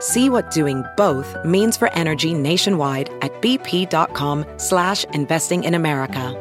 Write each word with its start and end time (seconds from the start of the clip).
See 0.00 0.28
what 0.28 0.50
doing 0.50 0.84
both 0.96 1.34
means 1.44 1.76
for 1.76 1.92
energy 1.94 2.34
nationwide 2.34 3.08
at 3.22 3.32
bp.com 3.40 4.44
slash 4.58 5.04
investing 5.14 5.64
in 5.64 5.74
America. 5.74 6.34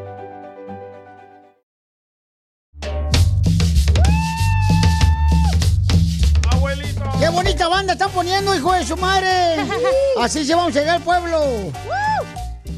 ¡Qué 7.20 7.30
bonita 7.30 7.68
banda 7.68 7.93
están 7.93 8.12
poniendo, 8.12 8.54
hijo 8.55 8.74
de 8.74 8.85
su 8.85 8.98
madre! 8.98 9.65
Así 10.21 10.46
se 10.46 10.54
vamos 10.54 10.76
a 10.76 10.80
llegar 10.80 10.96
al 10.98 11.02
pueblo. 11.02 11.71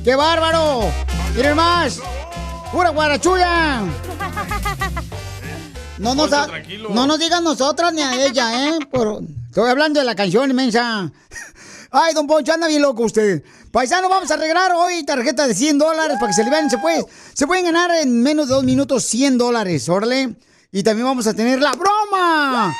¡Qué 0.04 0.16
bárbaro! 0.16 0.92
¡Miren 1.36 1.56
más! 1.56 2.00
¡Pura 2.72 2.90
guarachuya! 2.90 3.82
No 6.00 6.14
nos, 6.14 6.30
no 6.92 7.08
nos 7.08 7.18
digan 7.18 7.44
nosotras 7.44 7.92
ni 7.92 8.04
a 8.04 8.24
ella, 8.24 8.68
¿eh? 8.70 8.78
Por- 8.92 9.24
estoy 9.58 9.72
hablando 9.72 10.00
de 10.00 10.06
la 10.06 10.14
canción 10.14 10.52
inmensa. 10.52 11.12
Ay, 11.92 12.14
don 12.14 12.28
Poncho, 12.28 12.54
anda 12.54 12.68
bien 12.68 12.84
loco 12.84 13.06
usted. 13.06 13.44
Paisano, 13.72 14.08
vamos 14.08 14.30
a 14.30 14.36
arreglar 14.36 14.72
hoy 14.74 15.04
tarjeta 15.04 15.48
de 15.48 15.56
100 15.56 15.80
dólares 15.80 16.18
para 16.20 16.32
que 16.32 16.36
se. 16.36 16.70
Se, 16.70 16.78
puede, 16.78 17.04
se 17.34 17.48
pueden 17.48 17.66
ganar 17.66 17.90
en 17.96 18.22
menos 18.22 18.50
de 18.50 18.54
dos 18.54 18.64
minutos 18.64 19.06
100 19.06 19.40
dólares, 19.40 19.90
órale. 19.90 20.36
Y 20.72 20.84
también 20.84 21.08
vamos 21.08 21.26
a 21.26 21.34
tener 21.34 21.60
la 21.60 21.72
broma. 21.72 22.72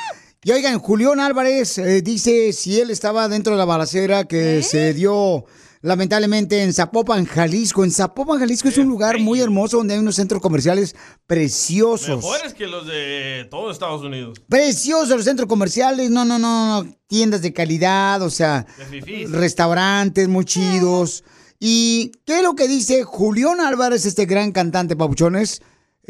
Y 0.44 0.52
oigan, 0.52 0.78
Julián 0.78 1.18
Álvarez 1.18 1.78
eh, 1.78 2.00
dice 2.00 2.52
si 2.52 2.80
él 2.80 2.90
estaba 2.92 3.28
dentro 3.28 3.54
de 3.54 3.58
la 3.58 3.64
balacera 3.64 4.22
que 4.22 4.62
se 4.62 4.94
dio 4.94 5.46
lamentablemente 5.80 6.62
en 6.62 6.72
Zapopan, 6.72 7.24
Jalisco. 7.24 7.84
En 7.84 7.90
Zapopan, 7.90 8.38
Jalisco 8.38 8.68
es 8.68 8.78
un 8.78 8.88
lugar 8.88 9.18
muy 9.18 9.40
hermoso 9.40 9.78
donde 9.78 9.94
hay 9.94 10.00
unos 10.00 10.16
centros 10.16 10.42
comerciales 10.42 10.96
preciosos. 11.26 12.24
Mejores 12.24 12.54
que 12.54 12.66
los 12.66 12.86
de 12.86 13.46
todo 13.50 13.70
Estados 13.70 14.02
Unidos. 14.02 14.40
Preciosos 14.48 15.16
los 15.16 15.24
centros 15.24 15.48
comerciales, 15.48 16.10
no, 16.10 16.24
no, 16.24 16.38
no, 16.38 16.82
no, 16.82 16.90
tiendas 17.06 17.42
de 17.42 17.52
calidad, 17.52 18.22
o 18.22 18.30
sea, 18.30 18.66
restaurantes 19.30 20.28
muy 20.28 20.44
chidos. 20.44 21.24
¿Y 21.60 22.12
qué 22.24 22.38
es 22.38 22.42
lo 22.42 22.54
que 22.54 22.68
dice 22.68 23.02
Julián 23.02 23.60
Álvarez, 23.60 24.06
este 24.06 24.26
gran 24.26 24.52
cantante, 24.52 24.96
Papuchones? 24.96 25.60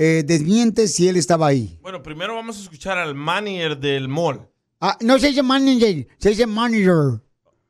Eh, 0.00 0.22
desmiente 0.24 0.86
si 0.86 1.08
él 1.08 1.16
estaba 1.16 1.48
ahí. 1.48 1.78
Bueno, 1.82 2.02
primero 2.02 2.34
vamos 2.34 2.58
a 2.58 2.60
escuchar 2.60 2.98
al 2.98 3.16
manager 3.16 3.78
del 3.78 4.06
mall. 4.08 4.48
Ah, 4.80 4.96
no 5.00 5.18
se 5.18 5.28
dice 5.28 5.42
manager, 5.42 6.06
se 6.18 6.28
dice 6.28 6.46
manager. 6.46 7.20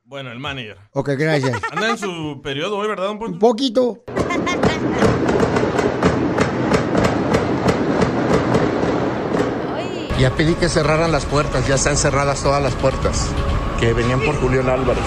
Bueno, 0.09 0.33
el 0.33 0.39
manager. 0.39 0.79
Ok, 0.93 1.11
gracias. 1.19 1.61
Anda 1.71 1.91
en 1.91 1.99
su 1.99 2.41
periodo 2.43 2.79
hoy, 2.79 2.89
¿verdad, 2.89 3.09
don 3.09 3.19
Poncho? 3.19 3.35
Un 3.35 3.39
poquito. 3.39 4.05
Ya 10.19 10.35
pedí 10.35 10.55
que 10.55 10.71
cerraran 10.71 11.13
las 11.13 11.27
puertas, 11.27 11.69
ya 11.69 11.75
están 11.75 11.99
cerradas 11.99 12.43
todas 12.43 12.63
las 12.63 12.75
puertas, 12.77 13.31
que 13.79 13.93
venían 13.93 14.21
por 14.21 14.35
Julián 14.41 14.71
Álvarez. 14.71 15.05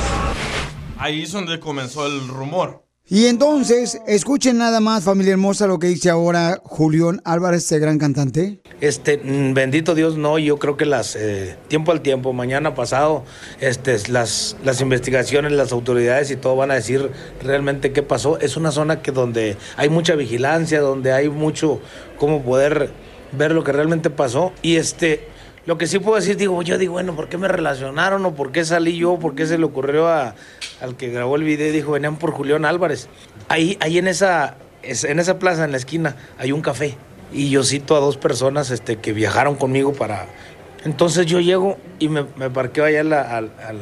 Ahí 1.00 1.24
es 1.24 1.32
donde 1.32 1.60
comenzó 1.60 2.06
el 2.06 2.28
rumor. 2.28 2.86
Y 3.14 3.26
entonces, 3.26 4.02
escuchen 4.08 4.58
nada 4.58 4.80
más, 4.80 5.04
familia 5.04 5.34
hermosa, 5.34 5.68
lo 5.68 5.80
que 5.80 5.88
dice 5.88 6.10
ahora 6.10 6.62
Julián 6.64 7.22
Álvarez, 7.26 7.64
este 7.64 7.78
gran 7.78 8.00
cantante. 8.00 8.60
Este, 8.80 9.18
mm, 9.18 9.54
bendito 9.54 9.96
Dios, 9.96 10.16
no, 10.16 10.40
yo 10.40 10.58
creo 10.60 10.78
que 10.78 10.86
las, 10.86 11.18
eh, 11.18 11.58
tiempo 11.68 11.92
al 11.92 12.00
tiempo, 12.00 12.32
mañana 12.32 12.74
pasado, 12.74 13.26
este, 13.60 13.98
las, 14.08 14.56
las 14.64 14.80
investigaciones, 14.80 15.52
las 15.52 15.74
autoridades 15.74 16.32
y 16.32 16.38
todo 16.38 16.56
van 16.56 16.72
a 16.72 16.76
decir 16.76 17.12
realmente 17.44 17.92
qué 17.92 18.02
pasó. 18.02 18.40
Es 18.40 18.56
una 18.56 18.72
zona 18.72 19.02
que 19.02 19.12
donde 19.12 19.58
hay 19.76 19.90
mucha 19.90 20.16
vigilancia, 20.16 20.80
donde 20.80 21.12
hay 21.12 21.28
mucho 21.28 21.82
cómo 22.18 22.42
poder 22.42 22.92
ver 23.34 23.52
lo 23.52 23.66
que 23.66 23.74
realmente 23.74 24.10
pasó. 24.10 24.54
Y 24.62 24.78
este, 24.78 25.28
lo 25.66 25.78
que 25.78 25.86
sí 25.88 26.00
puedo 26.00 26.16
decir, 26.18 26.38
digo, 26.38 26.62
yo 26.64 26.78
digo, 26.78 26.94
bueno, 26.94 27.16
¿por 27.16 27.30
qué 27.30 27.38
me 27.38 27.48
relacionaron 27.48 28.26
o 28.26 28.34
por 28.34 28.52
qué 28.52 28.66
salí 28.66 28.98
yo? 28.98 29.18
¿Por 29.20 29.36
qué 29.36 29.46
se 29.46 29.58
le 29.58 29.66
ocurrió 29.66 30.08
a, 30.08 30.34
al 30.82 30.96
que 30.98 31.10
grabó 31.10 31.36
el 31.36 31.44
video 31.44 31.72
dijo, 31.72 31.92
venían 31.92 32.16
por 32.18 32.32
Julián 32.32 32.66
Álvarez? 32.66 33.08
Ahí, 33.48 33.78
ahí 33.80 33.98
en 34.00 34.08
esa, 34.08 34.56
es- 34.82 35.04
en 35.04 35.20
esa 35.20 35.38
plaza, 35.38 35.64
en 35.66 35.72
la 35.72 35.78
esquina, 35.78 36.16
hay 36.40 36.52
un 36.52 36.62
café. 36.62 36.98
Y 37.34 37.50
yo 37.50 37.64
cito 37.64 37.96
a 37.96 38.00
dos 38.00 38.18
personas 38.18 38.72
este, 38.72 38.98
que 38.98 39.14
viajaron 39.14 39.56
conmigo 39.56 39.94
para... 39.94 40.26
Entonces 40.84 41.28
yo 41.28 41.40
llego 41.40 41.78
y 42.00 42.10
me, 42.10 42.26
me 42.38 42.50
parqueo 42.50 42.84
allá 42.86 43.00
en, 43.02 43.10
la- 43.12 43.22
al- 43.38 43.52
al- 43.66 43.82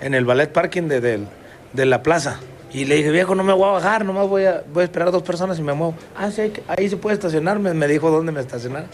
en 0.00 0.14
el 0.14 0.24
ballet 0.24 0.52
parking 0.52 0.84
de, 0.84 1.00
del- 1.00 1.26
de 1.72 1.86
la 1.86 2.02
plaza. 2.02 2.38
Y 2.72 2.84
le 2.84 2.94
dije, 2.96 3.10
viejo, 3.10 3.34
no 3.34 3.42
me 3.42 3.52
voy 3.52 3.68
a 3.68 3.72
bajar, 3.72 4.04
nomás 4.04 4.28
voy 4.28 4.44
a, 4.44 4.62
voy 4.72 4.82
a 4.82 4.84
esperar 4.84 5.08
a 5.08 5.10
dos 5.10 5.22
personas 5.24 5.58
y 5.58 5.62
me 5.62 5.72
muevo. 5.72 5.94
Ah, 6.16 6.30
sí, 6.30 6.50
que- 6.50 6.62
ahí 6.68 6.88
se 6.88 6.96
puede 6.96 7.14
estacionar. 7.14 7.58
Me, 7.58 7.74
me 7.74 7.88
dijo 7.88 8.10
dónde 8.10 8.30
me 8.32 8.40
estacionara. 8.40 8.86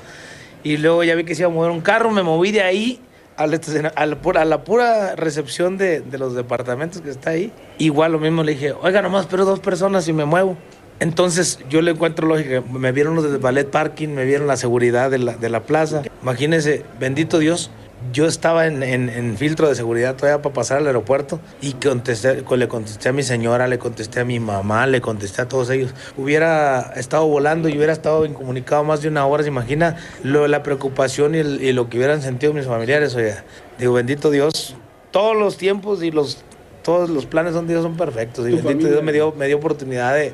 Y 0.62 0.76
luego 0.76 1.04
ya 1.04 1.14
vi 1.14 1.24
que 1.24 1.34
se 1.34 1.42
iba 1.42 1.50
a 1.50 1.54
mover 1.54 1.70
un 1.70 1.80
carro, 1.80 2.10
me 2.10 2.22
moví 2.22 2.52
de 2.52 2.62
ahí 2.62 3.00
a, 3.36 3.46
la 3.46 4.62
pura, 4.62 5.16
recepción 5.16 5.78
de, 5.78 6.00
de 6.00 6.18
los 6.18 6.34
departamentos 6.34 7.00
que 7.00 7.10
está 7.10 7.30
ahí. 7.30 7.52
Igual 7.78 8.12
lo 8.12 8.18
mismo 8.18 8.42
le 8.42 8.52
dije, 8.52 8.72
oiga, 8.72 9.02
nomás 9.02 9.22
espero 9.22 9.44
dos 9.44 9.60
personas 9.60 10.06
y 10.08 10.12
me 10.12 10.24
muevo. 10.24 10.56
Entonces 11.00 11.58
yo 11.68 11.82
le 11.82 11.90
encuentro 11.90 12.28
lógica, 12.28 12.62
me 12.70 12.92
vieron 12.92 13.16
los 13.16 13.24
del 13.24 13.38
ballet 13.38 13.68
parking, 13.68 14.08
me 14.10 14.24
vieron 14.24 14.46
la 14.46 14.56
seguridad 14.56 15.10
de 15.10 15.18
la, 15.18 15.36
de 15.36 15.48
la 15.48 15.60
plaza. 15.60 16.02
Imagínense, 16.22 16.84
bendito 17.00 17.38
Dios, 17.38 17.70
yo 18.12 18.26
estaba 18.26 18.66
en, 18.66 18.82
en- 18.82 19.08
en 19.08 19.36
filtro 19.36 19.68
de 19.68 19.74
seguridad 19.74 20.16
todavía 20.16 20.42
para 20.42 20.52
pasar 20.54 20.78
al 20.78 20.86
aeropuerto 20.86 21.40
y 21.60 21.72
contesté, 21.74 22.42
le 22.56 22.68
contesté 22.68 23.08
a 23.08 23.12
mi 23.12 23.22
señora, 23.22 23.66
le 23.68 23.78
contesté 23.78 24.20
a 24.20 24.24
mi 24.24 24.40
mamá, 24.40 24.86
le 24.86 25.00
contesté 25.00 25.42
a 25.42 25.48
todos 25.48 25.70
ellos. 25.70 25.94
Hubiera 26.16 26.92
estado 26.96 27.26
volando 27.26 27.68
y 27.68 27.76
hubiera 27.76 27.92
estado 27.92 28.24
incomunicado 28.26 28.84
más 28.84 29.02
de 29.02 29.08
una 29.08 29.26
hora, 29.26 29.42
¿se 29.42 29.48
imagina 29.50 29.96
lo, 30.22 30.48
la 30.48 30.62
preocupación 30.62 31.34
y, 31.34 31.38
el- 31.38 31.62
y 31.62 31.72
lo 31.72 31.88
que 31.88 31.98
hubieran 31.98 32.22
sentido 32.22 32.52
mis 32.52 32.66
familiares? 32.66 33.14
Oye, 33.14 33.34
digo, 33.78 33.92
bendito 33.92 34.30
Dios, 34.30 34.74
todos 35.10 35.36
los 35.36 35.56
tiempos 35.56 36.02
y 36.02 36.10
los, 36.10 36.42
todos 36.82 37.10
los 37.10 37.26
planes 37.26 37.52
son 37.54 37.66
Dios 37.68 37.82
son 37.82 37.96
perfectos 37.96 38.48
y 38.48 38.52
bendito 38.52 38.88
Dios 38.90 39.02
me 39.02 39.12
dio, 39.12 39.32
me 39.36 39.46
dio 39.46 39.56
oportunidad 39.58 40.14
de, 40.14 40.32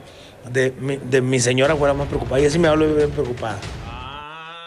de, 0.53 0.73
mi, 0.81 0.97
de 0.97 1.21
mi 1.21 1.41
señora 1.41 1.77
fuera 1.77 1.95
más 1.95 2.07
preocupada. 2.09 2.41
Y 2.41 2.47
así 2.47 2.59
me 2.59 2.69
hablo 2.69 2.87
bien 2.95 3.11
preocupada. 3.11 3.57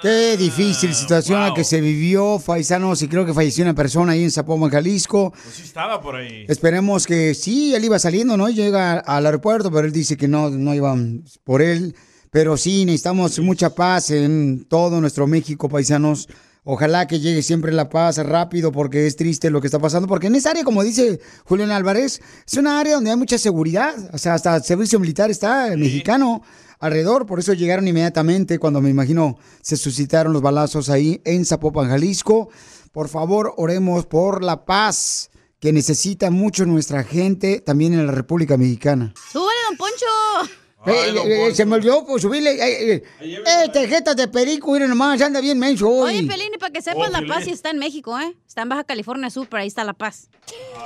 Qué 0.01 0.35
difícil 0.35 0.95
situación 0.95 1.41
la 1.41 1.53
que 1.53 1.63
se 1.63 1.79
vivió, 1.79 2.41
paisanos, 2.43 3.03
y 3.03 3.07
creo 3.07 3.23
que 3.23 3.35
falleció 3.35 3.63
una 3.63 3.75
persona 3.75 4.13
ahí 4.13 4.23
en 4.23 4.31
Zapopan, 4.31 4.71
Jalisco. 4.71 5.31
Pues 5.31 5.55
sí 5.55 5.61
estaba 5.61 6.01
por 6.01 6.15
ahí. 6.15 6.43
Esperemos 6.47 7.05
que 7.05 7.35
sí, 7.35 7.75
él 7.75 7.85
iba 7.85 7.99
saliendo, 7.99 8.35
¿no? 8.35 8.49
Llega 8.49 8.97
al 8.97 9.27
aeropuerto, 9.27 9.69
pero 9.69 9.85
él 9.85 9.93
dice 9.93 10.17
que 10.17 10.27
no, 10.27 10.49
no 10.49 10.73
iban 10.73 11.23
por 11.43 11.61
él. 11.61 11.95
Pero 12.31 12.57
sí, 12.57 12.83
necesitamos 12.83 13.37
mucha 13.39 13.75
paz 13.75 14.09
en 14.09 14.65
todo 14.67 15.01
nuestro 15.01 15.27
México, 15.27 15.69
paisanos. 15.69 16.27
Ojalá 16.63 17.07
que 17.07 17.19
llegue 17.19 17.43
siempre 17.43 17.71
la 17.71 17.89
paz 17.89 18.17
rápido, 18.17 18.71
porque 18.71 19.05
es 19.05 19.15
triste 19.15 19.51
lo 19.51 19.61
que 19.61 19.67
está 19.67 19.77
pasando. 19.77 20.07
Porque 20.07 20.27
en 20.27 20.35
esa 20.35 20.49
área, 20.49 20.63
como 20.63 20.83
dice 20.83 21.19
Julián 21.45 21.69
Álvarez, 21.69 22.21
es 22.47 22.53
una 22.55 22.79
área 22.79 22.95
donde 22.95 23.11
hay 23.11 23.17
mucha 23.17 23.37
seguridad. 23.37 23.93
O 24.13 24.17
sea, 24.17 24.33
hasta 24.33 24.55
el 24.55 24.63
servicio 24.63 24.99
militar 24.99 25.29
está 25.29 25.71
el 25.71 25.77
mexicano 25.77 26.41
alrededor. 26.81 27.25
Por 27.25 27.39
eso 27.39 27.53
llegaron 27.53 27.87
inmediatamente 27.87 28.59
cuando 28.59 28.81
me 28.81 28.89
imagino 28.89 29.37
se 29.61 29.77
suscitaron 29.77 30.33
los 30.33 30.41
balazos 30.41 30.89
ahí 30.89 31.21
en 31.23 31.45
Zapopan, 31.45 31.89
Jalisco. 31.89 32.49
Por 32.91 33.07
favor, 33.07 33.53
oremos 33.55 34.05
por 34.05 34.43
la 34.43 34.65
paz 34.65 35.29
que 35.61 35.71
necesita 35.71 36.31
mucho 36.31 36.65
nuestra 36.65 37.03
gente 37.03 37.61
también 37.61 37.93
en 37.93 38.05
la 38.05 38.11
República 38.11 38.57
Mexicana. 38.57 39.13
¡Súbele, 39.31 39.59
don 39.69 39.77
Poncho! 39.77 40.51
Eh, 40.87 41.13
eh, 41.15 41.47
eh, 41.47 41.55
se 41.55 41.63
me 41.63 41.75
olvidó 41.75 42.03
pues, 42.03 42.23
subirle. 42.23 42.53
Eh, 42.53 42.95
eh, 42.95 43.03
eh, 43.21 43.69
tarjetas 43.71 44.15
de 44.15 44.27
perico, 44.27 44.71
miren 44.71 44.89
nomás, 44.89 45.21
anda 45.21 45.39
bien 45.39 45.59
menso 45.59 45.87
hoy. 45.87 46.17
Oye, 46.17 46.27
Pelín, 46.27 46.49
y 46.55 46.57
para 46.57 46.73
que 46.73 46.81
sepas, 46.81 47.11
La 47.11 47.21
Paz 47.27 47.43
sí 47.43 47.51
está 47.51 47.69
en 47.69 47.77
México, 47.77 48.19
¿eh? 48.19 48.35
Está 48.47 48.63
en 48.63 48.69
Baja 48.69 48.83
California 48.83 49.29
Sur, 49.29 49.47
pero 49.47 49.61
ahí 49.61 49.67
está 49.67 49.83
La 49.83 49.93
Paz. 49.93 50.29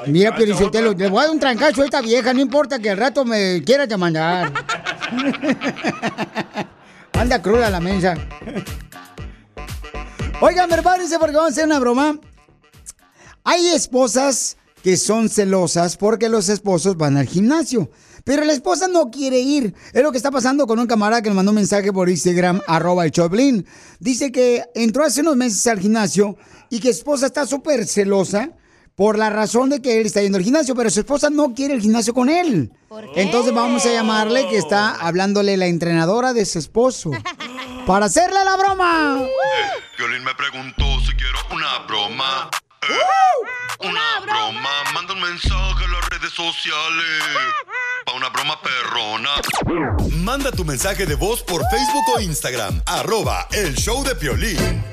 Mira, 0.07 0.35
Pielichotelo, 0.35 0.93
le 0.93 1.09
voy 1.09 1.19
a 1.19 1.23
dar 1.23 1.31
un 1.31 1.39
trancazo 1.39 1.81
a 1.81 1.85
esta 1.85 2.01
vieja, 2.01 2.33
no 2.33 2.41
importa 2.41 2.77
que 2.79 2.89
al 2.89 2.97
rato 2.97 3.23
me 3.23 3.63
quiera 3.63 3.87
demandar. 3.87 4.51
Anda 7.13 7.41
cruda 7.41 7.69
la 7.69 7.79
mensa. 7.79 8.15
Oigan, 10.41 10.69
prepárense 10.69 11.17
porque 11.17 11.35
vamos 11.35 11.51
a 11.51 11.53
hacer 11.53 11.65
una 11.65 11.79
broma. 11.79 12.19
Hay 13.43 13.67
esposas 13.67 14.57
que 14.83 14.97
son 14.97 15.29
celosas 15.29 15.97
porque 15.97 16.29
los 16.29 16.49
esposos 16.49 16.97
van 16.97 17.17
al 17.17 17.27
gimnasio. 17.27 17.89
Pero 18.23 18.43
la 18.43 18.53
esposa 18.53 18.87
no 18.87 19.11
quiere 19.11 19.39
ir. 19.39 19.75
Es 19.93 20.01
lo 20.01 20.11
que 20.11 20.17
está 20.17 20.31
pasando 20.31 20.65
con 20.65 20.79
un 20.79 20.87
camarada 20.87 21.21
que 21.21 21.29
le 21.29 21.35
mandó 21.35 21.51
un 21.51 21.55
mensaje 21.55 21.93
por 21.93 22.09
Instagram, 22.09 22.59
arroba 22.67 23.05
el 23.05 23.11
Choplin. 23.11 23.65
Dice 23.99 24.31
que 24.31 24.63
entró 24.73 25.03
hace 25.03 25.21
unos 25.21 25.35
meses 25.35 25.65
al 25.67 25.79
gimnasio 25.79 26.35
y 26.69 26.79
que 26.79 26.89
esposa 26.89 27.27
está 27.27 27.45
súper 27.45 27.85
celosa 27.85 28.49
por 28.95 29.17
la 29.17 29.29
razón 29.29 29.69
de 29.69 29.81
que 29.81 29.99
él 29.99 30.05
está 30.05 30.21
yendo 30.21 30.37
al 30.37 30.43
gimnasio, 30.43 30.73
pero 30.75 30.89
su 30.89 31.01
esposa 31.01 31.29
no 31.29 31.53
quiere 31.53 31.73
el 31.73 31.81
gimnasio 31.81 32.13
con 32.13 32.29
él. 32.29 32.71
Entonces 33.15 33.53
vamos 33.53 33.85
a 33.85 33.91
llamarle 33.91 34.47
que 34.47 34.57
está 34.57 34.95
hablándole 34.95 35.57
la 35.57 35.67
entrenadora 35.67 36.33
de 36.33 36.45
su 36.45 36.59
esposo. 36.59 37.11
para 37.85 38.07
hacerle 38.07 38.39
la 38.43 38.57
broma. 38.57 39.27
Violín 39.97 40.23
me 40.23 40.33
preguntó 40.35 40.83
si 41.01 41.13
quiero 41.13 41.37
una 41.51 41.79
broma. 41.87 42.49
Eh, 42.81 43.87
una 43.87 44.19
broma. 44.21 44.69
Manda 44.93 45.13
un 45.13 45.21
mensaje 45.21 45.85
a 45.85 45.87
las 45.87 46.09
redes 46.09 46.31
sociales. 46.33 47.21
Pa' 48.05 48.13
una 48.13 48.29
broma 48.29 48.59
perrona. 48.61 49.29
Manda 50.17 50.51
tu 50.51 50.65
mensaje 50.65 51.05
de 51.05 51.15
voz 51.15 51.43
por 51.43 51.61
Facebook 51.69 52.05
o 52.15 52.19
Instagram. 52.19 52.81
Arroba 52.85 53.47
el 53.51 53.75
show 53.75 54.03
de 54.03 54.15
Piolín. 54.15 54.83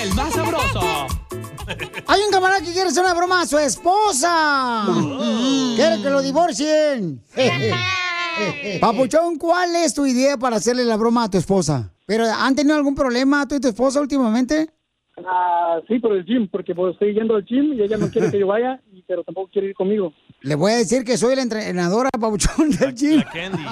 El 0.00 0.14
más 0.14 0.32
sabroso. 0.32 1.06
Hay 2.06 2.20
un 2.22 2.30
camarada 2.32 2.60
que 2.60 2.72
quiere 2.72 2.88
hacer 2.88 3.04
una 3.04 3.14
broma 3.14 3.42
a 3.42 3.46
su 3.46 3.58
esposa. 3.58 4.84
Quiere 5.76 6.02
que 6.02 6.10
lo 6.10 6.22
divorcien. 6.22 7.22
Papuchón, 8.80 9.36
¿cuál 9.36 9.74
es 9.76 9.94
tu 9.94 10.06
idea 10.06 10.36
para 10.36 10.56
hacerle 10.56 10.84
la 10.84 10.96
broma 10.96 11.24
a 11.24 11.30
tu 11.30 11.38
esposa? 11.38 11.92
¿Pero 12.06 12.24
han 12.24 12.54
tenido 12.54 12.76
algún 12.76 12.94
problema 12.94 13.46
tú 13.46 13.56
y 13.56 13.60
tu 13.60 13.68
esposa 13.68 14.00
últimamente? 14.00 14.70
Ah, 15.26 15.80
sí, 15.88 15.98
por 15.98 16.12
el 16.16 16.24
gym, 16.24 16.48
porque 16.48 16.74
pues, 16.76 16.92
estoy 16.92 17.12
yendo 17.12 17.34
al 17.34 17.44
gym 17.44 17.72
y 17.72 17.82
ella 17.82 17.96
no 17.96 18.08
quiere 18.08 18.30
que 18.30 18.38
yo 18.38 18.46
vaya, 18.46 18.80
y- 18.92 19.02
pero 19.02 19.24
tampoco 19.24 19.50
quiere 19.52 19.68
ir 19.68 19.74
conmigo. 19.74 20.12
Le 20.42 20.54
voy 20.54 20.70
a 20.70 20.76
decir 20.76 21.02
que 21.04 21.16
soy 21.18 21.34
la 21.34 21.42
entrenadora, 21.42 22.08
Papuchón, 22.10 22.70
del 22.70 22.94
gym. 22.94 23.22
Candy. 23.32 23.62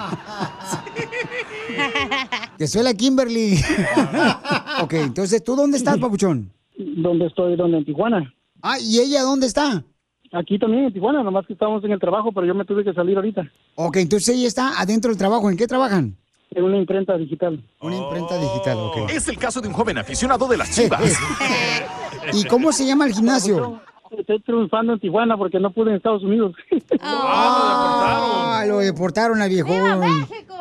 Que 2.58 2.66
soy 2.66 2.82
la 2.82 2.94
Kimberly. 2.94 3.60
ok, 4.82 4.92
entonces, 4.94 5.44
¿tú 5.44 5.54
dónde 5.54 5.76
estás, 5.76 5.98
Papuchón? 5.98 6.50
¿Dónde 6.78 7.26
estoy? 7.26 7.56
¿Dónde? 7.56 7.78
En 7.78 7.84
Tijuana. 7.84 8.32
Ah, 8.62 8.76
¿y 8.80 8.98
ella 9.00 9.22
dónde 9.22 9.46
está? 9.46 9.82
Aquí 10.32 10.58
también, 10.58 10.84
en 10.84 10.92
Tijuana, 10.92 11.22
nomás 11.22 11.46
que 11.46 11.52
estamos 11.52 11.82
en 11.84 11.92
el 11.92 12.00
trabajo, 12.00 12.32
pero 12.32 12.46
yo 12.46 12.54
me 12.54 12.64
tuve 12.64 12.84
que 12.84 12.92
salir 12.92 13.16
ahorita. 13.16 13.50
Ok, 13.76 13.96
entonces 13.98 14.36
ella 14.36 14.48
está 14.48 14.80
adentro 14.80 15.10
del 15.10 15.18
trabajo. 15.18 15.48
¿En 15.50 15.56
qué 15.56 15.66
trabajan? 15.66 16.16
En 16.50 16.64
una 16.64 16.76
imprenta 16.78 17.16
digital. 17.16 17.62
Una 17.80 17.96
imprenta 17.96 18.36
digital, 18.38 18.76
ok. 18.78 19.10
Es 19.10 19.28
el 19.28 19.38
caso 19.38 19.60
de 19.60 19.68
un 19.68 19.74
joven 19.74 19.98
aficionado 19.98 20.48
de 20.48 20.56
las 20.56 20.74
chivas. 20.74 21.18
¿Y 22.32 22.44
cómo 22.44 22.72
se 22.72 22.86
llama 22.86 23.06
el 23.06 23.12
gimnasio? 23.12 23.80
Estoy 24.10 24.40
triunfando 24.40 24.92
en 24.94 25.00
Tijuana 25.00 25.36
porque 25.36 25.58
no 25.58 25.70
pude 25.70 25.90
en 25.90 25.96
Estados 25.96 26.22
Unidos. 26.22 26.54
Ah, 27.00 28.64
lo 28.66 28.78
deportaron 28.78 29.42
al 29.42 29.50
viejón. 29.50 30.00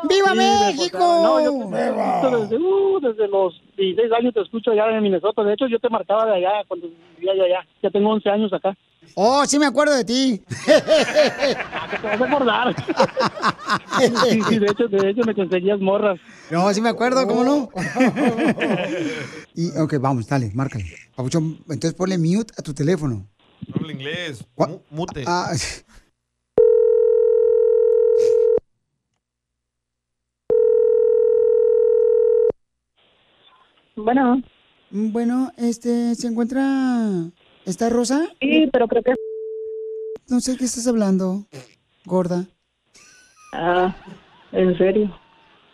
¡Viva 0.08 0.32
Sí, 0.32 0.38
México! 0.38 0.98
No, 1.00 1.42
yo 1.42 1.52
te 1.52 1.88
escucho 1.88 2.40
desde, 2.40 2.58
uh, 2.58 3.00
desde 3.00 3.28
los 3.28 3.62
16 3.78 4.12
años 4.12 4.34
te 4.34 4.42
escucho 4.42 4.72
allá 4.72 4.90
en 4.90 5.04
Minnesota. 5.04 5.44
De 5.44 5.54
hecho, 5.54 5.68
yo 5.68 5.80
te 5.80 5.90
marcaba 5.90 6.26
de 6.26 6.36
allá 6.36 6.64
cuando 6.68 6.88
vivía 7.18 7.36
yo 7.36 7.44
allá. 7.44 7.68
Ya 7.82 7.90
tengo 7.90 8.10
11 8.10 8.30
años 8.30 8.54
acá. 8.54 8.76
Oh, 9.14 9.46
sí 9.46 9.60
me 9.60 9.66
acuerdo 9.66 9.96
de 9.96 10.04
ti. 10.04 10.42
Te 10.66 12.08
vas 12.08 12.22
a 12.22 12.26
acordar. 12.26 12.76
sí, 14.00 14.42
sí, 14.50 14.60
de 14.60 14.66
hecho, 14.66 14.88
de 14.88 15.10
hecho 15.10 15.22
me 15.26 15.36
conseguías 15.36 15.80
morras. 15.80 16.20
No, 16.50 16.74
sí 16.74 16.82
me 16.82 16.90
acuerdo, 16.90 17.26
¿cómo 17.28 17.44
no? 17.44 17.70
y, 19.56 19.78
ok, 19.78 19.96
vamos, 20.00 20.28
dale, 20.28 20.52
márcale. 20.54 20.86
Papuchón, 21.16 21.60
entonces 21.70 21.94
ponle 21.94 22.18
mute 22.18 22.54
a 22.58 22.62
tu 22.62 22.74
teléfono. 22.74 23.28
No 23.68 23.76
habla 23.76 23.94
inglés. 23.94 24.46
Mute. 24.90 25.24
Ah, 25.28 25.52
Bueno, 33.96 34.42
bueno, 34.90 35.52
este, 35.58 36.16
¿se 36.16 36.28
encuentra... 36.28 37.32
¿Está 37.66 37.90
Rosa? 37.90 38.28
sí, 38.42 38.70
pero 38.72 38.88
creo 38.88 39.02
que... 39.02 39.14
No 40.28 40.40
sé 40.42 40.58
qué 40.58 40.66
estás 40.66 40.86
hablando, 40.88 41.46
gorda. 42.06 42.46
Ah, 43.54 43.96
¿en 44.52 44.78
serio? 44.78 45.16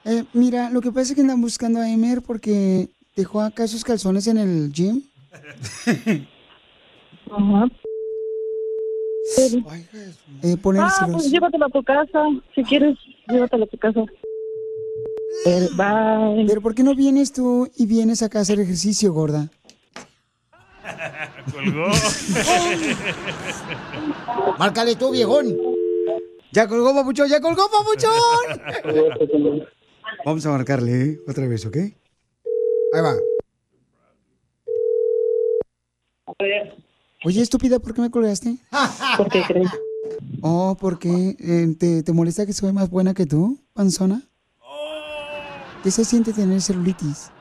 Eh, 0.06 0.24
mira, 0.34 0.70
lo 0.70 0.82
que 0.82 0.92
pasa 0.92 1.02
es 1.10 1.16
que 1.16 1.22
andan 1.22 1.42
buscando 1.42 1.80
a 1.80 1.90
Emer 1.90 2.22
porque 2.22 2.90
dejó 3.16 3.42
acá 3.42 3.68
sus 3.68 3.84
calzones 3.84 4.28
en 4.28 4.38
el 4.38 4.72
gym. 4.72 5.02
Ajá. 7.32 7.66
Eh, 10.44 10.58
Ah, 10.78 11.08
pues 11.12 11.32
llévatelo 11.32 11.66
a 11.66 11.70
tu 11.70 11.84
casa. 11.84 12.24
Si 12.54 12.64
quieres, 12.64 12.98
llévatelo 13.28 13.64
a 13.64 13.68
tu 13.68 13.78
casa. 13.78 14.04
El, 15.46 15.70
bye. 15.76 16.46
Pero 16.48 16.62
¿por 16.62 16.76
qué 16.76 16.84
no 16.84 16.96
vienes 16.96 17.34
tú 17.34 17.70
y 17.76 17.86
vienes 17.86 18.22
acá 18.22 18.40
a 18.40 18.42
hacer 18.44 18.60
ejercicio, 18.60 19.14
gorda? 19.14 19.50
Colgó. 21.52 21.88
Márcale 24.60 24.96
tú, 24.96 25.12
viejón. 25.12 25.58
Ya 26.52 26.68
colgó, 26.68 26.94
papuchón, 26.94 27.30
ya 27.30 27.40
colgó, 27.40 27.64
papuchón. 27.70 28.12
Vamos 30.26 30.46
a 30.46 30.50
marcarle, 30.50 31.02
¿eh? 31.02 31.20
Otra 31.28 31.48
vez, 31.48 31.66
¿ok? 31.66 31.78
Ahí 31.78 31.94
va. 33.02 33.16
Oye, 37.24 37.42
estúpida, 37.42 37.80
¿por 37.80 37.94
qué 37.94 38.02
me 38.02 38.12
colgaste? 38.12 38.58
¿Por 39.18 39.30
qué 39.30 39.44
crees? 39.48 39.70
Oh, 40.42 40.76
porque 40.80 41.36
te, 41.80 42.04
¿te 42.04 42.14
molesta 42.14 42.46
que 42.46 42.54
soy 42.54 42.74
más 42.74 42.90
buena 42.90 43.14
que 43.14 43.26
tú, 43.26 43.60
panzona? 43.74 44.28
¿Qué 45.84 45.90
se 45.92 46.06
siente 46.06 46.32
tener 46.34 46.62
celulitis? 46.62 47.32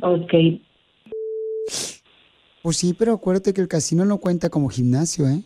Ok. 0.00 0.32
Pues 2.62 2.76
sí, 2.76 2.94
pero 2.94 3.14
acuérdate 3.14 3.54
que 3.54 3.60
el 3.60 3.68
casino 3.68 4.04
no 4.04 4.18
cuenta 4.18 4.50
como 4.50 4.68
gimnasio, 4.68 5.26
¿eh? 5.28 5.42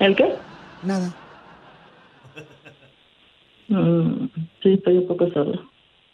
¿El 0.00 0.16
qué? 0.16 0.34
Nada. 0.82 1.14
Mm, 3.68 4.26
sí, 4.62 4.74
estoy 4.74 4.98
un 4.98 5.06
poco. 5.06 5.26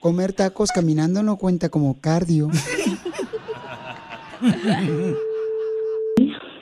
Comer 0.01 0.33
tacos 0.33 0.71
caminando 0.71 1.23
no 1.23 1.37
cuenta 1.37 1.71
como 1.71 2.01
cardio. 2.01 2.49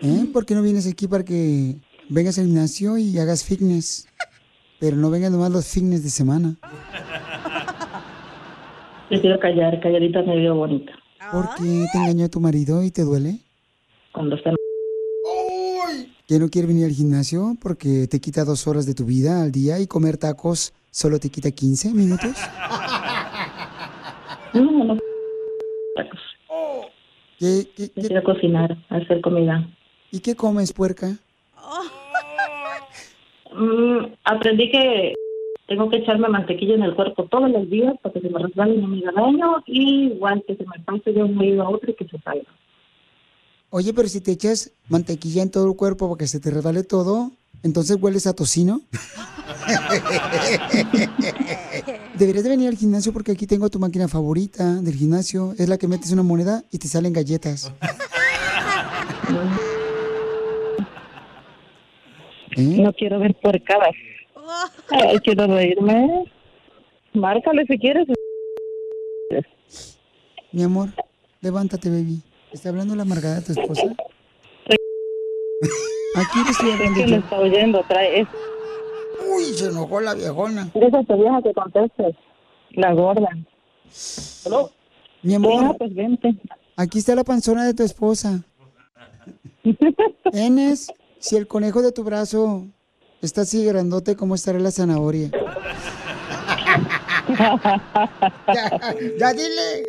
¿Eh? 0.03 0.27
¿Por 0.33 0.47
qué 0.47 0.55
no 0.55 0.63
vienes 0.63 0.87
aquí 0.87 1.09
para 1.09 1.25
que 1.25 1.77
vengas 2.09 2.39
al 2.39 2.47
gimnasio 2.47 2.97
y 2.99 3.19
hagas 3.19 3.45
fitness? 3.45 4.07
Pero 4.79 4.97
no 4.97 5.11
vengan 5.11 5.33
nomás 5.33 5.51
los 5.51 5.67
fitness 5.67 6.05
de 6.05 6.11
semana. 6.11 6.57
Prefiero 9.09 9.39
callar, 9.39 9.81
calladita 9.81 10.23
me 10.23 10.37
veo 10.37 10.55
bonita. 10.55 10.93
¿Por 11.31 11.55
qué 11.57 11.87
te 11.93 11.99
engañó 11.99 12.29
tu 12.29 12.41
marido 12.41 12.83
y 12.83 12.91
te 12.91 13.03
duele? 13.03 13.39
Cuando 14.13 14.37
está... 14.37 14.53
¿Que 16.27 16.39
no 16.41 16.49
quiere 16.49 16.67
venir 16.67 16.87
al 16.87 16.91
gimnasio 16.91 17.57
porque 17.63 18.09
te 18.09 18.21
quita 18.21 18.45
dos 18.45 18.67
horas 18.67 18.85
de 18.85 18.95
tu 18.95 19.05
vida 19.05 19.43
al 19.43 19.53
día 19.53 19.79
y 19.79 19.87
comer 19.87 20.17
tacos 20.17 20.75
solo 20.91 21.21
te 21.21 21.31
quita 21.31 21.53
15 21.53 21.93
minutos? 21.95 22.33
No, 24.55 24.85
no. 24.85 24.99
¿Qué, 27.39 27.69
qué, 27.77 27.89
Prefiero 27.95 28.25
cocinar, 28.25 28.77
hacer 28.89 29.21
comida. 29.21 29.69
¿Y 30.11 30.21
qué 30.21 30.35
comes, 30.35 30.73
puerca? 30.73 31.09
Mm, 33.59 34.13
aprendí 34.25 34.71
que 34.71 35.15
tengo 35.67 35.91
que 35.91 35.97
echarme 35.99 36.29
mantequilla 36.29 36.75
en 36.75 36.83
el 36.83 36.95
cuerpo 36.95 37.25
todos 37.25 37.51
los 37.51 37.69
días 37.69 37.95
para 38.03 38.13
que 38.13 38.21
se 38.21 38.31
me 38.31 38.39
resbale 38.39 38.75
y 38.75 38.79
no 38.79 38.89
me 38.89 38.99
haga 38.99 39.21
daño 39.21 39.63
y 39.67 40.13
igual 40.13 40.45
que 40.47 40.57
se 40.57 40.65
me 40.65 40.79
pase 40.85 41.13
de 41.13 41.23
un 41.23 41.37
oído 41.39 41.63
a 41.63 41.71
otro 41.71 41.91
y 41.91 41.95
que 41.95 42.07
se 42.07 42.19
salga. 42.21 42.47
Oye, 43.71 43.93
pero 43.93 44.07
si 44.09 44.21
te 44.21 44.31
echas 44.33 44.73
mantequilla 44.89 45.43
en 45.43 45.51
todo 45.51 45.69
el 45.69 45.77
cuerpo 45.77 46.09
para 46.09 46.19
que 46.19 46.29
se 46.29 46.39
te 46.39 46.51
resbale 46.51 46.85
todo, 46.85 47.33
entonces 47.63 47.97
hueles 48.01 48.27
a 48.29 48.35
tocino. 48.35 48.83
Deberías 52.15 52.45
de 52.45 52.51
venir 52.51 52.69
al 52.69 52.77
gimnasio 52.77 53.13
porque 53.13 53.33
aquí 53.33 53.49
tengo 53.49 53.69
tu 53.69 53.81
máquina 53.81 54.07
favorita 54.07 54.77
del 54.77 54.95
gimnasio. 54.95 55.53
Es 55.59 55.69
la 55.69 55.79
que 55.79 55.89
metes 55.89 56.13
una 56.13 56.23
moneda 56.23 56.63
y 56.71 56.79
te 56.79 56.87
salen 56.87 57.13
galletas. 57.13 57.73
¿Eh? 62.57 62.79
No 62.81 62.93
quiero 62.93 63.19
ver 63.19 63.35
puercadas. 63.35 63.95
Ay, 64.91 65.19
quiero 65.21 65.47
reírme. 65.47 66.25
Márcale 67.15 67.65
si 67.67 67.79
quieres. 67.79 68.07
Mi 70.53 70.63
amor, 70.63 70.89
levántate, 71.41 71.89
baby. 71.91 72.23
¿Está 72.53 72.69
hablando 72.71 72.95
la 72.95 73.03
amargada 73.03 73.41
de 73.41 73.43
tu 73.43 73.53
esposa? 73.61 73.83
Aquí 76.17 76.39
le 76.45 76.51
estoy 76.51 76.69
Es 76.71 76.75
hablando 76.75 76.95
que 76.95 77.01
yo. 77.03 77.17
me 77.17 77.17
está 77.19 77.39
oyendo. 77.39 77.85
Trae, 77.89 78.21
es, 78.21 78.29
Uy, 79.35 79.45
se 79.55 79.67
enojó 79.69 80.01
la 80.01 80.15
viejona. 80.15 80.71
esa 80.75 81.03
tu 81.03 81.17
vieja 81.19 81.43
que 81.43 81.53
contestes. 81.53 82.15
La 82.71 82.93
gorda. 82.93 83.29
Mi 85.23 85.35
amor. 85.35 85.61
Venga, 85.61 85.75
pues 85.75 85.95
vente. 85.95 86.35
Aquí 86.77 86.99
está 86.99 87.15
la 87.15 87.25
panzona 87.25 87.65
de 87.67 87.75
tu 87.75 87.83
esposa. 87.83 88.43
Enes, 90.33 90.93
si 91.19 91.37
el 91.37 91.47
conejo 91.47 91.83
de 91.83 91.93
tu 91.93 92.05
brazo 92.05 92.67
está 93.23 93.43
así 93.43 93.65
grandote, 93.65 94.17
¿cómo 94.17 94.35
estará 94.35 94.59
la 94.59 94.71
zanahoria? 94.71 95.31
ya, 98.49 98.95
ya 99.19 99.33
dile. 99.33 99.85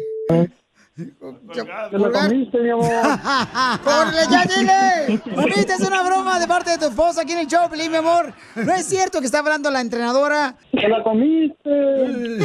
Te 0.97 1.97
lo 1.99 2.11
comiste, 2.11 2.57
mi 2.57 2.71
amor. 2.71 2.85
¡Corre, 3.83 4.17
ya 4.31 4.43
dile! 4.45 5.21
Mamita, 5.35 5.75
es 5.75 5.81
una 5.81 6.01
broma 6.01 6.39
de 6.39 6.47
parte 6.47 6.71
de 6.71 6.79
tu 6.79 6.85
esposa 6.85 7.21
aquí 7.21 7.33
en 7.33 7.39
el 7.39 7.47
show, 7.47 7.69
mi 7.69 7.95
amor. 7.95 8.33
No 8.55 8.73
es 8.73 8.87
cierto 8.87 9.19
que 9.19 9.27
está 9.27 9.39
hablando 9.39 9.69
la 9.69 9.81
entrenadora. 9.81 10.55
Te 10.71 10.87
la 10.87 11.03
comiste. 11.03 11.69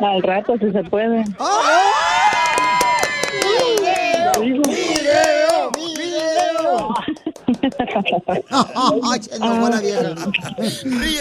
Al 0.00 0.22
rato, 0.22 0.58
si 0.58 0.70
se 0.70 0.82
puede. 0.84 1.24
¡Video! 3.42 4.42
¡Video! 4.42 4.62
¡Video! 4.62 5.45
Ay, 9.02 9.20
la 9.70 9.80
vieja. 9.80 10.14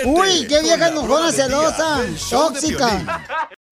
Uy, 0.06 0.48
qué 0.48 0.62
vieja 0.62 0.88
enojona, 0.88 1.32
celosa, 1.32 2.02
tóxica. 2.30 3.22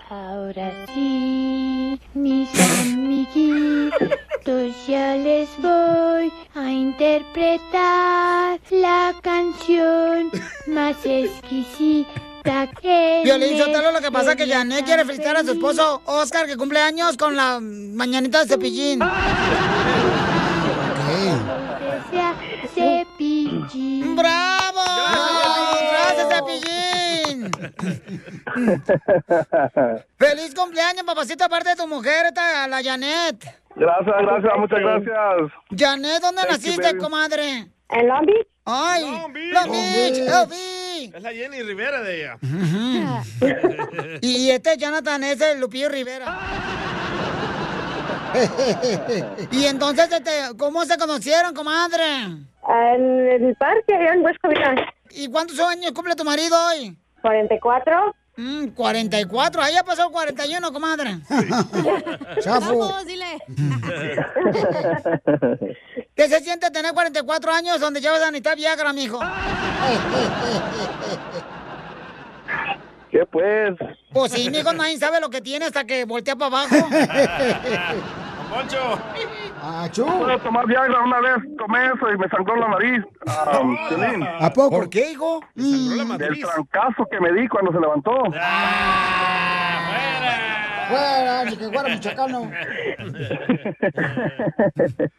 Ahora 0.10 0.72
sí, 0.94 2.00
mis 2.14 2.50
amiguitos, 2.82 4.72
ya 4.88 5.16
les 5.16 5.50
voy 5.60 6.32
a 6.56 6.70
interpretar 6.70 8.60
la 8.70 9.14
canción 9.22 10.30
más 10.68 10.98
exquisita 11.04 12.70
que 12.82 13.22
Violín, 13.24 13.58
Sotelo, 13.58 13.92
lo 13.92 14.02
que 14.02 14.12
pasa 14.12 14.32
es 14.32 14.38
que 14.38 14.48
Janet 14.48 14.86
quiere 14.86 15.06
felicitar 15.06 15.38
a 15.38 15.44
su 15.44 15.54
esposo 15.54 16.02
Oscar, 16.06 16.46
que 16.46 16.58
cumple 16.58 16.80
años 16.80 17.18
con 17.18 17.36
la 17.36 17.60
mañanita 17.62 18.44
de 18.44 18.50
cepillín. 18.50 19.00
sea 21.08 21.63
cepillín. 22.74 24.16
¡Bravo! 24.20 24.82
¡Gracias, 25.92 26.28
cepillín! 26.34 27.52
¡Feliz 30.18 30.56
cumpleaños, 30.56 31.04
papacito, 31.04 31.44
aparte 31.44 31.70
de 31.70 31.76
tu 31.76 31.88
mujer, 31.88 32.26
esta, 32.28 32.68
la 32.68 32.82
Janet! 32.84 33.44
Gracias, 33.76 34.16
gracias, 34.22 34.54
muchas 34.58 34.80
gracias. 34.80 35.52
Janet, 35.78 36.22
¿dónde 36.22 36.42
Thank 36.42 36.62
you, 36.62 36.72
naciste, 36.72 36.98
comadre? 36.98 37.68
¿En 37.90 38.08
Long 38.08 38.26
Beach? 38.26 38.48
¡Ay! 38.66 39.02
Long 39.04 39.34
Beach. 39.34 39.54
Long 39.54 39.72
Beach, 39.72 40.18
Long 40.30 40.50
Beach. 40.50 41.14
Es 41.16 41.22
la 41.22 41.32
Jenny 41.32 41.62
Rivera 41.64 42.02
de 42.02 42.20
ella. 42.20 42.38
Y 44.22 44.50
este 44.52 44.78
Jonathan 44.78 45.22
es 45.24 45.42
el 45.42 45.60
Lupillo 45.60 45.90
Rivera. 45.90 46.40
y 49.52 49.66
entonces, 49.66 50.10
este, 50.12 50.32
¿cómo 50.58 50.86
se 50.86 50.98
conocieron, 50.98 51.54
comadre? 51.54 52.06
En 52.68 53.28
el 53.28 53.56
parque, 53.56 53.96
allá 53.96 54.14
en 54.14 54.24
Covina. 54.42 54.76
¿Y 55.12 55.30
cuántos 55.30 55.60
años 55.60 55.92
cumple 55.92 56.16
tu 56.16 56.24
marido 56.24 56.56
hoy? 56.68 56.98
44. 57.22 58.16
Mm, 58.36 58.68
44. 58.70 59.62
Ahí 59.62 59.74
ya 59.74 59.84
pasó 59.84 60.06
el 60.06 60.12
41, 60.12 60.74
comadre. 60.74 61.18
Chafo. 62.42 62.80
Vamos, 62.80 63.06
dile. 63.06 63.38
¿Qué 66.16 66.28
se 66.28 66.40
siente 66.40 66.72
tener 66.72 66.94
44 66.94 67.52
años 67.52 67.80
donde 67.80 68.02
llevas 68.02 68.22
a 68.22 68.30
Anita 68.30 68.56
Viagra, 68.56 68.92
mijo? 68.94 69.20
¿Qué 73.12 73.26
pues? 73.28 73.76
Pues 74.12 74.32
sí, 74.32 74.50
mijo, 74.50 74.74
nadie 74.74 74.98
sabe 74.98 75.20
lo 75.20 75.30
que 75.30 75.42
tiene 75.42 75.66
hasta 75.66 75.86
que 75.86 76.06
voltea 76.06 76.36
para 76.36 76.64
abajo. 76.64 76.76
Poncho. 78.54 79.00
Puedo 80.06 80.40
tomar 80.40 80.68
Viagra 80.68 81.02
una 81.02 81.20
vez, 81.22 81.38
tomé 81.58 81.86
eso 81.88 82.12
y 82.14 82.18
me 82.18 82.30
sangró 82.30 82.56
la 82.56 82.68
nariz. 82.68 83.04
Ah, 83.26 83.62
Piolín. 83.90 84.24
¿A 84.24 84.50
poco? 84.52 84.70
¿Por 84.70 84.90
qué, 84.90 85.12
hijo? 85.12 85.40
Del 85.56 86.40
trancazo 86.40 87.08
que 87.10 87.20
me 87.20 87.32
di 87.34 87.48
cuando 87.48 87.72
se 87.72 87.80
levantó. 87.80 88.12
Fuera, 90.90 91.46
ni 91.46 91.58
que 91.58 91.70
fuera 91.70 91.90
michoacano. 91.90 92.52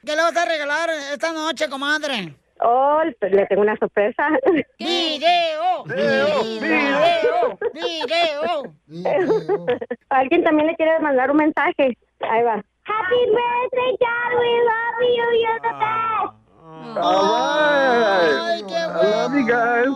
¿Qué 0.05 0.15
le 0.15 0.23
vas 0.23 0.37
a 0.37 0.45
regalar 0.45 0.91
esta 1.13 1.33
noche, 1.33 1.69
comadre? 1.69 2.37
Oh, 2.61 3.01
le 3.21 3.47
tengo 3.47 3.63
una 3.63 3.77
sorpresa. 3.79 4.29
¡Video! 4.79 5.85
¡Video! 5.87 7.59
¡Video! 7.75 8.75
Alguien 10.11 10.45
también 10.45 10.69
le 10.69 10.77
quiere 10.77 11.01
mandar 11.01 11.33
un 11.33 11.39
mensaje. 11.39 11.99
Ahí 12.21 12.43
va. 12.43 12.63
Happy 12.85 13.23
birthday, 13.33 13.97
God, 14.01 14.31
we 14.41 14.51
love 14.71 14.99
you, 15.01 15.27
you're 15.41 15.61
the 15.61 15.75
best. 15.81 16.33
All 16.97 17.25
right. 18.01 18.63
qué 18.67 18.77
I 18.77 19.11
love 19.11 19.35
you 19.35 19.47
guys. 19.47 19.95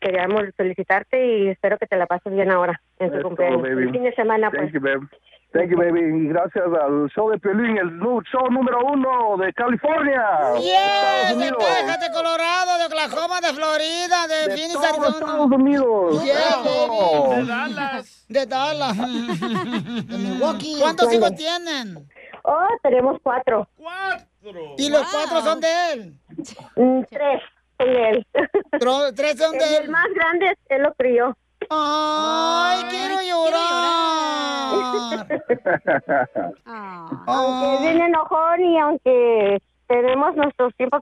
Queríamos 0.00 0.42
felicitarte 0.56 1.26
y 1.26 1.48
espero 1.48 1.76
que 1.76 1.86
te 1.86 1.96
la 1.96 2.06
pases 2.06 2.32
bien 2.32 2.50
ahora 2.50 2.80
en 3.00 3.10
tu 3.10 3.16
Eso, 3.18 3.28
cumpleaños. 3.28 3.62
baby. 3.62 3.82
El 3.82 3.90
fin 3.90 4.04
de 4.04 4.12
semana, 4.14 4.50
pues. 4.50 4.62
Thank 4.62 4.74
you, 4.74 4.80
babe. 4.80 5.06
Thank 5.50 5.70
you, 5.70 5.78
baby. 5.78 6.00
Y 6.00 6.28
gracias 6.28 6.64
al 6.66 7.08
show 7.14 7.30
de 7.30 7.38
Piolín, 7.38 7.78
el 7.78 7.98
show 7.98 8.50
número 8.50 8.80
uno 8.84 9.36
de 9.38 9.50
California. 9.54 10.22
¡Yes! 10.58 11.38
De. 11.38 11.50
Texas, 11.50 12.00
de 12.00 12.12
Colorado, 12.12 12.78
de 12.78 12.84
Oklahoma, 12.84 13.40
de 13.40 13.54
Florida, 13.54 14.26
de, 14.28 14.48
De 14.48 14.56
Phoenix, 14.56 14.72
todos 14.74 14.84
Arizona. 14.86 15.16
Estados 15.18 15.50
Unidos. 15.50 16.16
Baby. 16.18 17.36
De 17.36 17.46
Dallas. 17.46 18.24
De 18.28 18.46
Dallas. 18.46 18.96
de 20.06 20.18
Milwaukee. 20.18 20.76
¿Cuántos 20.80 21.12
hijos 21.14 21.34
tienen? 21.34 22.06
Oh, 22.44 22.68
tenemos 22.82 23.18
cuatro. 23.22 23.66
Cuatro. 23.76 24.74
¿Y 24.76 24.90
los 24.90 25.02
cuatro 25.10 25.40
son 25.40 25.60
de 25.60 25.92
él? 25.92 26.14
Mm, 26.76 27.00
tres 27.08 27.42
son 27.78 27.92
de 27.92 28.10
él. 28.10 28.26
¿Tres 29.16 29.38
son 29.38 29.52
de 29.58 29.76
El 29.78 29.84
él? 29.84 29.90
más 29.90 30.06
grande, 30.14 30.58
él 30.68 30.82
lo 30.82 30.92
crió. 30.94 31.36
¡Ay, 31.70 32.84
quiero 32.90 33.22
llorar! 33.22 33.58
Aunque 37.26 37.74
es 37.74 37.80
bien 37.82 38.00
enojón 38.02 38.60
y 38.60 38.78
aunque 38.78 39.62
tenemos 39.86 40.36
nuestros 40.36 40.74
tiempos 40.76 41.00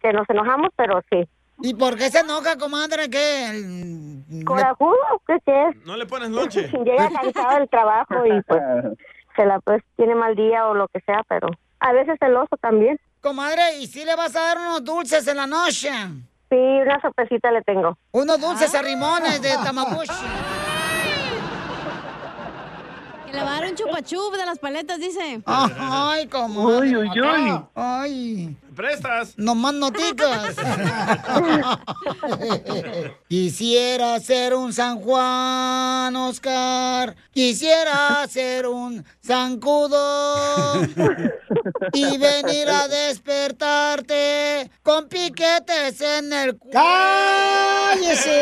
que 0.00 0.12
nos 0.12 0.28
enojamos, 0.28 0.70
pero 0.76 1.00
sí. 1.10 1.28
¿Y 1.60 1.74
por 1.74 1.96
qué 1.96 2.08
se 2.10 2.20
enoja, 2.20 2.56
comadre? 2.56 3.10
¿Qué? 3.10 4.24
¿Corajudo? 4.44 4.96
¿Qué, 5.26 5.38
qué 5.44 5.68
es? 5.68 5.76
No 5.84 5.96
le 5.96 6.06
pones 6.06 6.30
lonche. 6.30 6.68
Llega 6.84 7.10
cansado 7.10 7.58
del 7.58 7.68
trabajo 7.68 8.26
y 8.26 8.40
pues 8.42 8.62
se 9.36 9.44
la 9.44 9.58
pues 9.60 9.82
tiene 9.96 10.14
mal 10.14 10.36
día 10.36 10.66
o 10.68 10.74
lo 10.74 10.88
que 10.88 11.00
sea, 11.00 11.22
pero 11.28 11.48
a 11.80 11.92
veces 11.92 12.16
celoso 12.20 12.56
también. 12.60 12.98
Comadre, 13.20 13.78
¿y 13.80 13.86
si 13.88 14.04
le 14.04 14.14
vas 14.14 14.36
a 14.36 14.40
dar 14.40 14.58
unos 14.58 14.84
dulces 14.84 15.26
en 15.26 15.36
la 15.36 15.46
noche? 15.46 15.90
Sí, 16.50 16.56
una 16.56 17.00
sorpresita 17.00 17.50
le 17.50 17.62
tengo. 17.62 17.98
Unos 18.12 18.40
dulces 18.40 18.74
a 18.74 18.82
rimones 18.82 19.40
de 19.42 19.50
Tamaguchi. 19.64 20.12
Que 23.30 23.36
le 23.36 23.42
va 23.42 23.56
a 23.56 23.60
dar 23.60 23.70
un 23.70 23.76
chupachup 23.76 24.34
de 24.36 24.46
las 24.46 24.58
paletas, 24.58 24.98
dice. 24.98 25.42
Ay, 25.44 26.26
comadre. 26.28 26.78
Uy, 26.78 26.96
uy, 26.96 27.10
uy. 27.20 27.62
Ay. 27.74 28.56
¿Prestas? 28.74 29.34
No 29.36 29.54
más 29.54 29.74
noticas. 29.74 30.56
Quisiera 33.28 34.18
ser 34.20 34.54
un 34.54 34.72
San 34.72 34.98
Juan, 35.00 36.16
Oscar. 36.16 37.14
Quisiera 37.32 38.26
ser 38.28 38.66
un 38.66 39.04
zancudo. 39.22 40.86
Y 41.92 42.16
venir 42.16 42.70
a 42.70 42.88
despertarte 42.88 44.70
con 44.82 45.06
piquetes 45.08 46.00
en 46.00 46.32
el 46.32 46.58
¡Cállese! 46.72 48.38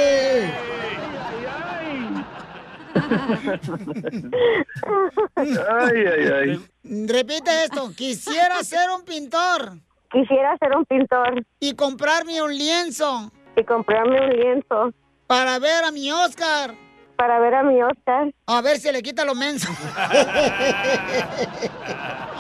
Ay, 5.36 6.04
ay, 6.06 6.28
ay. 6.34 6.66
Repite 7.06 7.64
esto. 7.64 7.90
Quisiera 7.96 8.62
ser 8.62 8.90
un 8.90 9.04
pintor. 9.04 9.78
Quisiera 10.10 10.56
ser 10.58 10.76
un 10.76 10.84
pintor. 10.84 11.44
Y 11.60 11.75
comprarme 11.75 12.42
un 12.42 12.56
lienzo. 12.56 13.30
Y 13.56 13.64
comprarme 13.64 14.20
un 14.20 14.30
lienzo. 14.30 14.92
Para 15.26 15.58
ver 15.58 15.84
a 15.84 15.90
mi 15.90 16.10
Oscar. 16.12 16.75
Para 17.16 17.40
ver 17.40 17.54
a 17.54 17.62
mi 17.62 17.82
Oscar. 17.82 18.32
A 18.46 18.60
ver 18.60 18.78
si 18.78 18.92
le 18.92 19.02
quita 19.02 19.25
lo 19.25 19.34
menso. 19.34 19.68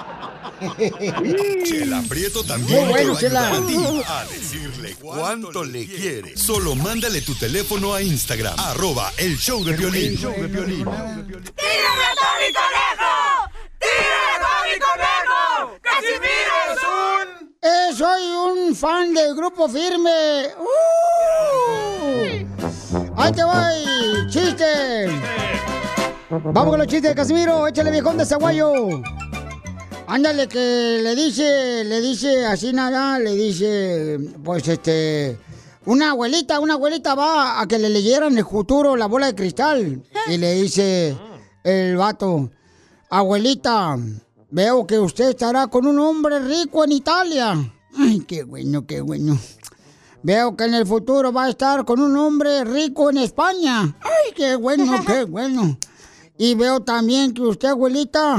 Chela 1.64 2.02
Prieto 2.08 2.42
también 2.44 2.80
Muy 2.80 2.90
bueno, 2.90 3.16
te 3.16 3.28
va 3.28 3.40
a 3.40 3.50
Chela. 3.52 3.58
a 3.58 3.66
ti 3.66 4.02
a 4.06 4.24
decirle 4.24 4.94
cuánto 5.00 5.64
le 5.64 5.86
quiere. 5.86 6.36
Solo 6.36 6.74
mándale 6.74 7.20
tu 7.22 7.34
teléfono 7.34 7.94
a 7.94 8.02
Instagram, 8.02 8.58
arroba 8.58 9.12
el 9.18 9.36
show 9.38 9.62
de 9.64 9.76
violín. 9.76 10.16
¡Tírame 10.16 10.34
a 10.34 12.14
Tony 12.14 12.52
Conejo! 12.54 13.50
¡Tírame 13.78 14.30
a 14.32 14.38
Tony 14.42 14.78
Conejo! 14.80 15.78
¡Casimiro 15.82 16.54
es 16.72 16.82
un... 16.82 17.56
Eh, 17.62 17.90
soy 17.96 18.22
un 18.30 18.74
fan 18.76 19.12
del 19.14 19.34
grupo 19.34 19.68
firme. 19.68 20.48
¡Uh! 20.58 20.66
Ahí 23.16 23.32
te 23.32 23.44
voy, 23.44 24.28
chiste. 24.30 25.08
Vamos 26.28 26.70
con 26.70 26.78
los 26.78 26.86
chistes 26.88 27.10
de 27.10 27.14
Casimiro, 27.14 27.66
échale 27.68 27.90
viejón 27.90 28.16
de 28.18 28.26
Zaguayo. 28.26 29.02
Ándale, 30.08 30.46
que 30.46 31.00
le 31.02 31.14
dice, 31.16 31.84
le 31.84 32.00
dice 32.00 32.46
así 32.46 32.72
nada, 32.72 33.18
le 33.18 33.34
dice, 33.34 34.18
pues 34.44 34.68
este, 34.68 35.36
una 35.84 36.10
abuelita, 36.10 36.60
una 36.60 36.74
abuelita 36.74 37.14
va 37.14 37.60
a 37.60 37.66
que 37.66 37.78
le 37.78 37.88
leyeran 37.88 38.36
el 38.38 38.44
futuro 38.44 38.96
la 38.96 39.06
bola 39.06 39.26
de 39.26 39.34
cristal. 39.34 40.02
Y 40.28 40.36
le 40.36 40.54
dice 40.54 41.16
el 41.64 41.96
vato, 41.96 42.50
abuelita, 43.10 43.96
veo 44.50 44.86
que 44.86 44.98
usted 44.98 45.30
estará 45.30 45.66
con 45.66 45.86
un 45.86 45.98
hombre 45.98 46.38
rico 46.38 46.84
en 46.84 46.92
Italia. 46.92 47.54
Ay, 47.98 48.20
qué 48.20 48.44
bueno, 48.44 48.86
qué 48.86 49.00
bueno. 49.00 49.36
Veo 50.22 50.56
que 50.56 50.64
en 50.64 50.74
el 50.74 50.86
futuro 50.86 51.32
va 51.32 51.44
a 51.44 51.50
estar 51.50 51.84
con 51.84 52.00
un 52.00 52.16
hombre 52.16 52.64
rico 52.64 53.10
en 53.10 53.18
España. 53.18 53.96
Ay, 54.00 54.32
qué 54.36 54.54
bueno, 54.56 55.04
qué 55.04 55.24
bueno. 55.28 55.78
Y 56.38 56.54
veo 56.54 56.80
también 56.80 57.32
que 57.32 57.42
usted, 57.42 57.68
abuelita, 57.68 58.36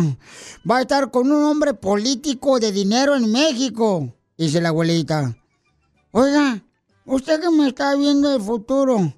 va 0.69 0.77
a 0.77 0.81
estar 0.81 1.09
con 1.09 1.31
un 1.31 1.43
hombre 1.43 1.73
político 1.73 2.59
de 2.59 2.71
dinero 2.71 3.15
en 3.15 3.31
México. 3.31 4.13
Dice 4.37 4.61
la 4.61 4.69
abuelita. 4.69 5.35
Oiga, 6.11 6.61
usted 7.05 7.41
que 7.41 7.49
me 7.49 7.67
está 7.67 7.95
viendo 7.95 8.33
el 8.35 8.41
futuro. 8.41 9.13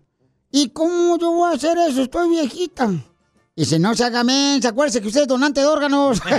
¿Y 0.51 0.69
cómo 0.69 1.17
yo 1.19 1.31
voy 1.31 1.51
a 1.51 1.55
hacer 1.55 1.77
eso? 1.77 2.03
Estoy 2.03 2.29
viejita. 2.29 2.89
Dice, 3.55 3.77
no 3.77 3.93
se 3.93 4.05
haga 4.05 4.23
mensa, 4.23 4.69
acuérdese 4.69 5.01
que 5.01 5.07
usted 5.09 5.23
es 5.23 5.27
donante 5.27 5.59
de 5.59 5.67
órganos. 5.67 6.21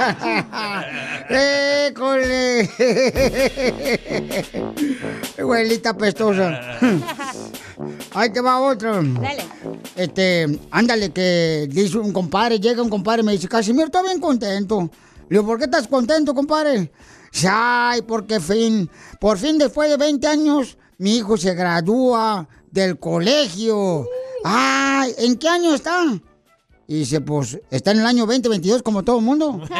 ¡École! 1.30 2.68
Abuelita 5.38 5.96
pestosa. 5.96 6.78
Ahí 8.14 8.30
te 8.30 8.40
va 8.40 8.60
otro. 8.60 9.00
Dale. 9.02 9.44
Este, 9.94 10.58
ándale, 10.70 11.10
que 11.10 11.68
dice 11.70 11.98
un 11.98 12.12
compadre, 12.12 12.58
llega 12.58 12.82
un 12.82 12.90
compadre 12.90 13.22
y 13.22 13.26
me 13.26 13.32
dice, 13.32 13.48
Casimiro, 13.48 13.86
estoy 13.86 14.02
bien 14.04 14.20
contento. 14.20 14.90
Le 15.28 15.38
digo, 15.38 15.46
¿por 15.46 15.58
qué 15.58 15.64
estás 15.64 15.86
contento, 15.86 16.34
compadre? 16.34 16.90
Ay, 17.48 18.02
porque 18.02 18.40
fin, 18.40 18.90
por 19.20 19.38
fin 19.38 19.56
después 19.56 19.88
de 19.88 19.96
20 19.96 20.26
años, 20.26 20.76
mi 20.98 21.16
hijo 21.16 21.36
se 21.36 21.54
gradúa 21.54 22.48
del 22.72 22.98
colegio. 22.98 24.06
Ay, 24.42 25.14
¿en 25.18 25.36
qué 25.36 25.48
año 25.48 25.74
está? 25.74 26.04
Y 26.88 26.94
dice, 27.00 27.20
pues, 27.20 27.60
está 27.70 27.92
en 27.92 28.00
el 28.00 28.06
año 28.06 28.26
2022 28.26 28.82
como 28.82 29.04
todo 29.04 29.18
el 29.18 29.24
mundo. 29.24 29.60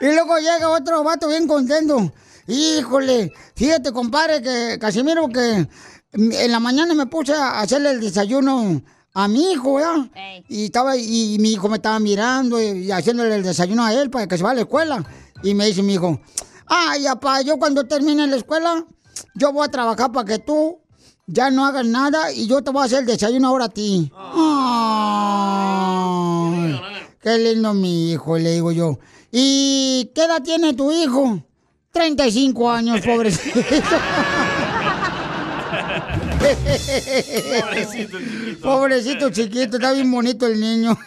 y 0.00 0.06
luego 0.06 0.38
llega 0.38 0.68
otro 0.70 1.04
vato 1.04 1.28
bien 1.28 1.46
contento. 1.46 2.12
Híjole, 2.46 3.32
fíjate, 3.54 3.92
compadre, 3.92 4.40
que 4.42 4.78
Casimiro, 4.80 5.28
que 5.28 5.68
en 6.12 6.50
la 6.52 6.60
mañana 6.60 6.94
me 6.94 7.06
puse 7.06 7.34
a 7.34 7.60
hacerle 7.60 7.90
el 7.90 8.00
desayuno 8.00 8.82
a 9.14 9.28
mi 9.28 9.52
hijo, 9.52 9.74
¿verdad? 9.74 10.10
Y 10.48 10.66
estaba, 10.66 10.96
y 10.96 11.36
mi 11.40 11.52
hijo 11.52 11.68
me 11.68 11.76
estaba 11.76 11.98
mirando 11.98 12.60
y, 12.60 12.86
y 12.86 12.90
haciéndole 12.90 13.34
el 13.34 13.42
desayuno 13.42 13.84
a 13.84 13.92
él 13.92 14.10
para 14.10 14.26
que 14.26 14.36
se 14.36 14.42
vaya 14.42 14.52
a 14.52 14.56
la 14.56 14.60
escuela. 14.62 15.04
Y 15.42 15.54
me 15.54 15.66
dice 15.66 15.82
mi 15.82 15.94
hijo, 15.94 16.20
ay, 16.66 17.04
papá, 17.04 17.42
yo 17.42 17.58
cuando 17.58 17.84
termine 17.86 18.26
la 18.26 18.36
escuela, 18.36 18.84
yo 19.34 19.52
voy 19.52 19.66
a 19.66 19.70
trabajar 19.70 20.10
para 20.12 20.24
que 20.26 20.38
tú 20.38 20.80
ya 21.28 21.50
no 21.50 21.64
hagas 21.66 21.86
nada 21.86 22.32
y 22.32 22.46
yo 22.48 22.62
te 22.62 22.70
voy 22.70 22.82
a 22.82 22.86
hacer 22.86 23.00
el 23.00 23.06
desayuno 23.06 23.48
ahora 23.48 23.66
a 23.66 23.68
ti. 23.68 24.10
Ay, 24.16 24.40
qué 27.20 27.36
lindo 27.38 27.74
mi 27.74 28.12
hijo, 28.12 28.38
le 28.38 28.52
digo 28.52 28.72
yo. 28.72 28.98
¿Y 29.30 30.10
qué 30.14 30.24
edad 30.24 30.42
tiene 30.42 30.72
tu 30.72 30.90
hijo? 30.90 31.44
35 31.92 32.70
años, 32.70 33.02
pobrecito. 33.02 33.60
Pobrecito 37.42 38.18
chiquito. 38.18 38.62
Pobrecito 38.62 39.30
chiquito, 39.30 39.76
está 39.76 39.92
bien 39.92 40.10
bonito 40.10 40.46
el 40.46 40.58
niño. 40.58 40.98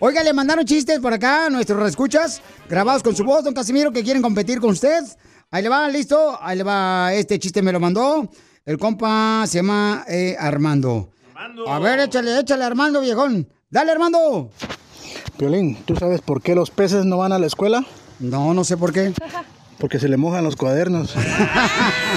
Oiga, 0.00 0.22
le 0.22 0.32
mandaron 0.32 0.64
chistes 0.64 1.00
por 1.00 1.12
acá 1.12 1.50
nuestros 1.50 1.88
escuchas, 1.88 2.40
grabados 2.68 3.02
con 3.02 3.16
su 3.16 3.24
voz, 3.24 3.42
don 3.42 3.52
Casimiro, 3.52 3.90
que 3.90 4.04
quieren 4.04 4.22
competir 4.22 4.60
con 4.60 4.70
usted. 4.70 5.02
Ahí 5.50 5.62
le 5.62 5.68
va, 5.70 5.88
listo. 5.88 6.38
Ahí 6.42 6.58
le 6.58 6.64
va, 6.64 7.12
este 7.14 7.38
chiste 7.38 7.62
me 7.62 7.72
lo 7.72 7.80
mandó. 7.80 8.28
El 8.66 8.78
compa 8.78 9.44
se 9.46 9.58
llama 9.58 10.04
eh, 10.06 10.36
Armando. 10.38 11.10
A 11.66 11.78
ver, 11.78 12.00
échale, 12.00 12.38
échale, 12.38 12.64
Armando, 12.64 13.00
viejón. 13.00 13.48
Dale, 13.70 13.92
Armando. 13.92 14.50
Piolín, 15.38 15.76
¿tú 15.86 15.96
sabes 15.96 16.20
por 16.20 16.42
qué 16.42 16.54
los 16.54 16.70
peces 16.70 17.06
no 17.06 17.16
van 17.16 17.32
a 17.32 17.38
la 17.38 17.46
escuela? 17.46 17.86
No, 18.18 18.52
no 18.52 18.64
sé 18.64 18.76
por 18.76 18.92
qué. 18.92 19.14
Porque 19.78 19.98
se 19.98 20.08
le 20.08 20.16
mojan 20.16 20.44
los 20.44 20.56
cuadernos. 20.56 21.14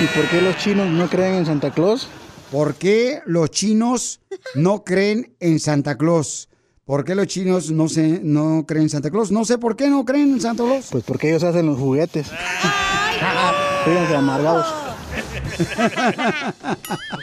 ¿Y 0.01 0.07
por 0.07 0.27
qué 0.29 0.41
los 0.41 0.57
chinos 0.57 0.89
no 0.89 1.07
creen 1.09 1.35
en 1.35 1.45
Santa 1.45 1.71
Claus? 1.71 2.07
¿Por 2.51 2.75
qué 2.75 3.21
los 3.25 3.49
chinos 3.51 4.19
no 4.55 4.83
creen 4.83 5.35
en 5.39 5.59
Santa 5.59 5.97
Claus? 5.97 6.49
¿Por 6.83 7.05
qué 7.05 7.15
los 7.15 7.27
chinos 7.27 7.71
no, 7.71 7.87
se, 7.87 8.19
no 8.23 8.65
creen 8.67 8.83
en 8.83 8.89
Santa 8.89 9.09
Claus? 9.09 9.31
No 9.31 9.45
sé 9.45 9.57
por 9.57 9.77
qué 9.77 9.87
no 9.87 10.03
creen 10.03 10.33
en 10.33 10.41
Santa 10.41 10.63
Claus. 10.63 10.87
Pues 10.91 11.03
porque 11.05 11.29
ellos 11.29 11.43
hacen 11.43 11.67
los 11.67 11.77
juguetes. 11.77 12.27
Fíjense, 13.85 14.15
amargados. 14.15 14.67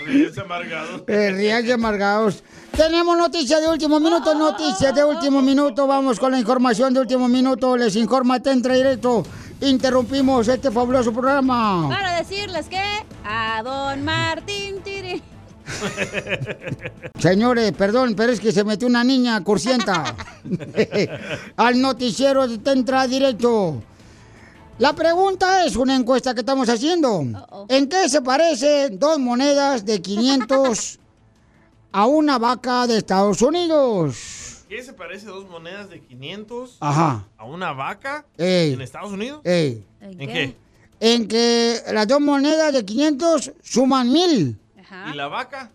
Ríense 0.07 0.41
amargado. 0.41 1.05
Eh, 1.07 1.31
ríanse 1.33 1.73
amargados. 1.73 2.43
Tenemos 2.77 3.17
noticias 3.17 3.61
de 3.61 3.69
último 3.69 3.99
minuto, 3.99 4.35
noticias 4.35 4.95
de 4.95 5.05
último 5.05 5.43
minuto. 5.43 5.87
Vamos 5.87 6.21
con 6.21 6.33
la 6.33 6.39
información 6.39 6.95
de 6.95 7.01
último 7.01 7.29
minuto. 7.29 7.77
Les 7.77 7.97
informa 7.97 8.41
Tentra 8.41 8.75
Directo. 8.75 9.25
Interrumpimos 9.61 10.47
este 10.47 10.71
fabuloso 10.71 11.13
programa. 11.13 11.89
Para 11.89 12.19
decirles 12.19 12.69
que 12.69 12.81
a 13.25 13.63
don 13.65 14.05
Martín 14.05 14.81
Tiri. 14.83 15.21
Señores, 17.19 17.73
perdón, 17.73 18.15
pero 18.17 18.33
es 18.33 18.41
que 18.41 18.53
se 18.53 18.65
metió 18.65 18.87
una 18.87 19.05
niña 19.05 19.43
cursienta 19.43 20.15
al 21.57 21.81
noticiero 21.81 22.47
de 22.47 22.59
Tentra 22.59 23.07
Directo. 23.07 23.83
La 24.79 24.93
pregunta 24.93 25.64
es 25.64 25.75
una 25.75 25.97
encuesta 25.97 26.35
que 26.35 26.41
estamos 26.41 26.69
haciendo. 26.69 27.25
¿En 27.69 27.88
qué 27.88 28.09
se 28.09 28.23
parecen 28.23 28.97
dos 28.99 29.19
monedas 29.19 29.85
de 29.85 30.01
500 30.01 31.01
a 31.91 32.07
una 32.07 32.38
vaca 32.38 32.87
de 32.87 32.99
Estados 32.99 33.43
Unidos? 33.43 34.64
¿Qué 34.69 34.83
se 34.85 34.93
parece 34.93 35.27
dos 35.27 35.49
monedas 35.49 35.91
de 35.91 36.01
500 36.01 36.77
Ajá. 36.79 37.27
a 37.37 37.45
una 37.45 37.73
vaca 37.73 38.25
Ey. 38.37 38.75
en 38.75 38.81
Estados 38.81 39.11
Unidos? 39.11 39.41
Ey. 39.43 39.85
¿En 40.01 40.19
qué? 40.19 40.57
En 41.01 41.27
que 41.27 41.81
las 41.93 42.07
dos 42.07 42.21
monedas 42.21 42.73
de 42.73 42.85
500 42.85 43.53
suman 43.62 44.12
mil. 44.12 44.57
¿Y 45.12 45.17
la 45.17 45.27
vaca? 45.27 45.73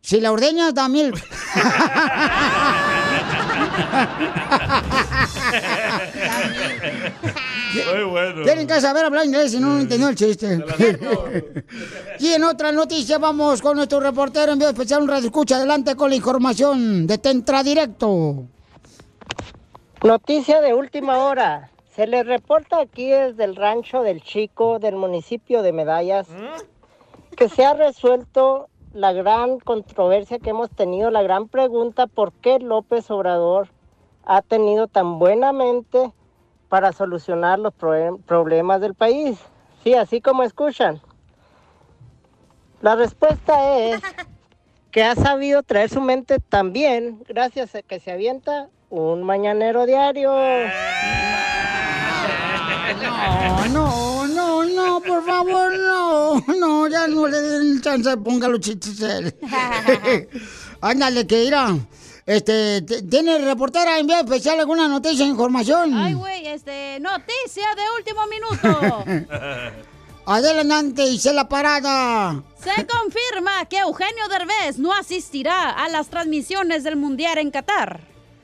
Si 0.00 0.20
la 0.20 0.32
ordeñas, 0.32 0.72
da 0.72 0.88
mil. 0.88 1.12
Muy 7.94 8.04
bueno. 8.04 8.42
Tienen 8.44 8.66
que 8.66 8.80
saber 8.80 9.04
hablar 9.04 9.24
inglés 9.24 9.52
si 9.52 9.58
no, 9.58 9.74
no 9.74 9.80
entendió 9.80 10.08
el 10.08 10.14
chiste. 10.14 10.64
y 12.18 12.28
en 12.28 12.44
otra 12.44 12.72
noticia 12.72 13.18
vamos 13.18 13.60
con 13.62 13.76
nuestro 13.76 14.00
reportero 14.00 14.52
en 14.52 14.58
vivo 14.58 14.70
especial, 14.70 15.02
un 15.02 15.08
radio 15.08 15.26
escucha. 15.26 15.56
Adelante 15.56 15.96
con 15.96 16.10
la 16.10 16.16
información 16.16 17.06
de 17.06 17.18
Tentra 17.18 17.62
Directo. 17.62 18.44
Noticia 20.02 20.60
de 20.60 20.74
última 20.74 21.18
hora. 21.18 21.70
Se 21.94 22.06
le 22.06 22.22
reporta 22.22 22.80
aquí 22.80 23.08
desde 23.08 23.44
el 23.44 23.56
rancho 23.56 24.02
del 24.02 24.22
Chico 24.22 24.78
del 24.78 24.96
municipio 24.96 25.62
de 25.62 25.72
Medallas 25.72 26.26
que 27.36 27.48
se 27.48 27.64
ha 27.64 27.74
resuelto 27.74 28.68
la 28.94 29.12
gran 29.12 29.58
controversia 29.58 30.38
que 30.38 30.50
hemos 30.50 30.70
tenido, 30.70 31.10
la 31.10 31.22
gran 31.22 31.48
pregunta 31.48 32.06
por 32.06 32.32
qué 32.32 32.58
López 32.58 33.10
Obrador 33.10 33.68
ha 34.24 34.40
tenido 34.40 34.86
tan 34.88 35.18
buena 35.18 35.52
mente 35.52 36.12
para 36.76 36.92
solucionar 36.92 37.58
los 37.58 37.72
pro- 37.72 38.18
problemas 38.26 38.82
del 38.82 38.92
país. 38.92 39.38
Sí, 39.82 39.94
así 39.94 40.20
como 40.20 40.42
escuchan. 40.42 41.00
La 42.82 42.94
respuesta 42.94 43.78
es 43.78 44.02
que 44.90 45.02
ha 45.02 45.14
sabido 45.14 45.62
traer 45.62 45.88
su 45.88 46.02
mente 46.02 46.38
también 46.38 47.24
gracias 47.26 47.74
a 47.76 47.80
que 47.80 47.98
se 47.98 48.12
avienta 48.12 48.68
un 48.90 49.22
mañanero 49.22 49.86
diario. 49.86 50.30
No, 53.72 54.26
no, 54.26 54.26
no, 54.26 54.64
no, 54.66 55.00
por 55.00 55.24
favor, 55.24 55.72
no. 55.78 56.34
No, 56.60 56.88
ya 56.88 57.08
no 57.08 57.26
le 57.26 57.40
den 57.40 57.80
chance 57.80 58.14
los 58.14 58.60
chistes. 58.60 59.00
Ándale, 60.82 61.26
que 61.26 61.42
irá. 61.44 61.68
Este, 62.26 62.82
¿tiene 62.82 63.38
reportera 63.38 64.00
en 64.00 64.08
vía 64.08 64.18
especial 64.18 64.58
alguna 64.58 64.88
noticia, 64.88 65.24
información? 65.24 65.94
Ay, 65.94 66.14
güey, 66.14 66.44
este, 66.48 66.98
noticia 66.98 67.68
de 67.76 67.82
último 67.96 68.26
minuto. 68.26 69.04
Adelante, 70.26 71.06
hice 71.06 71.32
la 71.32 71.48
parada. 71.48 72.42
Se 72.58 72.84
confirma 72.84 73.64
que 73.66 73.78
Eugenio 73.78 74.26
Derbez 74.28 74.76
no 74.76 74.92
asistirá 74.92 75.70
a 75.70 75.88
las 75.88 76.08
transmisiones 76.08 76.82
del 76.82 76.96
Mundial 76.96 77.38
en 77.38 77.52
Qatar. 77.52 78.00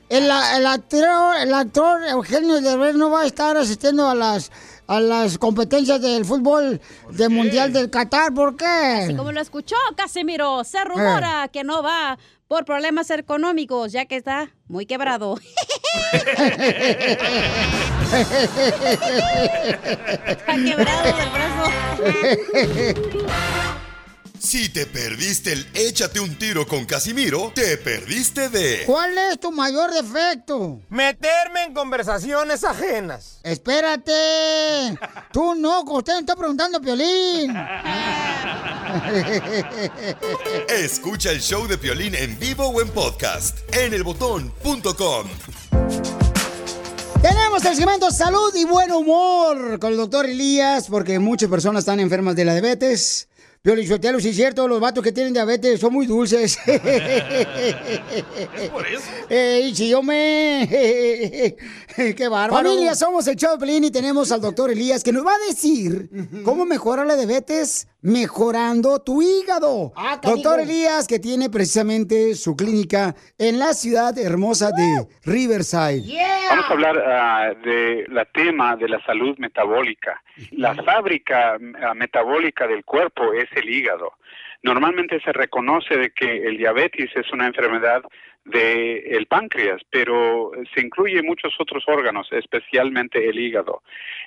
El, 0.07 0.23
el 0.23 0.65
actor, 0.65 1.35
el 1.41 1.53
actor 1.53 2.03
Eugenio 2.05 2.61
Derbez 2.61 2.95
no 2.95 3.09
va 3.09 3.23
a 3.23 3.25
estar 3.25 3.57
asistiendo 3.57 4.07
a 4.07 4.15
las 4.15 4.49
a 4.87 4.99
las 4.99 5.37
competencias 5.37 6.01
del 6.01 6.25
fútbol 6.25 6.79
del 7.09 7.29
Mundial 7.29 7.73
del 7.73 7.89
Qatar. 7.89 8.33
¿Por 8.33 8.55
qué? 8.55 8.65
Así 8.65 9.15
como 9.15 9.31
lo 9.31 9.41
escuchó 9.41 9.75
Casimiro, 9.95 10.63
se 10.63 10.83
rumora 10.83 11.49
que 11.51 11.63
no 11.63 11.81
va 11.83 12.17
por 12.53 12.65
problemas 12.65 13.09
económicos, 13.09 13.91
ya 13.91 14.05
que 14.05 14.15
está 14.15 14.51
muy 14.67 14.85
quebrado. 14.85 15.39
está 20.27 20.53
quebrado 20.63 21.17
del 21.17 21.29
brazo. 21.31 21.71
Si 24.43 24.67
te 24.67 24.85
perdiste 24.85 25.53
el 25.53 25.65
échate 25.73 26.19
un 26.19 26.37
tiro 26.37 26.67
con 26.67 26.83
Casimiro, 26.83 27.53
te 27.55 27.77
perdiste 27.77 28.49
de. 28.49 28.83
¿Cuál 28.85 29.17
es 29.17 29.39
tu 29.39 29.53
mayor 29.53 29.93
defecto? 29.93 30.81
Meterme 30.89 31.63
en 31.63 31.73
conversaciones 31.73 32.65
ajenas. 32.65 33.39
Espérate. 33.41 34.99
Tú 35.31 35.55
no, 35.55 35.83
usted 35.83 36.15
me 36.15 36.19
está 36.19 36.35
preguntando, 36.35 36.81
Piolín. 36.81 37.55
Escucha 40.67 41.31
el 41.31 41.39
show 41.39 41.65
de 41.65 41.77
Piolín 41.77 42.13
en 42.13 42.37
vivo 42.37 42.67
o 42.67 42.81
en 42.81 42.89
podcast 42.89 43.59
en 43.73 43.93
elbotón.com. 43.93 45.29
Tenemos 47.21 47.63
el 47.63 47.75
segmento 47.77 48.11
Salud 48.11 48.53
y 48.53 48.65
Buen 48.65 48.91
Humor 48.91 49.79
con 49.79 49.93
el 49.93 49.97
doctor 49.97 50.25
Elías, 50.25 50.87
porque 50.89 51.17
muchas 51.19 51.49
personas 51.49 51.79
están 51.83 52.01
enfermas 52.01 52.35
de 52.35 52.43
la 52.43 52.51
diabetes. 52.51 53.29
Piolín 53.65 53.87
Sotelo, 53.87 54.19
sí 54.19 54.27
es 54.27 54.35
cierto, 54.35 54.67
los 54.67 54.81
vatos 54.81 55.01
que 55.01 55.13
tienen 55.13 55.31
diabetes 55.31 55.79
son 55.79 55.93
muy 55.93 56.05
dulces. 56.05 56.59
¿Es 56.65 56.81
por 58.69 58.85
eso? 58.85 59.05
Ey, 59.29 59.73
sí, 59.73 59.87
yo 59.87 60.03
me... 60.03 60.67
¡Qué 61.95 62.27
bárbaro! 62.27 62.61
Familia, 62.61 62.93
somos 62.93 63.25
el 63.27 63.37
Piolín 63.37 63.85
y 63.85 63.91
tenemos 63.91 64.33
al 64.33 64.41
doctor 64.41 64.69
Elías 64.69 65.01
que 65.01 65.13
nos 65.13 65.25
va 65.25 65.31
a 65.35 65.47
decir 65.47 66.09
cómo 66.43 66.65
mejorar 66.65 67.07
la 67.07 67.15
diabetes 67.15 67.87
mejorando 68.03 69.01
tu 69.01 69.21
hígado. 69.21 69.93
Ah, 69.95 70.19
doctor 70.21 70.59
Elías, 70.59 71.07
que 71.07 71.19
tiene 71.19 71.49
precisamente 71.49 72.35
su 72.35 72.55
clínica 72.55 73.15
en 73.39 73.57
la 73.57 73.73
ciudad 73.73 74.17
hermosa 74.17 74.71
de 74.71 75.07
Riverside. 75.25 76.03
Vamos 76.49 76.65
a 76.69 76.73
hablar 76.73 76.97
ah, 76.97 77.53
de 77.63 78.05
la 78.09 78.25
tema 78.25 78.75
de 78.75 78.89
la 78.89 79.03
salud 79.05 79.35
metabólica. 79.39 80.21
La 80.51 80.75
fábrica 80.75 81.57
ah, 81.81 81.93
metabólica 81.93 82.67
del 82.67 82.83
cuerpo 82.83 83.33
es 83.33 83.49
el 83.55 83.69
hígado. 83.69 84.13
Normalmente 84.61 85.19
se 85.21 85.33
reconoce 85.33 85.97
de 85.97 86.11
que 86.11 86.47
el 86.47 86.57
diabetes 86.57 87.09
es 87.15 87.31
una 87.33 87.47
enfermedad 87.47 88.03
del 88.45 89.25
páncreas, 89.27 89.81
pero 89.89 90.51
se 90.73 90.81
incluye 90.81 91.21
muchos 91.21 91.53
otros 91.59 91.83
órganos, 91.87 92.27
especialmente 92.31 93.29
el 93.29 93.39
hígado. 93.39 93.81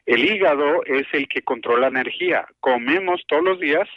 El 0.07 0.25
hígado 0.25 0.85
es 0.85 1.07
el 1.12 1.29
que 1.29 1.42
controla 1.42 1.88
energía. 1.88 2.47
Comemos 2.61 3.23
todos 3.27 3.42
los 3.42 3.61
días 3.61 3.88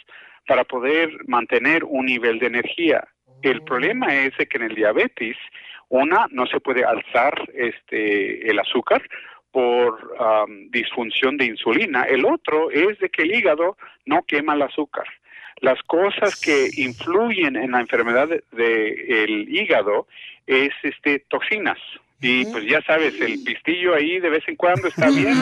para 0.46 0.64
poder 0.64 1.10
mantener 1.28 1.84
un 1.84 2.06
nivel 2.06 2.40
de 2.40 2.46
energía. 2.46 3.06
El 3.42 3.62
problema 3.62 4.14
es 4.14 4.32
que 4.36 4.58
en 4.58 4.64
el 4.64 4.74
diabetes, 4.74 5.36
una, 5.88 6.26
no 6.30 6.46
se 6.46 6.60
puede 6.60 6.84
alzar 6.84 7.48
este, 7.54 8.50
el 8.50 8.58
azúcar 8.58 9.02
por 9.52 9.98
disfunción 10.70 11.36
de 11.36 11.46
insulina. 11.46 12.04
El 12.04 12.24
otro 12.24 12.70
es 12.70 12.98
de 12.98 13.08
que 13.08 13.22
el 13.22 13.34
hígado 13.34 13.76
no 14.04 14.22
quema 14.22 14.54
el 14.54 14.62
azúcar. 14.62 15.06
Las 15.60 15.82
cosas 15.82 16.40
que 16.40 16.70
influyen 16.76 17.56
en 17.56 17.72
la 17.72 17.80
enfermedad 17.80 18.28
del 18.28 18.44
de, 18.52 19.24
el 19.24 19.48
hígado 19.48 20.06
es 20.46 20.70
este 20.82 21.20
toxinas. 21.28 21.78
Y 22.22 22.44
pues 22.46 22.64
ya 22.66 22.82
sabes, 22.82 23.18
el 23.20 23.42
pistillo 23.42 23.94
ahí 23.94 24.20
de 24.20 24.28
vez 24.28 24.46
en 24.46 24.56
cuando 24.56 24.88
está 24.88 25.08
bien, 25.08 25.34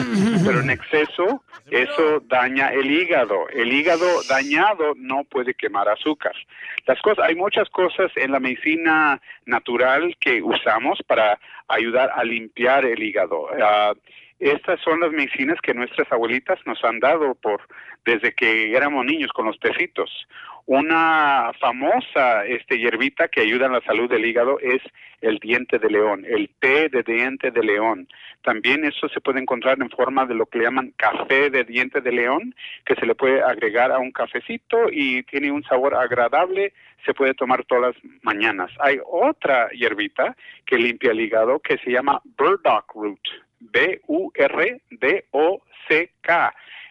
pero 0.45 0.61
en 0.61 0.69
exceso 0.69 1.43
eso 1.69 2.21
daña 2.27 2.69
el 2.69 2.89
hígado. 2.89 3.49
El 3.49 3.73
hígado 3.73 4.05
dañado 4.29 4.93
no 4.95 5.25
puede 5.25 5.53
quemar 5.53 5.89
azúcar. 5.89 6.33
Las 6.87 7.01
cosas, 7.01 7.25
hay 7.25 7.35
muchas 7.35 7.69
cosas 7.69 8.11
en 8.15 8.31
la 8.31 8.39
medicina 8.39 9.21
natural 9.45 10.15
que 10.19 10.41
usamos 10.41 10.99
para 11.05 11.37
ayudar 11.67 12.11
a 12.15 12.23
limpiar 12.23 12.85
el 12.85 13.03
hígado. 13.03 13.47
Ah, 13.61 13.93
estas 14.39 14.79
son 14.79 15.01
las 15.01 15.11
medicinas 15.11 15.59
que 15.61 15.73
nuestras 15.73 16.09
abuelitas 16.11 16.59
nos 16.65 16.81
han 16.85 16.99
dado 16.99 17.35
por 17.35 17.61
desde 18.05 18.33
que 18.33 18.73
éramos 18.75 19.05
niños 19.05 19.31
con 19.33 19.45
los 19.45 19.59
tecitos. 19.59 20.09
Una 20.69 21.51
famosa 21.59 22.45
este 22.45 22.77
hierbita 22.77 23.27
que 23.27 23.41
ayuda 23.41 23.65
en 23.65 23.71
la 23.71 23.81
salud 23.81 24.07
del 24.07 24.23
hígado 24.23 24.59
es 24.59 24.83
el 25.19 25.39
diente 25.39 25.79
de 25.79 25.89
león, 25.89 26.27
el 26.29 26.47
té 26.59 26.89
de 26.89 27.01
diente 27.01 27.49
de 27.49 27.63
león. 27.63 28.07
También 28.43 28.85
eso 28.85 29.09
se 29.09 29.19
puede 29.19 29.39
encontrar 29.39 29.81
en 29.81 29.89
forma 29.89 30.27
de 30.27 30.35
lo 30.35 30.45
que 30.45 30.59
le 30.59 30.65
llaman 30.65 30.93
café 30.95 31.49
de 31.49 31.63
diente 31.63 32.01
de 32.01 32.11
león, 32.11 32.53
que 32.85 32.93
se 32.93 33.07
le 33.07 33.15
puede 33.15 33.41
agregar 33.41 33.91
a 33.91 33.97
un 33.97 34.11
cafecito 34.11 34.91
y 34.91 35.23
tiene 35.23 35.51
un 35.51 35.63
sabor 35.63 35.95
agradable, 35.95 36.73
se 37.03 37.15
puede 37.15 37.33
tomar 37.33 37.65
todas 37.65 37.95
las 37.95 38.03
mañanas. 38.21 38.69
Hay 38.79 38.99
otra 39.03 39.69
hierbita 39.71 40.37
que 40.67 40.77
limpia 40.77 41.13
el 41.13 41.21
hígado 41.21 41.57
que 41.61 41.79
se 41.79 41.89
llama 41.89 42.21
burdock 42.37 42.93
root, 42.93 43.27
B-U-R-D-O-C-K 43.59 44.79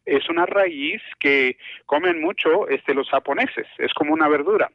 es 0.08 0.28
una 0.28 0.46
raíz 0.46 1.02
que 1.18 1.56
comen 1.86 2.20
mucho 2.20 2.68
este, 2.68 2.94
los 2.94 3.08
japoneses, 3.10 3.66
es 3.78 3.92
como 3.94 4.14
una 4.14 4.28
verdura, 4.28 4.70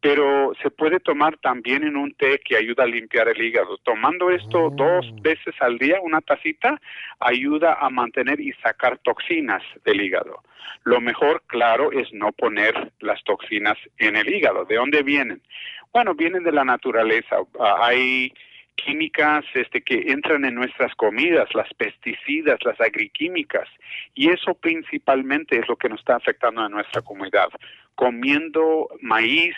pero 0.00 0.52
se 0.60 0.70
puede 0.70 0.98
tomar 0.98 1.36
también 1.38 1.84
en 1.84 1.96
un 1.96 2.12
té 2.14 2.40
que 2.44 2.56
ayuda 2.56 2.82
a 2.82 2.88
limpiar 2.88 3.28
el 3.28 3.40
hígado. 3.40 3.78
Tomando 3.78 4.30
esto 4.30 4.70
dos 4.70 5.06
veces 5.22 5.54
al 5.60 5.78
día, 5.78 6.00
una 6.02 6.20
tacita, 6.20 6.80
ayuda 7.20 7.78
a 7.80 7.88
mantener 7.88 8.40
y 8.40 8.52
sacar 8.54 8.98
toxinas 8.98 9.62
del 9.84 10.00
hígado. 10.00 10.42
Lo 10.84 11.00
mejor, 11.00 11.42
claro, 11.46 11.92
es 11.92 12.12
no 12.12 12.32
poner 12.32 12.92
las 13.00 13.22
toxinas 13.22 13.78
en 13.98 14.16
el 14.16 14.28
hígado. 14.28 14.64
¿De 14.64 14.74
dónde 14.74 15.04
vienen? 15.04 15.40
Bueno, 15.92 16.14
vienen 16.14 16.42
de 16.42 16.52
la 16.52 16.64
naturaleza. 16.64 17.36
Ah, 17.60 17.76
hay 17.82 18.32
químicas 18.74 19.44
este, 19.54 19.82
que 19.82 20.12
entran 20.12 20.44
en 20.44 20.54
nuestras 20.54 20.94
comidas, 20.94 21.48
las 21.54 21.72
pesticidas, 21.74 22.58
las 22.64 22.80
agriquímicas, 22.80 23.68
y 24.14 24.30
eso 24.30 24.54
principalmente 24.54 25.58
es 25.58 25.68
lo 25.68 25.76
que 25.76 25.88
nos 25.88 26.00
está 26.00 26.16
afectando 26.16 26.62
a 26.62 26.68
nuestra 26.68 27.02
comunidad. 27.02 27.48
Comiendo 27.94 28.88
maíz 29.00 29.54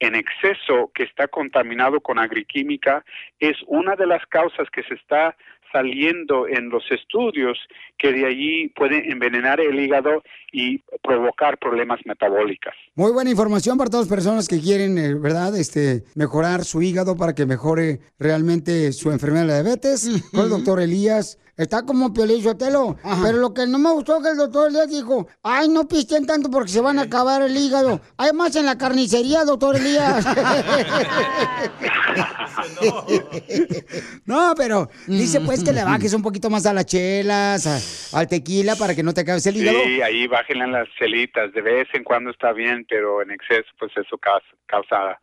en 0.00 0.14
exceso 0.14 0.90
que 0.94 1.04
está 1.04 1.28
contaminado 1.28 2.00
con 2.00 2.18
agriquímica 2.18 3.04
es 3.40 3.56
una 3.66 3.96
de 3.96 4.06
las 4.06 4.24
causas 4.26 4.68
que 4.70 4.82
se 4.84 4.94
está 4.94 5.36
saliendo 5.72 6.46
en 6.48 6.70
los 6.70 6.82
estudios 6.90 7.58
que 7.98 8.12
de 8.12 8.26
allí 8.26 8.68
puede 8.68 9.10
envenenar 9.10 9.60
el 9.60 9.78
hígado 9.78 10.22
y 10.52 10.78
provocar 11.02 11.58
problemas 11.58 12.00
metabólicos. 12.06 12.72
Muy 12.94 13.12
buena 13.12 13.30
información 13.30 13.76
para 13.76 13.90
todas 13.90 14.06
las 14.06 14.14
personas 14.14 14.48
que 14.48 14.60
quieren, 14.60 14.96
eh, 14.98 15.14
¿verdad? 15.14 15.56
Este, 15.56 16.04
mejorar 16.14 16.64
su 16.64 16.80
hígado 16.80 17.16
para 17.16 17.34
que 17.34 17.46
mejore 17.46 18.00
realmente 18.18 18.92
su 18.92 19.10
enfermedad 19.10 19.42
de 19.42 19.48
la 19.48 19.62
diabetes. 19.62 20.08
Con 20.32 20.44
el 20.44 20.50
doctor 20.50 20.80
Elías. 20.80 21.38
Está 21.58 21.82
como 21.82 22.12
Piolín 22.14 22.42
Sotelo. 22.42 22.96
Pero 23.22 23.38
lo 23.38 23.52
que 23.52 23.66
no 23.66 23.78
me 23.78 23.90
gustó 23.90 24.22
que 24.22 24.28
el 24.30 24.36
doctor 24.36 24.68
Elías 24.70 24.88
dijo, 24.88 25.26
ay, 25.42 25.68
no 25.68 25.86
pisten 25.88 26.24
tanto 26.24 26.48
porque 26.50 26.70
se 26.70 26.80
van 26.80 26.98
a 27.00 27.02
acabar 27.02 27.42
el 27.42 27.54
hígado. 27.56 28.00
Hay 28.16 28.32
más 28.32 28.54
en 28.56 28.64
la 28.64 28.78
carnicería, 28.78 29.44
doctor 29.44 29.76
Elías. 29.76 30.24
no, 34.26 34.54
pero 34.56 34.88
dice 35.06 35.40
pues 35.40 35.62
que 35.64 35.72
le 35.72 35.84
bajes 35.84 36.12
un 36.14 36.22
poquito 36.22 36.50
más 36.50 36.66
a 36.66 36.72
las 36.72 36.86
chelas, 36.86 37.66
a- 37.66 38.18
al 38.18 38.28
tequila 38.28 38.76
para 38.76 38.94
que 38.94 39.02
no 39.02 39.12
te 39.12 39.22
acabes 39.22 39.46
el 39.46 39.56
hígado. 39.56 39.78
Sí, 39.84 40.00
ahí 40.02 40.26
bájenle 40.26 40.66
las 40.68 40.88
chelitas, 40.98 41.52
de 41.52 41.60
vez 41.60 41.88
en 41.92 42.04
cuando 42.04 42.30
está 42.30 42.52
bien, 42.52 42.86
pero 42.88 43.22
en 43.22 43.30
exceso 43.30 43.68
pues 43.78 43.92
eso 43.96 44.16
causa, 44.18 44.46
causa 44.66 45.20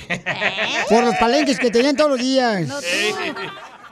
Por 0.90 1.04
los 1.04 1.16
palenques 1.18 1.60
que 1.60 1.70
tenían 1.70 1.96
todos 1.96 2.10
los 2.12 2.20
días. 2.20 2.68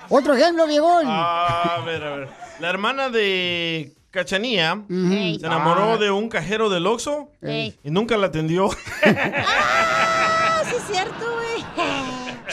Otro 0.10 0.34
ejemplo, 0.36 0.65
viejón. 0.65 1.04
Ah, 1.06 1.76
a 1.78 1.82
ver, 1.86 2.04
a 2.04 2.15
ver. 2.15 2.30
La 2.60 2.70
hermana 2.70 3.10
de 3.10 3.94
Cachanía 4.10 4.82
se 4.89 5.46
enamoró 5.46 5.94
Ah. 5.94 5.98
de 5.98 6.10
un 6.10 6.28
cajero 6.28 6.70
del 6.72 6.88
Oxxo 6.88 7.30
y 7.44 7.74
nunca 7.91 8.17
la 8.17 8.28
atendió. 8.28 8.70
Ah, 9.04 10.63
sí 10.70 10.76
es 10.76 10.84
cierto. 10.91 11.31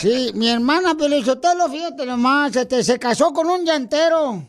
Sí, 0.01 0.31
mi 0.35 0.49
hermana 0.49 0.95
Pelizotelo, 0.95 1.69
fíjate 1.69 2.07
nomás, 2.07 2.55
este, 2.55 2.83
se 2.85 2.99
casó 2.99 3.33
con 3.33 3.49
un 3.49 3.65
llantero. 3.65 4.43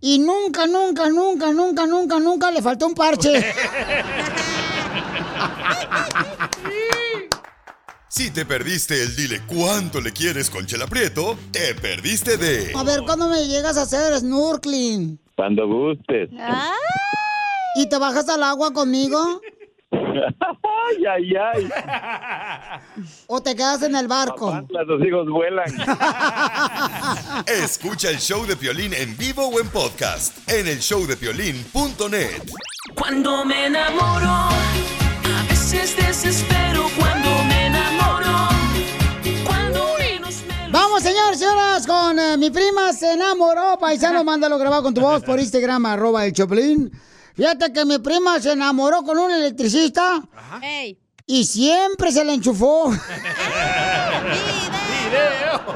Y 0.00 0.18
nunca, 0.20 0.66
nunca, 0.66 1.08
nunca, 1.08 1.52
nunca, 1.52 1.86
nunca, 1.86 2.18
nunca 2.20 2.50
le 2.50 2.62
faltó 2.62 2.86
un 2.86 2.94
parche. 2.94 3.44
Si 8.10 8.30
te 8.32 8.44
perdiste 8.44 9.00
el 9.00 9.14
dile 9.14 9.42
cuánto 9.46 10.00
le 10.00 10.12
quieres 10.12 10.50
con 10.50 10.66
Chela 10.66 10.88
Prieto, 10.88 11.38
te 11.52 11.74
perdiste 11.76 12.36
de 12.36 12.72
A 12.74 12.82
ver, 12.82 13.02
¿cuándo 13.02 13.28
me 13.28 13.46
llegas 13.46 13.76
a 13.76 13.82
hacer 13.82 14.18
snorkeling? 14.18 15.20
Cuando 15.36 15.68
gustes. 15.68 16.30
¿Y 17.76 17.88
te 17.88 17.98
bajas 17.98 18.28
al 18.28 18.42
agua 18.42 18.72
conmigo? 18.72 19.40
ay, 19.90 21.06
ay, 21.06 21.34
ay. 21.36 21.68
¿O 23.26 23.40
te 23.40 23.56
quedas 23.56 23.82
en 23.82 23.96
el 23.96 24.06
barco? 24.06 24.62
Los 24.68 25.06
hijos 25.06 25.28
vuelan. 25.28 25.66
Escucha 27.46 28.10
el 28.10 28.18
show 28.18 28.44
de 28.46 28.56
Piolín 28.56 28.92
en 28.92 29.16
vivo 29.16 29.48
o 29.48 29.60
en 29.60 29.68
podcast 29.68 30.46
en 30.48 30.66
el 30.66 30.78
showdepiolín.net. 30.78 32.42
Cuando 32.94 33.44
me 33.44 33.66
enamoro, 33.66 34.28
a 34.28 35.46
veces 35.48 35.96
desespero 35.96 36.86
cuando 36.98 37.30
me 37.44 37.66
enamoro. 37.66 38.48
Cuando 39.46 39.86
menos 39.98 40.42
me 40.46 40.70
Vamos, 40.70 41.02
señores, 41.02 41.38
señoras, 41.38 41.86
con 41.86 42.18
eh, 42.18 42.36
mi 42.36 42.50
prima 42.50 42.92
se 42.92 43.14
enamoró. 43.14 43.78
Paisano, 43.78 44.22
mándalo 44.22 44.58
grabado 44.58 44.82
con 44.82 44.94
tu 44.94 45.00
voz 45.00 45.22
por 45.22 45.38
Instagram, 45.40 45.86
arroba 45.86 46.26
el 46.26 46.34
Choplin. 46.34 46.90
Fíjate 47.38 47.72
que 47.72 47.84
mi 47.84 47.98
prima 47.98 48.40
se 48.40 48.50
enamoró 48.50 49.02
con 49.04 49.16
un 49.16 49.30
electricista 49.30 50.20
Ey. 50.60 50.98
y 51.24 51.44
siempre 51.44 52.10
se 52.10 52.24
le 52.24 52.34
enchufó. 52.34 52.90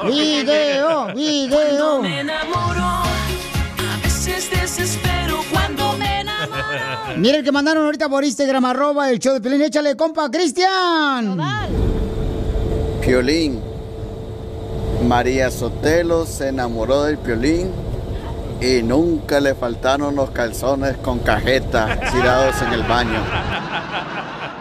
Video, 0.04 1.14
video. 1.14 1.48
Cuando 1.48 2.02
me 2.02 2.20
enamoro, 2.20 2.82
a 2.82 4.00
veces 4.02 4.50
desespero 4.50 5.38
cuando 5.52 5.92
me 5.92 6.22
enamoro. 6.22 7.16
Mira 7.16 7.38
el 7.38 7.44
que 7.44 7.52
mandaron 7.52 7.84
ahorita 7.86 8.08
por 8.08 8.24
Instagram, 8.24 8.64
arroba 8.64 9.08
el 9.10 9.20
show 9.20 9.32
de 9.34 9.40
Pelín. 9.40 9.62
Échale, 9.62 9.96
compa, 9.96 10.28
Cristian. 10.32 11.38
Piolín. 13.00 13.60
María 15.06 15.48
Sotelo 15.50 16.26
se 16.26 16.48
enamoró 16.48 17.04
del 17.04 17.18
Piolín 17.18 17.70
y 18.62 18.82
nunca 18.82 19.40
le 19.40 19.54
faltaron 19.54 20.14
los 20.14 20.30
calzones 20.30 20.96
con 20.98 21.18
cajeta 21.18 21.98
tirados 22.12 22.60
en 22.62 22.72
el 22.72 22.82
baño. 22.84 23.20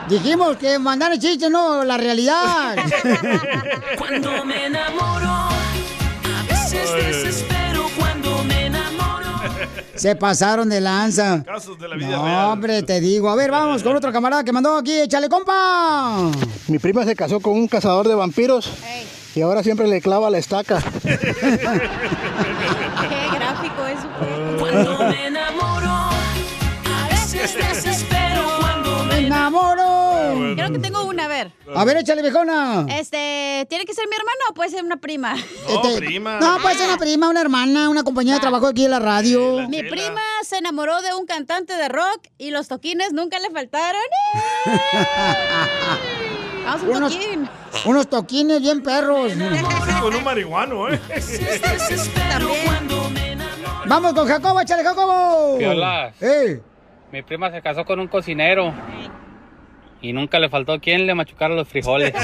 Dijimos 0.10 0.58
que 0.58 0.80
mandar 0.80 1.12
el 1.14 1.20
chiste, 1.20 1.50
no 1.50 1.84
la 1.84 1.98
realidad. 1.98 2.76
Cuando 3.98 4.44
me 4.44 4.66
enamoro, 4.66 5.30
a 5.30 6.44
veces 6.50 6.92
desespero 6.96 7.86
cuando 7.98 8.44
me 8.44 8.66
enamoro. 8.66 9.30
Se 9.96 10.16
pasaron 10.16 10.68
de 10.70 10.82
lanza. 10.82 11.44
Casos 11.46 11.78
de 11.80 11.88
la 11.88 11.96
vida 11.96 12.08
No, 12.10 12.26
real. 12.26 12.46
hombre, 12.48 12.84
te 12.84 13.00
digo. 13.00 13.30
A 13.30 13.36
ver, 13.36 13.52
vamos 13.52 13.84
con 13.84 13.96
otro 13.96 14.12
camarada 14.12 14.44
que 14.44 14.52
mandó 14.52 14.76
aquí. 14.78 15.00
Échale, 15.00 15.30
compa. 15.30 16.30
Mi 16.68 16.80
prima 16.80 17.06
se 17.06 17.16
casó 17.16 17.40
con 17.40 17.54
un 17.54 17.68
cazador 17.68 18.08
de 18.08 18.16
vampiros 18.16 18.70
y 19.36 19.42
ahora 19.42 19.64
siempre 19.64 19.88
le 19.88 20.02
clava 20.02 20.30
la 20.30 20.40
estaca. 20.40 20.82
Cuando 24.72 24.98
me 25.10 25.28
enamoro, 25.28 25.90
a 25.90 27.08
veces 27.10 27.56
desespero 27.56 28.58
cuando 28.60 29.04
me 29.06 29.18
enamoro. 29.28 30.56
Creo 30.56 30.72
que 30.72 30.80
tengo 30.80 31.04
una, 31.06 31.26
a 31.26 31.28
ver. 31.28 31.52
A 31.76 31.84
ver, 31.86 31.98
échale, 31.98 32.22
viejona. 32.22 32.86
Este, 32.90 33.66
¿tiene 33.70 33.86
que 33.86 33.94
ser 33.94 34.08
mi 34.10 34.16
hermana 34.16 34.38
o 34.50 34.54
puede 34.54 34.70
ser 34.70 34.84
una 34.84 34.98
prima? 34.98 35.36
Este, 35.36 36.20
No, 36.20 36.58
puede 36.62 36.76
ser 36.76 36.88
una 36.88 36.98
prima, 36.98 37.30
una 37.30 37.42
hermana, 37.42 37.90
una 37.90 38.04
compañía 38.04 38.36
de 38.36 38.40
trabajo 38.40 38.68
aquí 38.68 38.86
en 38.86 38.92
la 38.92 39.00
radio. 39.00 39.68
Mi 39.70 39.84
prima 39.84 40.22
se 40.44 40.58
enamoró 40.58 41.02
de 41.02 41.14
un 41.14 41.26
cantante 41.26 41.76
de 41.76 41.90
rock 41.90 42.28
y 42.38 42.52
los 42.52 42.68
toquines 42.68 43.12
nunca 43.14 43.40
le 43.40 43.50
faltaron. 43.50 44.02
Vamos 46.66 46.84
a 46.84 46.86
un 46.86 46.96
Unos, 46.98 47.14
toquín. 47.14 47.50
unos 47.86 48.08
toquines 48.10 48.62
bien 48.62 48.84
perros. 48.84 49.32
Con 50.02 50.16
un 50.16 50.24
marihuano, 50.24 50.90
¿eh? 50.90 51.00
Vamos 53.92 54.14
con 54.14 54.26
Jacobo, 54.26 54.62
échale, 54.62 54.86
Jacobo. 54.86 55.58
Piola. 55.58 56.14
¡Ey! 56.22 56.62
Mi 57.12 57.24
prima 57.24 57.52
se 57.52 57.62
casó 57.62 57.84
con 57.84 58.00
un 58.00 58.08
cocinero 58.08 58.74
y 60.02 60.14
nunca 60.14 60.40
le 60.40 60.48
faltó 60.48 60.80
quien 60.80 61.06
le 61.06 61.14
machucara 61.14 61.54
los 61.54 61.68
frijoles. 61.68 62.14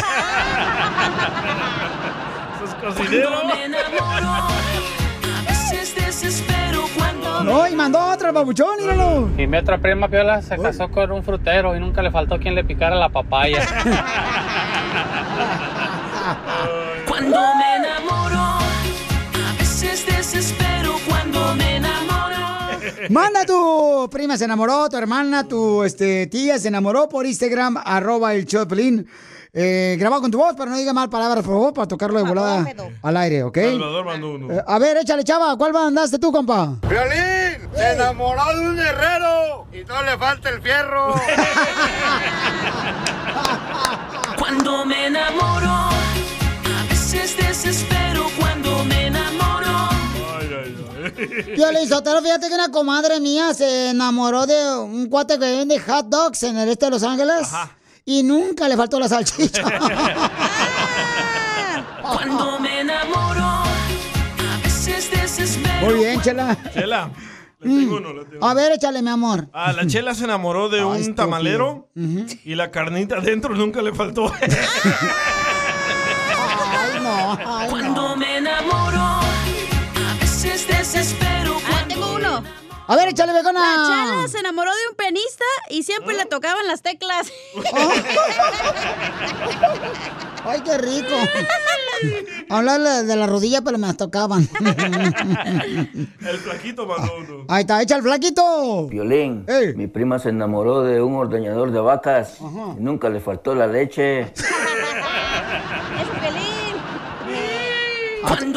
Desespero 5.95 6.85
cuando 6.95 7.43
No, 7.43 7.67
y 7.67 7.75
mandó 7.75 7.99
otro, 7.99 8.29
el 8.29 8.33
babuchón, 8.33 8.77
míralo. 8.79 9.29
Y 9.37 9.45
mi 9.45 9.57
otra 9.57 9.77
prima 9.77 10.07
Piola 10.07 10.41
se 10.41 10.57
casó 10.57 10.89
con 10.89 11.11
un 11.11 11.21
frutero 11.21 11.75
y 11.75 11.81
nunca 11.81 12.01
le 12.01 12.11
faltó 12.11 12.39
quien 12.39 12.55
le 12.55 12.63
picara 12.63 12.95
la 12.95 13.09
papaya. 13.09 13.59
Cuando 17.07 17.39
me 17.55 17.75
enamoro, 17.75 18.06
Manda 23.09 23.45
tu 23.45 24.07
prima 24.11 24.37
se 24.37 24.45
enamoró, 24.45 24.89
tu 24.89 24.97
hermana, 24.97 25.47
tu 25.47 25.83
este, 25.83 26.27
tía 26.27 26.57
se 26.59 26.67
enamoró 26.67 27.07
por 27.09 27.25
Instagram, 27.25 27.77
arroba 27.83 28.33
el 28.33 28.45
Choplin. 28.45 29.07
Eh, 29.53 29.95
grabado 29.99 30.21
con 30.21 30.29
tu 30.29 30.37
voz, 30.37 30.53
pero 30.55 30.69
no 30.69 30.77
diga 30.77 30.93
mal 30.93 31.09
palabras, 31.09 31.43
por 31.43 31.55
favor, 31.55 31.73
para 31.73 31.87
tocarlo 31.87 32.19
de 32.19 32.25
volada 32.25 32.63
al 33.01 33.17
aire, 33.17 33.43
¿ok? 33.43 33.57
Salvador 33.57 34.05
mandó 34.05 34.31
uno. 34.33 34.53
Eh, 34.53 34.63
a 34.65 34.77
ver, 34.77 34.97
échale, 34.97 35.23
chava, 35.23 35.57
¿cuál 35.57 35.73
mandaste 35.73 36.19
tú, 36.19 36.31
compa? 36.31 36.75
Violín 36.87 37.67
se 37.75 37.93
enamoró 37.93 38.55
de 38.55 38.67
un 38.67 38.79
herrero 38.79 39.67
y 39.73 39.83
no 39.85 40.03
le 40.03 40.17
falta 40.17 40.49
el 40.49 40.61
fierro. 40.61 41.15
Cuando 44.37 44.85
me 44.85 45.07
enamoro, 45.07 45.71
a 45.71 46.85
veces 46.89 47.35
desespero 47.37 47.96
Yo 51.57 51.71
le 51.71 51.87
Sotelo, 51.87 52.21
fíjate 52.21 52.47
que 52.47 52.53
una 52.53 52.69
comadre 52.69 53.19
mía 53.19 53.53
se 53.53 53.89
enamoró 53.89 54.45
de 54.45 54.77
un 54.79 55.07
cuate 55.09 55.39
que 55.39 55.39
vende 55.39 55.79
hot 55.79 56.07
dogs 56.07 56.43
en 56.43 56.57
el 56.57 56.69
este 56.69 56.85
de 56.85 56.91
Los 56.91 57.03
Ángeles. 57.03 57.49
Y 58.05 58.23
nunca 58.23 58.67
le 58.69 58.77
faltó 58.77 58.99
la 58.99 59.09
salchicha. 59.09 59.63
Cuando 62.01 62.59
me 62.59 62.79
enamoro, 62.81 63.43
a 63.43 64.59
veces 64.63 65.11
desespero. 65.11 65.85
Muy 65.85 65.95
bien, 65.95 66.21
chela. 66.21 66.57
Chela, 66.73 67.11
le 67.59 67.69
tengo 67.69 67.97
uno, 67.97 68.13
le 68.13 68.23
tengo 68.25 68.45
A 68.45 68.53
ver, 68.53 68.71
échale, 68.73 69.01
mi 69.01 69.09
amor. 69.09 69.49
Ah, 69.51 69.73
la 69.73 69.85
chela 69.87 70.13
se 70.15 70.23
enamoró 70.23 70.69
de 70.69 70.83
un 70.85 71.15
tamalero 71.15 71.89
y 71.95 72.55
la 72.55 72.71
carnita 72.71 73.17
adentro 73.17 73.55
nunca 73.55 73.81
le 73.81 73.93
faltó. 73.93 74.31
Ay, 76.69 76.99
no, 77.01 77.37
ay, 77.45 77.69
Cuando 77.69 78.06
desespero. 80.97 81.57
Ah, 81.71 81.85
tengo 81.87 82.15
uno. 82.15 82.43
A 82.87 82.95
ver, 82.95 83.09
échale, 83.09 83.33
becona. 83.33 83.59
La 83.59 83.75
Chala 83.87 84.27
se 84.27 84.39
enamoró 84.39 84.71
de 84.71 84.89
un 84.89 84.95
pianista 84.95 85.45
y 85.69 85.83
siempre 85.83 86.15
le 86.15 86.25
tocaban 86.25 86.65
las 86.67 86.81
teclas. 86.81 87.27
Ay, 90.45 90.61
qué 90.61 90.77
rico. 90.77 91.13
Hablarle 92.49 93.03
de 93.03 93.15
la 93.15 93.27
rodilla, 93.27 93.61
pero 93.61 93.77
me 93.77 93.87
las 93.87 93.97
tocaban. 93.97 94.47
El 96.21 96.37
flaquito 96.37 96.87
mandó 96.87 97.17
uno. 97.17 97.45
Ahí 97.49 97.61
está, 97.61 97.81
echa 97.81 97.97
el 97.97 98.03
flaquito. 98.03 98.87
Violín, 98.87 99.45
mi 99.75 99.87
prima 99.87 100.19
se 100.19 100.29
enamoró 100.29 100.83
de 100.83 101.01
un 101.01 101.15
ordeñador 101.15 101.71
de 101.71 101.79
vacas 101.79 102.37
y 102.39 102.81
nunca 102.81 103.09
le 103.09 103.19
faltó 103.19 103.53
la 103.55 103.67
leche. 103.67 104.31
Cuando 108.27 108.56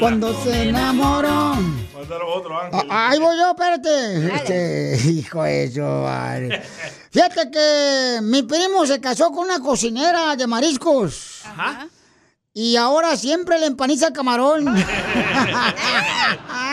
Cuando 0.00 0.42
se 0.42 0.68
enamoró. 0.70 1.54
Mandaron 1.94 2.28
otro 2.34 2.58
Ah, 2.58 2.66
ángel. 2.72 2.88
Ahí 2.90 3.18
voy 3.18 3.36
yo, 3.36 3.50
espérate. 3.50 4.34
Este, 4.34 5.10
hijo 5.12 5.42
de 5.42 5.64
eso, 5.64 6.02
vale. 6.02 6.62
Fíjate 7.10 7.50
que 7.50 8.18
mi 8.22 8.42
primo 8.42 8.86
se 8.86 9.00
casó 9.00 9.30
con 9.30 9.44
una 9.44 9.60
cocinera 9.60 10.34
de 10.36 10.46
mariscos. 10.46 11.42
Ajá. 11.44 11.86
Y 12.52 12.74
ahora 12.76 13.16
siempre 13.16 13.58
le 13.60 13.66
empaniza 13.66 14.08
el 14.08 14.12
camarón. 14.12 14.64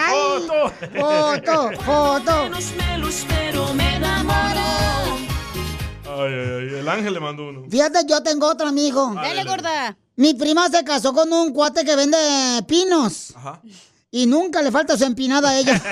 Foto. 0.10 0.72
Foto, 0.98 1.72
foto. 1.84 2.50
Enamoro. 3.78 4.62
Ay, 6.06 6.34
ay, 6.34 6.50
ay. 6.74 6.80
El 6.80 6.90
ángel 6.90 7.14
le 7.14 7.20
mandó 7.20 7.50
uno. 7.50 7.64
Fíjate, 7.70 8.00
yo 8.08 8.24
tengo 8.24 8.48
otro 8.48 8.68
amigo. 8.68 9.14
Dale, 9.16 9.44
gorda. 9.44 9.96
Mi 10.18 10.34
prima 10.34 10.68
se 10.68 10.84
casó 10.84 11.14
con 11.14 11.32
un 11.32 11.54
cuate 11.54 11.86
que 11.86 11.96
vende 11.96 12.18
pinos. 12.68 13.34
Ajá. 13.36 13.62
Y 14.10 14.26
nunca 14.26 14.64
le 14.64 14.72
falta 14.72 14.98
su 14.98 15.04
empinada 15.04 15.50
a 15.50 15.60
ella. 15.60 15.80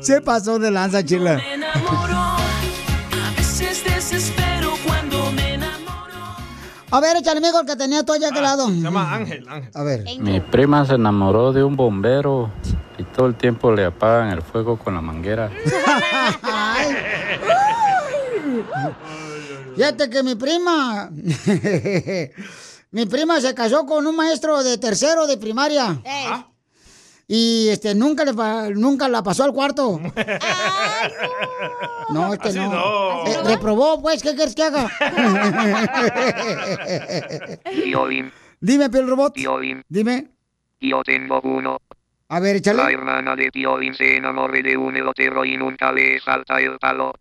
Se 0.00 0.20
pasó 0.20 0.60
de 0.60 0.70
lanza, 0.70 1.04
chila. 1.04 1.34
Me 1.34 1.54
enamoro, 1.54 2.16
a 2.16 2.38
veces 3.36 3.82
desespero 3.82 4.74
cuando 4.86 5.32
me 5.32 5.54
enamoro. 5.54 6.36
A 6.92 7.00
ver, 7.00 7.16
échale 7.16 7.38
amigo 7.38 7.58
el 7.60 7.66
que 7.66 7.74
tenía 7.74 8.04
tú 8.04 8.12
allá 8.12 8.28
a 8.28 8.30
aquel 8.30 8.44
lado. 8.44 8.68
Se 8.68 8.80
llama 8.80 9.12
Ángel, 9.12 9.44
Ángel. 9.48 9.72
A 9.74 9.82
ver. 9.82 10.04
Mi 10.20 10.38
prima 10.40 10.86
se 10.86 10.94
enamoró 10.94 11.52
de 11.52 11.64
un 11.64 11.74
bombero 11.74 12.52
y 12.98 13.02
todo 13.02 13.26
el 13.26 13.34
tiempo 13.34 13.72
le 13.72 13.86
apagan 13.86 14.30
el 14.30 14.42
fuego 14.42 14.78
con 14.78 14.94
la 14.94 15.00
manguera. 15.00 15.50
Fíjate 19.78 20.10
que 20.10 20.22
mi 20.22 20.34
prima. 20.34 21.08
mi 22.90 23.06
prima 23.06 23.40
se 23.40 23.54
casó 23.54 23.86
con 23.86 24.06
un 24.06 24.16
maestro 24.16 24.62
de 24.62 24.76
tercero 24.78 25.26
de 25.26 25.38
primaria. 25.38 26.00
Y 27.30 27.68
este 27.68 27.94
nunca 27.94 28.24
le 28.24 28.32
nunca 28.74 29.06
la 29.08 29.22
pasó 29.22 29.44
al 29.44 29.52
cuarto. 29.52 30.00
No, 32.10 32.32
este 32.32 32.48
Así 32.48 32.58
no. 32.58 32.72
no. 32.72 33.26
Eh, 33.26 33.36
reprobó, 33.44 34.00
pues, 34.00 34.22
¿qué 34.22 34.34
quieres 34.34 34.54
que 34.54 34.62
haga? 34.62 34.88
Dime, 38.60 38.90
Piel 38.90 39.08
Robot. 39.08 39.34
Violín, 39.34 39.82
Dime. 39.88 40.28
yo 40.80 41.02
tengo 41.02 41.40
uno. 41.42 41.78
A 42.30 42.40
ver, 42.40 42.54
La 42.54 42.58
échale. 42.58 42.92
hermana 42.92 43.36
de 43.36 43.50
Violín 43.52 43.94
se 43.94 44.16
enamoró 44.16 44.52
de 44.54 44.76
un 44.76 44.96
elotero 44.96 45.44
y 45.44 45.56
nunca 45.56 45.92
le 45.92 46.20
salta 46.20 46.60
el 46.60 46.78
palo. 46.78 47.12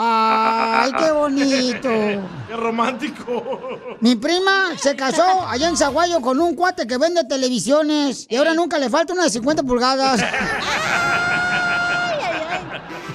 Ay, 0.00 0.92
qué 0.96 1.10
bonito. 1.10 1.88
Qué 2.48 2.56
romántico. 2.56 3.68
Mi 4.00 4.14
prima 4.14 4.68
se 4.80 4.94
casó 4.94 5.46
allá 5.46 5.68
en 5.68 5.76
Zaguayo 5.76 6.20
con 6.20 6.40
un 6.40 6.54
cuate 6.54 6.86
que 6.86 6.96
vende 6.98 7.24
televisiones 7.24 8.26
y 8.30 8.36
ahora 8.36 8.54
nunca 8.54 8.78
le 8.78 8.88
falta 8.88 9.12
una 9.12 9.24
de 9.24 9.30
50 9.30 9.64
pulgadas. 9.64 10.20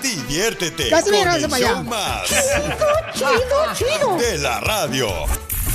Diviértete 0.01 0.89
Casi 0.89 1.03
con 1.05 1.11
me 1.13 1.21
el 1.21 1.49
para 1.49 1.55
allá. 1.55 1.83
más 1.83 2.27
Chido, 3.13 3.29
chido. 3.73 4.17
de 4.17 4.37
la 4.39 4.59
radio. 4.59 5.07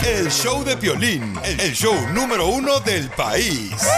El 0.06 0.30
show 0.30 0.62
de 0.62 0.76
Piolín, 0.76 1.34
el 1.42 1.72
show 1.72 1.94
número 2.12 2.46
uno 2.48 2.78
del 2.80 3.08
país. 3.10 3.97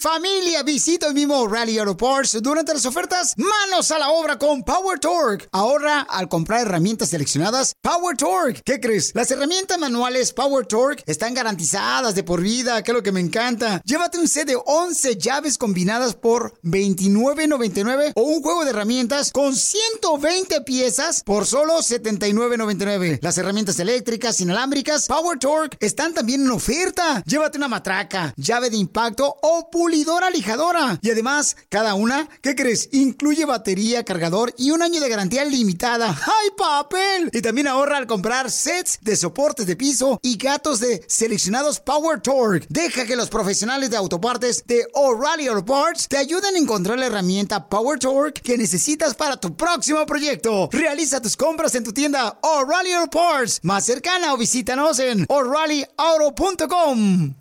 Familia, 0.00 0.62
visita 0.62 1.08
el 1.08 1.14
mismo 1.14 1.46
Rally 1.46 1.76
Auto 1.76 1.94
Parts 1.94 2.38
durante 2.40 2.72
las 2.72 2.86
ofertas. 2.86 3.34
Manos 3.36 3.90
a 3.90 3.98
la 3.98 4.08
obra 4.08 4.38
con 4.38 4.62
Power 4.62 4.98
Torque. 4.98 5.46
Ahorra 5.52 6.00
al 6.00 6.26
comprar 6.26 6.62
herramientas 6.62 7.10
seleccionadas 7.10 7.74
Power 7.82 8.16
Torque. 8.16 8.62
¿Qué 8.64 8.80
crees? 8.80 9.14
Las 9.14 9.30
herramientas 9.30 9.78
manuales 9.78 10.32
Power 10.32 10.64
Torque 10.64 11.02
están 11.06 11.34
garantizadas 11.34 12.14
de 12.14 12.22
por 12.22 12.40
vida, 12.40 12.82
que 12.82 12.92
es 12.92 12.94
lo 12.94 13.02
que 13.02 13.12
me 13.12 13.20
encanta. 13.20 13.82
Llévate 13.84 14.16
un 14.16 14.26
set 14.26 14.46
de 14.46 14.56
11 14.64 15.18
llaves 15.18 15.58
combinadas 15.58 16.14
por 16.14 16.58
$29.99 16.62 18.12
o 18.14 18.22
un 18.22 18.40
juego 18.40 18.64
de 18.64 18.70
herramientas 18.70 19.30
con 19.32 19.54
120 19.54 20.62
piezas 20.62 21.22
por 21.22 21.44
solo 21.44 21.74
$79.99. 21.80 23.18
Las 23.20 23.36
herramientas 23.36 23.78
eléctricas 23.78 24.40
inalámbricas 24.40 25.08
Power 25.08 25.38
Torque 25.38 25.76
están 25.78 26.14
también 26.14 26.40
en 26.40 26.52
oferta. 26.52 27.22
Llévate 27.26 27.58
una 27.58 27.68
matraca, 27.68 28.32
llave 28.38 28.70
de 28.70 28.78
impacto 28.78 29.36
o 29.42 29.68
lijadora. 29.90 30.98
Y 31.02 31.10
además, 31.10 31.56
cada 31.68 31.94
una, 31.94 32.28
¿qué 32.42 32.54
crees? 32.54 32.88
Incluye 32.92 33.44
batería, 33.44 34.04
cargador 34.04 34.54
y 34.56 34.70
un 34.70 34.82
año 34.82 35.00
de 35.00 35.08
garantía 35.08 35.44
limitada. 35.44 36.08
¡Ay, 36.08 36.50
papel! 36.56 37.30
Y 37.32 37.42
también 37.42 37.66
ahorra 37.66 37.96
al 37.96 38.06
comprar 38.06 38.50
sets 38.50 38.98
de 39.02 39.16
soportes 39.16 39.66
de 39.66 39.76
piso 39.76 40.20
y 40.22 40.36
gatos 40.36 40.80
de 40.80 41.04
seleccionados 41.08 41.80
Power 41.80 42.20
Torque. 42.20 42.66
Deja 42.68 43.06
que 43.06 43.16
los 43.16 43.28
profesionales 43.28 43.90
de 43.90 43.96
autopartes 43.96 44.64
de 44.66 44.86
O'Reilly 44.94 45.48
Auto 45.48 45.64
Parts 45.64 46.08
te 46.08 46.16
ayuden 46.16 46.54
a 46.54 46.58
encontrar 46.58 46.98
la 46.98 47.06
herramienta 47.06 47.68
Power 47.68 47.98
Torque 47.98 48.40
que 48.40 48.58
necesitas 48.58 49.14
para 49.14 49.36
tu 49.36 49.56
próximo 49.56 50.04
proyecto. 50.06 50.68
Realiza 50.72 51.20
tus 51.20 51.36
compras 51.36 51.74
en 51.74 51.84
tu 51.84 51.92
tienda 51.92 52.38
O'Reilly 52.42 52.92
Auto 52.92 53.10
Parts 53.10 53.60
más 53.62 53.84
cercana 53.84 54.34
o 54.34 54.36
visítanos 54.36 54.98
en 54.98 55.26
o'ReillyAuto.com. 55.28 57.34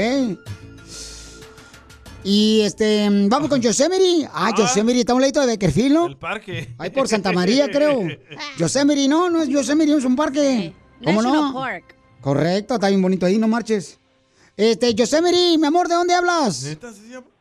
Y 2.25 2.63
este, 2.63 3.09
vamos 3.29 3.49
con 3.49 3.61
Yosemite. 3.61 4.29
Ah, 4.33 4.51
Yosemite 4.57 5.01
está 5.01 5.13
a 5.13 5.17
un 5.17 5.23
ladito 5.23 5.41
de 5.41 5.47
Beckerfield, 5.47 5.95
¿no? 5.95 6.07
El 6.07 6.17
parque. 6.17 6.75
Ahí 6.79 6.91
por 6.91 7.09
Santa 7.09 7.33
María, 7.33 7.69
creo. 7.69 8.07
Yosemite, 8.59 9.09
no, 9.09 9.31
no 9.31 9.43
es 9.43 9.49
Yosemite, 9.49 9.97
es 9.97 10.05
un 10.05 10.17
parque. 10.17 10.75
¿Cómo 11.05 11.23
National 11.23 11.53
no? 11.53 11.55
Park. 11.55 11.98
Correcto, 12.21 12.75
está 12.75 12.89
bien 12.89 13.01
bonito 13.01 13.27
ahí, 13.27 13.39
no 13.39 13.49
marches. 13.49 13.99
Este, 14.57 14.93
Yosemite, 14.95 15.57
mi 15.59 15.67
amor, 15.67 15.87
¿de 15.87 15.95
dónde 15.95 16.15
hablas? 16.15 16.77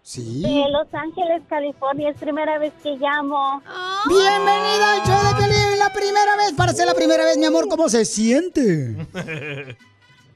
Sí. 0.03 0.41
De 0.41 0.69
Los 0.69 0.87
Ángeles, 0.93 1.41
California, 1.49 2.11
es 2.11 2.17
primera 2.17 2.59
vez 2.59 2.71
que 2.83 2.91
llamo. 2.91 3.61
Bienvenida 4.07 4.93
al 4.93 5.01
show 5.01 5.17
de 5.27 5.35
Piolín, 5.35 5.79
la 5.79 5.91
primera 5.91 6.35
vez. 6.37 6.53
Para 6.55 6.73
ser 6.73 6.85
la 6.85 6.93
primera 6.93 7.25
vez, 7.25 7.37
mi 7.37 7.45
amor, 7.45 7.67
¿cómo 7.67 7.89
se 7.89 8.05
siente? 8.05 8.95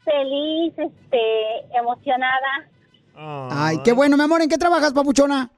Feliz, 0.04 0.74
este, 0.76 1.78
emocionada. 1.78 2.68
Ay, 3.16 3.78
qué 3.84 3.94
bueno, 3.94 4.18
mi 4.18 4.24
amor, 4.24 4.42
¿en 4.42 4.50
qué 4.50 4.58
trabajas, 4.58 4.92
papuchona? 4.92 5.52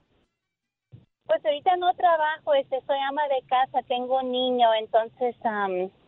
Pues 1.26 1.44
ahorita 1.46 1.78
no 1.78 1.94
trabajo, 1.96 2.54
este, 2.54 2.82
soy 2.86 2.98
ama 3.08 3.22
de 3.30 3.48
casa, 3.48 3.80
tengo 3.88 4.20
un 4.20 4.32
niño, 4.32 4.68
entonces 4.78 5.36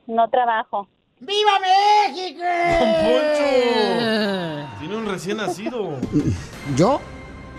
no 0.08 0.30
trabajo. 0.30 0.90
¡Viva 1.20 1.52
México! 1.60 2.44
Recién 5.26 5.38
nacido. 5.38 5.98
¿Yo? 6.76 7.02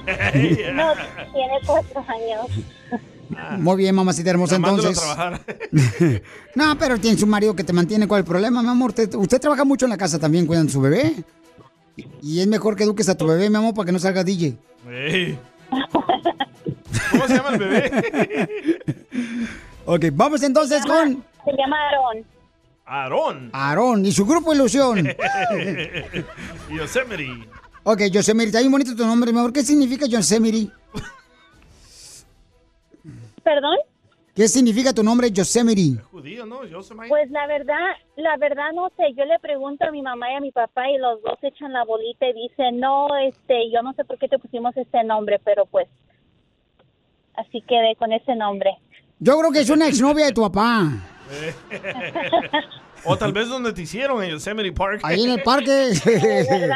No, 0.06 0.92
tiene 1.32 1.58
cuatro 1.66 2.04
años. 2.08 2.46
Muy 3.58 3.76
bien, 3.76 3.94
mamacita 3.94 4.30
hermosa, 4.30 4.56
entonces. 4.56 4.98
trabajar. 4.98 5.40
No, 6.54 6.78
pero 6.78 6.98
tiene 6.98 7.18
su 7.18 7.26
marido 7.26 7.54
que 7.54 7.64
te 7.64 7.72
mantiene. 7.72 8.06
¿Cuál 8.08 8.20
es 8.20 8.24
el 8.24 8.30
problema, 8.30 8.62
mi 8.62 8.68
amor? 8.68 8.90
Usted, 8.90 9.14
usted 9.14 9.40
trabaja 9.40 9.64
mucho 9.64 9.84
en 9.84 9.90
la 9.90 9.98
casa 9.98 10.18
también, 10.18 10.46
cuidan 10.46 10.68
su 10.70 10.80
bebé. 10.80 11.12
Y 12.22 12.40
es 12.40 12.46
mejor 12.46 12.76
que 12.76 12.84
eduques 12.84 13.08
a 13.08 13.16
tu 13.16 13.26
bebé, 13.26 13.50
mi 13.50 13.56
amor, 13.56 13.74
para 13.74 13.86
que 13.86 13.92
no 13.92 13.98
salga 13.98 14.22
DJ. 14.24 14.56
¿Cómo 17.10 17.26
se 17.26 17.34
llama 17.34 17.50
el 17.50 17.58
bebé? 17.58 18.48
Ok, 19.88 20.06
vamos 20.14 20.42
entonces 20.42 20.84
con 20.84 21.22
Se 21.44 21.52
llama 21.56 21.76
Aarón. 21.76 22.24
Aarón. 22.86 23.50
Aarón 23.52 24.06
y 24.06 24.12
su 24.12 24.24
grupo 24.24 24.54
Ilusión. 24.54 25.04
Yosemite. 26.70 27.48
Ok, 27.82 28.02
Yosemite, 28.12 28.46
está 28.46 28.60
bien 28.60 28.70
bonito 28.70 28.94
tu 28.94 29.04
nombre, 29.04 29.32
mi 29.32 29.38
amor. 29.38 29.52
¿Qué 29.52 29.62
significa 29.62 30.06
Yosemite? 30.06 30.72
¿Perdón? 33.42 33.76
¿Qué 34.34 34.48
significa 34.48 34.92
tu 34.92 35.02
nombre, 35.02 35.30
Yosemite? 35.30 36.00
Judío, 36.10 36.46
¿no? 36.46 36.64
Yosemite. 36.64 37.08
Pues 37.08 37.30
la 37.30 37.46
verdad, 37.46 37.74
la 38.16 38.36
verdad 38.36 38.70
no 38.74 38.88
sé. 38.96 39.14
Yo 39.16 39.24
le 39.24 39.38
pregunto 39.40 39.84
a 39.86 39.90
mi 39.90 40.02
mamá 40.02 40.30
y 40.32 40.34
a 40.36 40.40
mi 40.40 40.52
papá 40.52 40.88
y 40.90 40.98
los 40.98 41.20
dos 41.22 41.38
echan 41.42 41.72
la 41.72 41.84
bolita 41.84 42.26
y 42.26 42.34
dicen, 42.34 42.78
no, 42.78 43.08
este, 43.16 43.70
yo 43.72 43.82
no 43.82 43.94
sé 43.94 44.04
por 44.04 44.18
qué 44.18 44.28
te 44.28 44.38
pusimos 44.38 44.76
este 44.76 45.02
nombre, 45.04 45.40
pero 45.44 45.66
pues 45.66 45.88
así 47.34 47.62
quedé 47.62 47.96
con 47.96 48.12
ese 48.12 48.36
nombre. 48.36 48.76
Yo 49.18 49.38
creo 49.38 49.50
que 49.50 49.60
es 49.60 49.70
una 49.70 49.88
exnovia 49.88 50.26
de 50.26 50.32
tu 50.32 50.42
papá. 50.42 51.15
o 53.04 53.16
tal 53.16 53.32
vez 53.32 53.48
donde 53.48 53.72
te 53.72 53.82
hicieron, 53.82 54.22
en 54.22 54.30
Yosemite 54.30 54.72
Park. 54.72 55.00
Ahí 55.02 55.24
en 55.24 55.30
el 55.32 55.42
parque. 55.42 55.92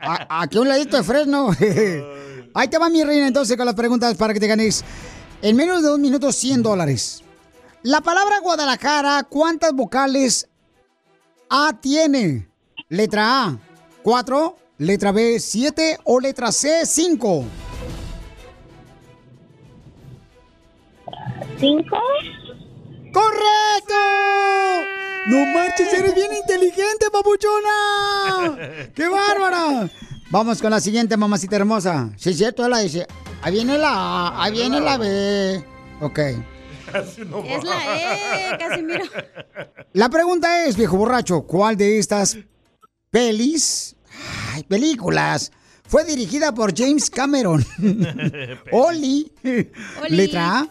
A- 0.00 0.42
aquí 0.42 0.58
a 0.58 0.60
un 0.60 0.68
ladito 0.68 0.96
de 0.96 1.02
Fresno. 1.02 1.50
Ahí 2.54 2.68
te 2.68 2.78
va 2.78 2.88
mi 2.88 3.02
reina 3.04 3.26
entonces 3.26 3.56
con 3.56 3.66
las 3.66 3.74
preguntas 3.74 4.14
para 4.16 4.32
que 4.32 4.40
te 4.40 4.46
ganes 4.46 4.84
en 5.42 5.56
menos 5.56 5.82
de 5.82 5.88
dos 5.88 5.98
minutos 5.98 6.34
100 6.36 6.62
dólares. 6.62 7.22
La 7.82 8.00
palabra 8.00 8.40
Guadalajara, 8.40 9.22
¿cuántas 9.28 9.72
vocales 9.72 10.48
A 11.48 11.72
tiene? 11.80 12.48
Letra 12.88 13.44
A, 13.44 13.58
4, 14.02 14.56
letra 14.78 15.12
B, 15.12 15.38
7 15.38 15.98
o 16.04 16.18
letra 16.20 16.50
C, 16.52 16.86
5. 16.86 17.44
¿Cinco? 21.58 21.98
¡Correcto! 23.18 23.94
No 25.26 25.44
marches, 25.46 25.92
eres 25.92 26.14
bien 26.14 26.32
inteligente, 26.32 27.06
papuchona. 27.10 28.56
¡Qué 28.94 29.08
bárbara! 29.08 29.90
Vamos 30.30 30.62
con 30.62 30.70
la 30.70 30.78
siguiente, 30.80 31.16
mamacita 31.16 31.56
hermosa. 31.56 32.10
Sí, 32.16 32.30
es 32.30 32.36
cierto, 32.36 32.68
la 32.68 32.78
dice. 32.78 33.06
Ahí 33.42 33.54
viene 33.54 33.76
la 33.76 33.90
A, 33.90 34.44
ahí 34.44 34.52
viene 34.52 34.80
la 34.80 34.98
B. 34.98 35.64
Ok. 36.00 36.18
No 37.26 37.44
Es 37.44 37.64
la 37.64 38.54
E, 38.54 38.58
Casimiro. 38.58 39.04
La 39.94 40.08
pregunta 40.08 40.64
es, 40.66 40.76
viejo 40.76 40.96
borracho, 40.96 41.42
¿cuál 41.42 41.76
de 41.76 41.98
estas 41.98 42.38
pelis, 43.10 43.96
ay, 44.54 44.62
películas, 44.62 45.50
fue 45.86 46.04
dirigida 46.04 46.54
por 46.54 46.76
James 46.76 47.10
Cameron? 47.10 47.64
Oli. 48.72 49.32
Oli. 49.42 50.16
Letra 50.16 50.60
A. 50.60 50.68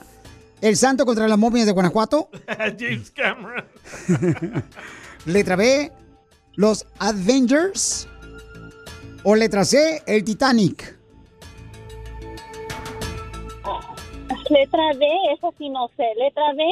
El 0.62 0.76
santo 0.76 1.06
contra 1.06 1.28
las 1.28 1.38
momias 1.38 1.66
de 1.66 1.72
Guanajuato. 1.72 2.30
James 2.48 3.12
Cameron. 3.12 3.66
Letra 5.26 5.56
B. 5.56 5.92
Los 6.56 6.86
Avengers. 7.00 8.08
O 9.24 9.36
letra 9.36 9.66
C. 9.66 10.02
El 10.06 10.24
Titanic. 10.24 10.98
Letra 14.50 14.94
B, 14.98 15.06
eso 15.36 15.54
sí 15.58 15.70
no 15.70 15.90
sé. 15.98 16.04
Letra 16.18 16.54
B, 16.56 16.64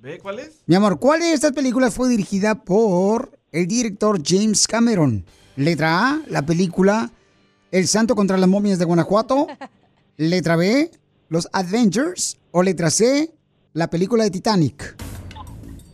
¿Ve 0.00 0.18
cuál 0.20 0.38
es? 0.38 0.62
Mi 0.66 0.76
amor, 0.76 1.00
¿cuál 1.00 1.20
de 1.20 1.32
estas 1.32 1.52
películas 1.52 1.94
fue 1.94 2.08
dirigida 2.08 2.54
por 2.54 3.36
el 3.50 3.66
director 3.66 4.20
James 4.24 4.68
Cameron? 4.68 5.24
Letra 5.56 6.10
A, 6.10 6.20
la 6.28 6.42
película 6.42 7.10
El 7.72 7.88
Santo 7.88 8.14
contra 8.14 8.36
las 8.36 8.48
momias 8.48 8.78
de 8.78 8.84
Guanajuato. 8.84 9.48
Letra 10.16 10.54
B, 10.54 10.90
Los 11.28 11.48
Avengers. 11.52 12.36
O 12.52 12.62
letra 12.62 12.90
C, 12.90 13.34
la 13.74 13.88
película 13.90 14.24
de 14.24 14.30
Titanic. 14.30 14.96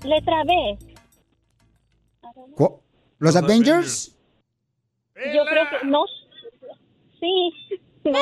letra 0.05 0.45
B. 0.45 0.79
¿Cu- 2.55 2.81
¿Los 3.19 3.35
Avengers? 3.37 4.15
Yo 5.17 5.45
creo 5.49 5.65
que 5.71 5.87
no. 5.87 6.05
Sí. 7.21 7.53
No 8.05 8.19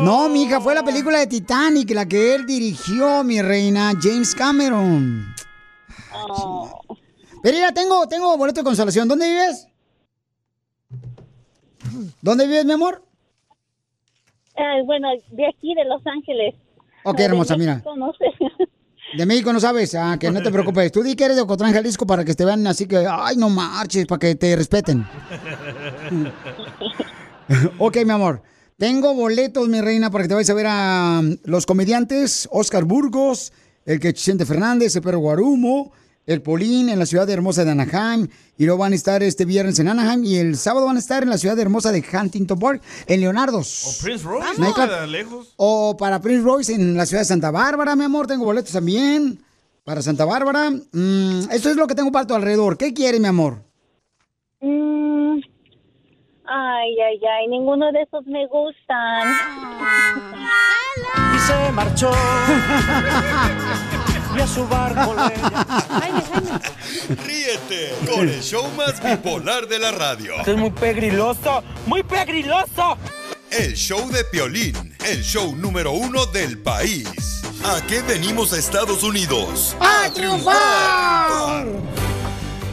No, 0.00 0.28
mija, 0.28 0.60
fue 0.60 0.74
la 0.74 0.82
película 0.84 1.18
de 1.18 1.26
Titanic 1.26 1.90
la 1.90 2.06
que 2.06 2.34
él 2.34 2.46
dirigió, 2.46 3.24
mi 3.24 3.42
reina, 3.42 3.92
James 4.00 4.34
Cameron. 4.34 5.34
Pero 7.42 7.54
mira, 7.56 7.72
tengo, 7.72 8.06
tengo 8.06 8.36
boleto 8.36 8.60
de 8.60 8.64
consolación. 8.64 9.08
¿Dónde 9.08 9.26
vives? 9.28 9.66
¿Dónde 12.22 12.46
vives, 12.46 12.64
mi 12.64 12.72
amor? 12.72 13.02
Bueno, 14.84 15.08
de 15.30 15.46
aquí, 15.46 15.74
de 15.74 15.84
Los 15.84 16.06
Ángeles. 16.06 16.54
Ok, 17.04 17.18
De 17.18 17.24
hermosa, 17.24 17.56
mira. 17.56 17.82
No 17.96 18.12
sé. 18.12 18.26
De 19.16 19.24
México 19.24 19.52
no 19.54 19.60
sabes, 19.60 19.94
ah, 19.94 20.18
que 20.20 20.30
no 20.30 20.42
te 20.42 20.50
preocupes. 20.50 20.92
Tú 20.92 21.02
di 21.02 21.16
que 21.16 21.24
eres 21.24 21.36
de 21.36 21.42
Ocotlán, 21.42 21.72
Jalisco, 21.72 22.06
para 22.06 22.26
que 22.26 22.34
te 22.34 22.44
vean 22.44 22.66
así 22.66 22.86
que, 22.86 23.06
ay, 23.10 23.36
no 23.38 23.48
marches, 23.48 24.04
para 24.04 24.18
que 24.18 24.34
te 24.34 24.54
respeten. 24.54 25.06
ok, 27.78 27.96
mi 28.04 28.10
amor. 28.10 28.42
Tengo 28.76 29.14
boletos, 29.14 29.66
mi 29.68 29.80
reina, 29.80 30.10
para 30.10 30.24
que 30.24 30.28
te 30.28 30.34
vayas 30.34 30.50
a 30.50 30.54
ver 30.54 30.66
a 30.68 31.20
um, 31.20 31.36
los 31.44 31.64
comediantes 31.64 32.48
Oscar 32.52 32.84
Burgos, 32.84 33.52
el 33.86 33.98
que 33.98 34.12
Chente 34.12 34.44
Fernández, 34.44 34.94
el 34.94 35.02
Perro 35.02 35.20
Guarumo, 35.20 35.90
el 36.28 36.42
Polín 36.42 36.90
en 36.90 36.98
la 36.98 37.06
ciudad 37.06 37.28
hermosa 37.30 37.64
de 37.64 37.70
Anaheim. 37.72 38.28
Y 38.58 38.66
luego 38.66 38.80
van 38.80 38.92
a 38.92 38.94
estar 38.96 39.22
este 39.22 39.44
viernes 39.46 39.78
en 39.78 39.88
Anaheim 39.88 40.24
y 40.24 40.36
el 40.36 40.56
sábado 40.56 40.86
van 40.86 40.96
a 40.96 40.98
estar 40.98 41.22
en 41.22 41.30
la 41.30 41.38
ciudad 41.38 41.58
hermosa 41.58 41.90
de 41.90 42.04
Huntington 42.12 42.58
Park, 42.58 42.82
en 43.06 43.20
Leonardos. 43.22 43.98
Prince 44.02 44.24
Royce, 44.24 44.60
No 44.60 44.72
De 44.74 45.06
lejos. 45.06 45.54
o 45.56 45.96
para 45.96 46.20
Prince 46.20 46.42
Royce 46.44 46.74
en 46.74 46.96
la 46.96 47.06
ciudad 47.06 47.22
de 47.22 47.26
Santa 47.26 47.50
Bárbara, 47.50 47.96
mi 47.96 48.04
amor. 48.04 48.26
Tengo 48.26 48.44
boletos 48.44 48.72
también. 48.72 49.40
Para 49.84 50.02
Santa 50.02 50.26
Bárbara. 50.26 50.70
Mm, 50.70 51.50
esto 51.50 51.70
es 51.70 51.76
lo 51.76 51.86
que 51.86 51.94
tengo 51.94 52.12
para 52.12 52.26
tu 52.26 52.34
alrededor. 52.34 52.76
¿Qué 52.76 52.92
quieres, 52.92 53.20
mi 53.20 53.26
amor? 53.26 53.62
Mm, 54.60 55.38
ay, 56.44 57.00
ay, 57.00 57.20
ay, 57.40 57.48
ninguno 57.48 57.90
de 57.90 58.02
esos 58.02 58.26
me 58.26 58.46
gustan. 58.48 59.28
Y 61.34 61.38
se 61.38 61.72
marchó. 61.72 62.10
y 64.38 64.40
a 64.40 64.46
su 64.46 64.66
barco. 64.68 65.14
Ríete 67.26 67.94
con 68.14 68.28
el 68.28 68.40
show 68.40 68.64
más 68.76 69.02
bipolar 69.02 69.66
de 69.66 69.78
la 69.78 69.90
radio. 69.90 70.34
Esto 70.38 70.52
es 70.52 70.58
muy 70.58 70.70
pegriloso, 70.70 71.62
muy 71.86 72.02
pegriloso. 72.02 72.96
El 73.50 73.74
show 73.74 74.08
de 74.10 74.24
Piolín, 74.24 74.96
el 75.04 75.22
show 75.22 75.56
número 75.56 75.92
uno 75.92 76.26
del 76.26 76.58
país. 76.58 77.08
¿A 77.64 77.80
qué 77.86 78.02
venimos 78.02 78.52
a 78.52 78.58
Estados 78.58 79.02
Unidos? 79.02 79.76
¡A 79.80 80.08
triunfar! 80.10 81.66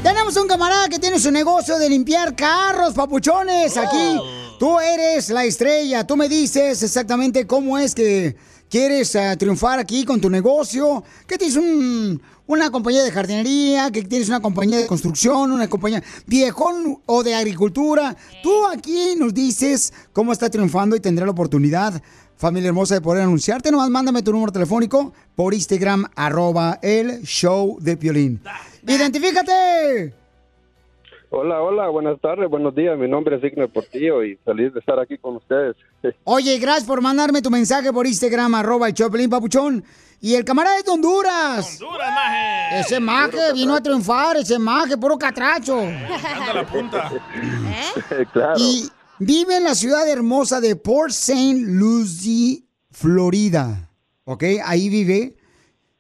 Tenemos 0.04 0.38
un 0.38 0.48
camarada 0.48 0.88
que 0.88 1.00
tiene 1.00 1.20
su 1.20 1.32
negocio 1.32 1.80
de 1.80 1.90
limpiar 1.90 2.36
carros, 2.36 2.94
papuchones. 2.94 3.76
Aquí 3.78 4.20
tú 4.60 4.80
eres 4.80 5.30
la 5.30 5.46
estrella. 5.46 6.06
Tú 6.06 6.16
me 6.16 6.30
dices 6.30 6.84
exactamente 6.84 7.48
cómo 7.48 7.80
es 7.80 7.96
que 7.96 8.36
quieres 8.70 9.16
ah, 9.16 9.36
triunfar 9.38 9.80
aquí 9.80 10.06
con 10.06 10.20
tu 10.22 10.30
negocio, 10.30 11.04
que 11.28 11.38
tienes 11.38 11.56
un- 11.58 12.22
una 12.48 12.70
compañía 12.70 13.04
de 13.04 13.12
jardinería, 13.12 13.90
que 13.92 14.04
tienes 14.04 14.28
una 14.30 14.40
compañía 14.40 14.78
de 14.78 14.86
construcción, 14.88 15.52
una 15.52 15.68
compañía 15.68 16.04
viejón 16.28 17.00
o 17.08 17.24
de 17.24 17.34
agricultura, 17.34 18.16
tú 18.44 18.68
aquí 18.68 19.16
nos 19.18 19.34
dices 19.34 19.92
cómo 20.14 20.32
está 20.32 20.50
triunfando 20.50 20.96
y 20.96 21.00
tendrá 21.00 21.26
la 21.26 21.32
oportunidad, 21.32 22.02
familia 22.38 22.68
hermosa, 22.68 22.94
de 22.96 23.02
poder 23.02 23.24
anunciarte. 23.24 23.72
Nomás 23.72 23.90
mándame 23.90 24.22
tu 24.22 24.32
número 24.32 24.52
telefónico 24.52 25.12
por 25.36 25.54
Instagram, 25.56 26.06
arroba 26.16 26.78
el 26.84 27.24
show 27.24 27.78
de 27.82 27.98
Piolín. 27.98 28.42
¡Identifícate! 28.88 30.14
Hola, 31.38 31.62
hola, 31.62 31.90
buenas 31.90 32.18
tardes, 32.22 32.50
buenos 32.50 32.74
días. 32.74 32.98
Mi 32.98 33.10
nombre 33.10 33.36
es 33.36 33.44
Ignacio 33.44 33.68
Portillo 33.68 34.24
y 34.24 34.38
feliz 34.38 34.74
de 34.74 34.80
estar 34.80 34.98
aquí 34.98 35.18
con 35.18 35.36
ustedes. 35.36 35.76
Oye, 36.24 36.58
gracias 36.60 36.86
por 36.86 37.02
mandarme 37.02 37.42
tu 37.42 37.52
mensaje 37.52 37.92
por 37.92 38.08
Instagram, 38.08 38.56
arroba 38.56 38.88
el 38.88 38.94
Choplin 38.94 39.30
Papuchón. 39.30 39.84
Y 40.22 40.36
el 40.36 40.46
camarada 40.46 40.78
es 40.78 40.86
de 40.86 40.92
Honduras. 40.92 41.82
Honduras, 41.82 42.10
maje. 42.16 42.80
Ese 42.80 43.02
maje 43.02 43.52
vino 43.54 43.76
a 43.76 43.82
triunfar, 43.82 44.38
ese 44.38 44.58
maje, 44.58 44.98
puro 44.98 45.18
catracho. 45.18 45.78
Anda 45.82 46.54
la 46.54 46.66
punta. 46.66 47.12
claro. 48.32 48.54
Y 48.58 48.88
vive 49.20 49.58
en 49.58 49.66
la 49.66 49.76
ciudad 49.76 50.08
hermosa 50.08 50.62
de 50.62 50.78
Port 50.78 51.12
St. 51.12 51.60
Lucie, 51.66 52.64
Florida. 52.92 53.92
¿Ok? 54.24 54.44
Ahí 54.64 54.88
vive. 54.88 55.36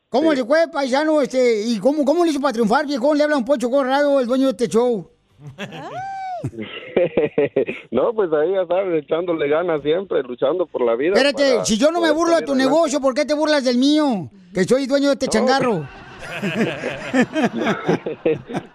¿Cómo 0.07 0.31
le 0.31 0.45
fue, 0.45 0.69
paisano? 0.69 1.21
Este, 1.21 1.63
¿Y 1.63 1.77
cómo, 1.79 2.05
cómo 2.05 2.23
le 2.23 2.31
hizo 2.31 2.39
para 2.39 2.53
triunfar, 2.53 2.87
viejón? 2.87 3.17
Le 3.17 3.25
habla 3.25 3.35
un 3.35 3.43
pocho 3.43 3.69
corrado, 3.69 4.21
el 4.21 4.27
dueño 4.27 4.45
de 4.45 4.51
este 4.51 4.69
show. 4.69 5.11
no, 7.91 8.13
pues 8.13 8.31
ahí 8.33 8.51
ya 8.53 8.65
sabes, 8.67 9.03
echándole 9.03 9.47
ganas 9.49 9.81
siempre, 9.81 10.21
luchando 10.23 10.65
por 10.65 10.83
la 10.85 10.95
vida. 10.95 11.13
Espérate, 11.15 11.53
para 11.55 11.65
si 11.65 11.77
yo 11.77 11.91
no 11.91 12.01
me 12.01 12.11
burlo 12.11 12.35
de 12.35 12.43
tu 12.43 12.51
adelante. 12.53 12.73
negocio, 12.75 13.01
¿por 13.01 13.13
qué 13.13 13.25
te 13.25 13.33
burlas 13.33 13.63
del 13.63 13.77
mío? 13.77 14.29
Que 14.53 14.63
soy 14.65 14.85
dueño 14.87 15.07
de 15.07 15.13
este 15.13 15.27
changarro. 15.27 15.87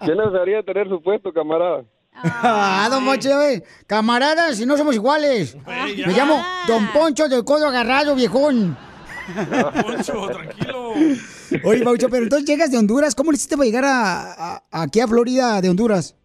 ¿Quién 0.05 0.19
desearía 0.19 0.63
tener 0.63 0.89
su 0.89 1.03
puesto, 1.03 1.33
camarada? 1.33 1.85
Ah, 2.23 2.89
don 2.91 3.05
Poncho, 3.05 3.41
eh, 3.43 3.63
camaradas, 3.87 4.57
si 4.57 4.67
no 4.67 4.77
somos 4.77 4.95
iguales. 4.95 5.57
Me 5.67 6.13
llamo 6.13 6.43
Don 6.67 6.89
Poncho 6.93 7.29
del 7.29 7.45
Codo 7.45 7.67
Agarrado, 7.69 8.15
viejón. 8.15 8.77
Poncho, 9.83 10.29
tranquilo. 10.29 10.93
Oye, 11.65 11.83
Paucho, 11.83 12.09
pero 12.11 12.25
entonces 12.25 12.47
llegas 12.49 12.71
de 12.71 12.79
Honduras, 12.79 13.15
¿cómo 13.15 13.31
le 13.31 13.37
hiciste 13.37 13.57
para 13.57 13.67
llegar 13.67 13.85
a, 13.85 14.57
a- 14.57 14.63
aquí 14.83 15.01
a 15.01 15.09
Florida 15.09 15.61
de 15.61 15.71
Honduras? 15.71 16.17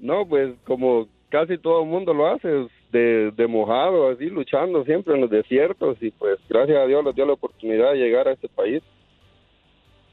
No, 0.00 0.26
pues 0.26 0.54
como 0.66 1.06
casi 1.30 1.58
todo 1.58 1.82
el 1.82 1.88
mundo 1.88 2.14
lo 2.14 2.28
hace, 2.28 2.48
de, 2.92 3.30
de 3.36 3.46
mojado, 3.46 4.10
así, 4.10 4.26
luchando 4.26 4.84
siempre 4.84 5.14
en 5.14 5.20
los 5.20 5.30
desiertos 5.30 5.96
y 6.00 6.10
pues 6.12 6.38
gracias 6.48 6.78
a 6.78 6.86
Dios 6.86 7.04
nos 7.04 7.14
dio 7.14 7.26
la 7.26 7.34
oportunidad 7.34 7.92
de 7.92 7.98
llegar 7.98 8.26
a 8.28 8.32
este 8.32 8.48
país. 8.48 8.82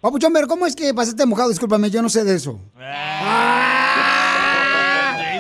Papuchón, 0.02 0.34
pero 0.34 0.48
¿cómo 0.48 0.66
es 0.68 0.76
que 0.76 0.94
pasaste 0.94 1.26
mojado? 1.26 1.50
Discúlpame, 1.50 1.90
yo 1.90 2.02
no 2.02 2.10
sé 2.10 2.24
de 2.24 2.36
eso. 2.36 2.60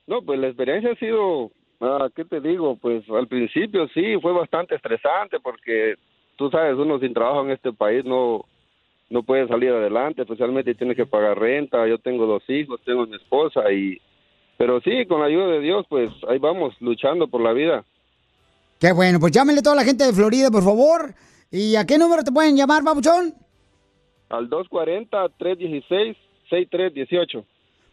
No, 0.06 0.22
pues 0.22 0.40
la 0.40 0.48
experiencia 0.48 0.92
ha 0.92 0.96
sido, 0.98 1.52
ah, 1.82 2.10
¿qué 2.16 2.26
te 2.26 2.40
digo? 2.42 2.76
Pues 2.76 3.04
al 3.10 3.28
principio 3.28 3.88
sí, 3.88 4.18
fue 4.22 4.34
bastante 4.34 4.76
estresante 4.76 5.40
porque 5.40 5.96
tú 6.36 6.52
sabes, 6.52 6.78
uno 6.78 7.00
sin 7.00 7.16
trabajo 7.16 7.44
en 7.44 7.50
este 7.50 7.74
país 7.74 8.06
no, 8.06 8.46
no 9.10 9.24
puede 9.24 9.48
salir 9.48 9.72
adelante, 9.72 10.22
especialmente 10.22 10.76
tiene 10.76 10.96
que 10.96 11.08
pagar 11.08 11.40
renta, 11.40 11.88
yo 11.88 11.98
tengo 11.98 12.28
dos 12.28 12.48
hijos, 12.50 12.80
tengo 12.86 13.08
mi 13.08 13.16
esposa 13.16 13.72
y... 13.72 14.00
Pero 14.58 14.80
sí, 14.82 15.06
con 15.08 15.20
la 15.20 15.28
ayuda 15.28 15.48
de 15.48 15.60
Dios, 15.60 15.86
pues 15.90 16.10
ahí 16.30 16.40
vamos, 16.40 16.74
luchando 16.80 17.28
por 17.28 17.42
la 17.42 17.52
vida. 17.54 17.84
Qué 18.80 18.92
bueno, 18.92 19.20
pues 19.20 19.32
llámenle 19.32 19.60
a 19.60 19.64
toda 19.64 19.76
la 19.76 19.84
gente 19.84 20.06
de 20.06 20.14
Florida, 20.14 20.50
por 20.52 20.64
favor. 20.64 21.14
¿Y 21.52 21.76
a 21.76 21.86
qué 21.86 21.98
número 21.98 22.24
te 22.24 22.32
pueden 22.32 22.56
llamar, 22.56 22.84
Papuchón? 22.84 23.34
Al 24.30 24.50
240-316-6318. 24.50 27.44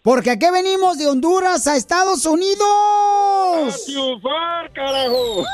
Porque 0.03 0.31
aquí 0.31 0.47
venimos 0.53 0.99
de 0.99 1.09
Honduras 1.09 1.67
a 1.69 1.77
Estados 1.77 2.27
Unidos. 2.27 2.59
¡A 2.59 3.71
triunfar, 3.87 4.73
carajo! 4.73 5.45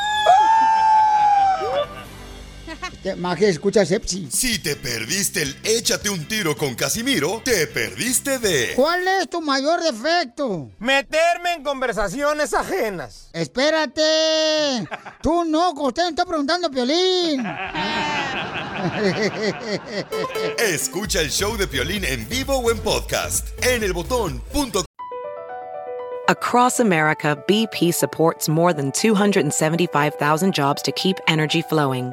Maje, 3.16 3.48
escucha 3.48 3.84
Sepsi. 3.86 4.28
Si 4.30 4.58
te 4.58 4.76
perdiste 4.76 5.42
el 5.42 5.56
échate 5.64 6.10
un 6.10 6.26
tiro 6.26 6.56
con 6.56 6.74
Casimiro, 6.74 7.40
te 7.44 7.66
perdiste 7.66 8.38
de... 8.38 8.74
¿Cuál 8.76 9.06
es 9.08 9.28
tu 9.30 9.40
mayor 9.40 9.82
defecto? 9.82 10.70
Meterme 10.78 11.54
en 11.54 11.62
conversaciones 11.62 12.52
ajenas. 12.54 13.30
Espérate. 13.32 14.88
Tú 15.22 15.44
no, 15.44 15.72
usted 15.72 16.02
me 16.04 16.10
está 16.10 16.26
preguntando, 16.26 16.70
Piolín. 16.70 17.44
Escucha 20.58 21.20
el 21.20 21.30
show 21.30 21.56
de 21.56 21.66
Piolín 21.66 22.04
en 22.04 22.28
vivo 22.28 22.56
o 22.56 22.70
en 22.70 22.78
podcast 22.78 23.48
en 23.64 23.82
elbotón.com. 23.82 24.84
Across 26.28 26.78
America, 26.80 27.42
BP 27.48 27.94
supports 27.94 28.50
more 28.50 28.74
than 28.74 28.90
275,000 28.90 30.52
jobs 30.52 30.82
to 30.82 30.92
keep 30.92 31.16
energy 31.26 31.62
flowing. 31.62 32.12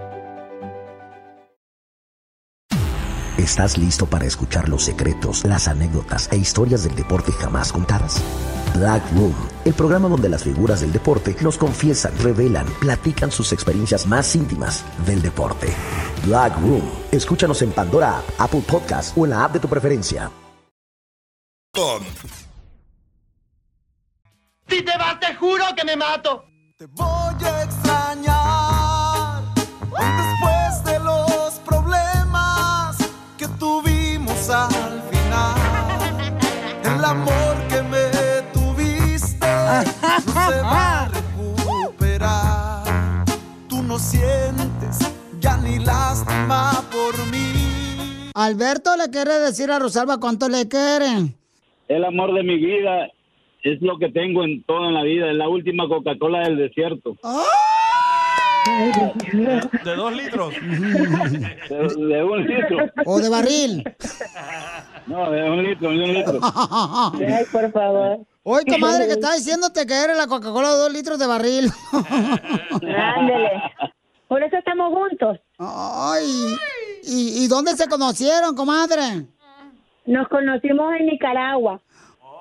¿Estás 3.41 3.75
listo 3.79 4.05
para 4.05 4.25
escuchar 4.25 4.69
los 4.69 4.83
secretos, 4.83 5.43
las 5.45 5.67
anécdotas 5.67 6.31
e 6.31 6.37
historias 6.37 6.83
del 6.83 6.93
deporte 6.93 7.31
jamás 7.31 7.71
contadas? 7.71 8.21
Black 8.75 9.01
Room, 9.13 9.33
el 9.65 9.73
programa 9.73 10.07
donde 10.07 10.29
las 10.29 10.43
figuras 10.43 10.81
del 10.81 10.91
deporte 10.91 11.35
nos 11.41 11.57
confiesan, 11.57 12.15
revelan, 12.19 12.67
platican 12.79 13.31
sus 13.31 13.51
experiencias 13.51 14.05
más 14.05 14.35
íntimas 14.35 14.85
del 15.07 15.23
deporte. 15.23 15.73
Black 16.23 16.55
Room, 16.59 16.83
escúchanos 17.11 17.63
en 17.63 17.71
Pandora 17.71 18.19
App, 18.19 18.25
Apple 18.37 18.61
Podcast 18.61 19.17
o 19.17 19.25
en 19.25 19.31
la 19.31 19.45
app 19.45 19.53
de 19.53 19.59
tu 19.59 19.67
preferencia. 19.67 20.29
Si 24.67 24.83
te 24.83 24.97
vas, 24.99 25.19
te 25.19 25.33
juro 25.33 25.63
que 25.75 25.83
me 25.83 25.95
mato. 25.95 26.45
Te 26.77 26.85
voy 26.85 27.43
a 27.43 27.63
extrañar 27.63 29.43
al 34.51 35.01
final. 35.09 35.55
El 36.83 37.05
amor 37.05 37.55
que 37.69 37.81
me 37.83 38.11
tuviste 38.53 39.47
no 40.25 40.31
se 40.33 40.61
va 40.61 41.03
a 41.03 41.07
recuperar. 41.07 42.83
Tú 43.69 43.81
no 43.81 43.97
sientes 43.97 44.99
ya 45.39 45.57
ni 45.57 45.79
lástima 45.79 46.83
por 46.91 47.17
mí. 47.31 48.31
Alberto 48.33 48.95
le 48.97 49.09
quiere 49.09 49.39
decir 49.39 49.71
a 49.71 49.79
Rosalba 49.79 50.19
cuánto 50.19 50.49
le 50.49 50.67
quiere. 50.67 51.33
El 51.87 52.05
amor 52.05 52.33
de 52.33 52.43
mi 52.43 52.57
vida 52.57 53.07
es 53.63 53.81
lo 53.81 53.97
que 53.99 54.09
tengo 54.09 54.43
en 54.43 54.63
toda 54.63 54.91
la 54.91 55.03
vida. 55.03 55.29
Es 55.29 55.35
la 55.35 55.49
última 55.49 55.87
Coca-Cola 55.87 56.39
del 56.41 56.57
desierto. 56.57 57.15
De 58.65 59.95
dos 59.95 60.13
litros. 60.13 60.53
De, 60.53 61.77
de 61.97 62.23
un 62.23 62.45
litro. 62.45 62.77
O 63.05 63.19
de 63.19 63.29
barril. 63.29 63.83
No, 65.07 65.31
de 65.31 65.49
un 65.49 65.63
litro, 65.63 65.89
de 65.89 66.03
un 66.03 66.13
litro. 66.13 66.39
Ay, 66.43 67.45
por 67.51 67.71
favor. 67.71 68.19
Oye, 68.43 68.65
comadre, 68.71 69.07
que 69.07 69.13
está 69.13 69.33
diciéndote 69.33 69.85
que 69.85 69.93
eres 69.93 70.17
la 70.17 70.27
Coca-Cola 70.27 70.71
de 70.73 70.77
dos 70.77 70.93
litros 70.93 71.19
de 71.19 71.27
barril. 71.27 71.71
Ándele. 71.91 73.51
Por 74.27 74.41
eso 74.43 74.57
estamos 74.57 74.93
juntos. 74.93 75.37
Ay, 75.59 76.55
¿y, 77.03 77.43
y 77.43 77.47
dónde 77.47 77.75
se 77.75 77.87
conocieron, 77.87 78.55
comadre? 78.55 79.25
Nos 80.05 80.27
conocimos 80.29 80.93
en 80.99 81.07
Nicaragua. 81.07 81.81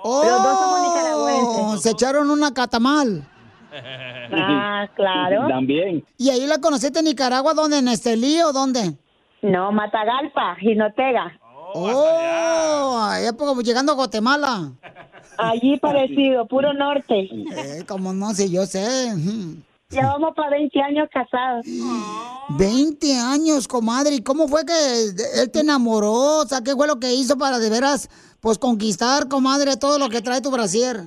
Oh, 0.02 0.22
Los 0.24 0.42
dos 0.42 0.58
somos 0.58 0.88
nicaragüenses. 0.88 1.82
Se 1.82 1.90
echaron 1.90 2.30
una 2.30 2.54
catamal. 2.54 3.26
Ah, 3.72 4.88
claro. 4.96 5.48
También. 5.48 6.04
¿Y 6.16 6.30
ahí 6.30 6.46
la 6.46 6.58
conociste 6.58 6.98
en 6.98 7.06
Nicaragua, 7.06 7.54
dónde? 7.54 7.78
¿En 7.78 7.88
Estelí 7.88 8.40
o 8.42 8.52
dónde? 8.52 8.94
No, 9.42 9.72
Matagalpa, 9.72 10.56
Jinotega. 10.56 11.38
Oh, 11.74 12.98
ahí 13.02 13.24
es 13.26 13.32
como 13.34 13.62
llegando 13.62 13.92
a 13.92 13.94
Guatemala. 13.94 14.72
Allí 15.38 15.76
parecido, 15.80 16.46
puro 16.46 16.72
norte. 16.72 17.28
Eh, 17.30 17.84
como 17.86 18.12
no 18.12 18.34
sé, 18.34 18.50
yo 18.50 18.66
sé. 18.66 19.14
Llevamos 19.88 20.34
para 20.36 20.50
20 20.50 20.80
años 20.82 21.08
casados. 21.12 21.66
20 22.50 23.18
años, 23.18 23.66
comadre. 23.66 24.14
¿Y 24.16 24.22
cómo 24.22 24.46
fue 24.48 24.64
que 24.64 24.72
él 25.40 25.50
te 25.50 25.60
enamoró? 25.60 26.40
O 26.40 26.46
sea, 26.46 26.60
¿qué 26.60 26.74
fue 26.74 26.86
lo 26.86 27.00
que 27.00 27.12
hizo 27.12 27.36
para 27.36 27.58
de 27.58 27.70
veras, 27.70 28.08
pues, 28.40 28.58
conquistar, 28.58 29.28
comadre, 29.28 29.76
todo 29.76 29.98
lo 29.98 30.08
que 30.08 30.22
trae 30.22 30.40
tu 30.40 30.50
brasier? 30.50 31.04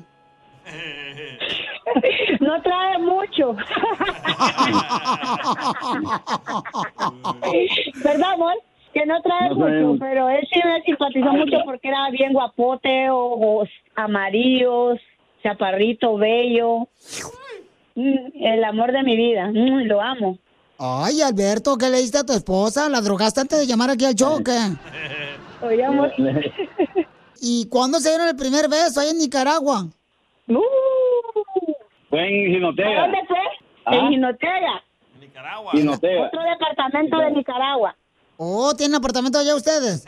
No 2.39 2.61
trae 2.61 2.97
mucho. 2.99 3.55
¿Verdad, 8.03 8.33
amor? 8.33 8.53
Que 8.93 9.05
no 9.05 9.21
trae 9.21 9.49
No 9.49 9.55
mucho, 9.55 9.97
pero 9.99 10.29
él 10.29 10.47
sí 10.51 10.59
me 10.63 10.81
simpatizó 10.83 11.31
mucho 11.33 11.57
porque 11.65 11.87
era 11.87 12.09
bien 12.11 12.33
guapote, 12.33 13.09
ojos 13.09 13.69
amarillos, 13.95 14.99
chaparrito, 15.41 16.17
bello. 16.17 16.87
Mm, 17.95 18.45
El 18.45 18.63
amor 18.63 18.91
de 18.91 19.03
mi 19.03 19.15
vida, 19.15 19.47
Mm, 19.47 19.87
lo 19.87 20.01
amo. 20.01 20.37
Ay, 20.77 21.21
Alberto, 21.21 21.77
¿qué 21.77 21.89
le 21.89 21.99
diste 21.99 22.17
a 22.19 22.23
tu 22.25 22.33
esposa? 22.33 22.89
¿La 22.89 23.01
drogaste 23.01 23.41
antes 23.41 23.59
de 23.59 23.67
llamar 23.67 23.89
aquí 23.91 24.05
al 24.05 24.15
qué? 24.15 24.21
Oye, 25.65 25.83
amor. 25.85 26.11
¿Y 27.41 27.67
cuándo 27.69 27.99
se 27.99 28.09
dieron 28.09 28.27
el 28.27 28.35
primer 28.35 28.69
beso 28.69 28.99
ahí 28.99 29.09
en 29.09 29.17
Nicaragua? 29.17 29.87
Fue 32.13 32.21
en 32.27 32.53
Jinotega. 32.53 33.01
¿Dónde 33.01 33.17
fue? 33.27 33.37
Ah. 33.85 33.95
En 33.95 34.09
Jinotega. 34.09 34.83
Jinotega. 35.71 36.27
Otro 36.27 36.41
departamento 36.43 37.17
de 37.17 37.31
Nicaragua. 37.31 37.95
Oh, 38.37 38.71
¿tienen 38.75 38.93
apartamento 38.93 39.39
allá 39.39 39.55
ustedes? 39.55 40.05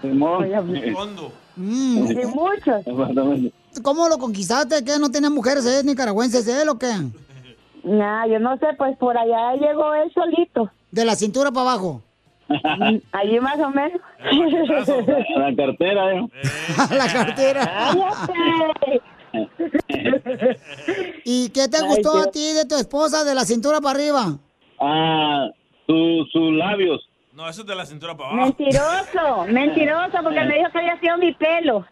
Simón. 0.00 0.48
Mm. 1.56 2.10
Y 2.10 2.26
muchos. 2.28 2.82
¿Cómo 3.82 4.08
lo 4.08 4.16
conquistaste? 4.16 4.82
¿Qué? 4.82 4.98
¿No 4.98 5.10
tenía 5.10 5.28
mujeres 5.28 5.66
eh, 5.66 5.82
nicaragüenses 5.84 6.48
él 6.48 6.70
o 6.70 6.78
qué? 6.78 6.94
Nah, 7.82 8.26
yo 8.26 8.38
no 8.38 8.56
sé, 8.56 8.68
pues 8.78 8.96
por 8.96 9.18
allá 9.18 9.52
llegó 9.56 9.92
él 9.92 10.10
solito. 10.14 10.70
¿De 10.90 11.04
la 11.04 11.14
cintura 11.14 11.52
para 11.52 11.72
abajo? 11.72 12.00
Allí 13.12 13.38
más 13.38 13.58
o 13.58 13.68
menos. 13.68 14.00
La 15.36 15.54
cartera, 15.54 16.14
¿eh? 16.14 16.26
la 16.90 17.12
cartera. 17.12 17.92
¿Y 21.24 21.48
qué 21.50 21.68
te 21.68 21.82
gustó 21.82 22.18
a 22.18 22.30
ti 22.30 22.52
de 22.52 22.64
tu 22.66 22.76
esposa 22.76 23.24
de 23.24 23.34
la 23.34 23.44
cintura 23.44 23.80
para 23.80 23.98
arriba? 23.98 24.38
Ah, 24.80 25.48
su- 25.86 26.24
sus 26.32 26.52
labios. 26.54 27.00
No, 27.32 27.48
eso 27.48 27.62
es 27.62 27.66
de 27.66 27.74
la 27.74 27.84
cintura 27.84 28.16
para 28.16 28.30
abajo. 28.30 28.46
Mentiroso, 28.58 29.44
mentiroso, 29.52 30.18
porque 30.22 30.40
me 30.44 30.54
dijo 30.58 30.70
que 30.70 30.78
había 30.78 31.00
sido 31.00 31.18
mi 31.18 31.32
pelo. 31.34 31.84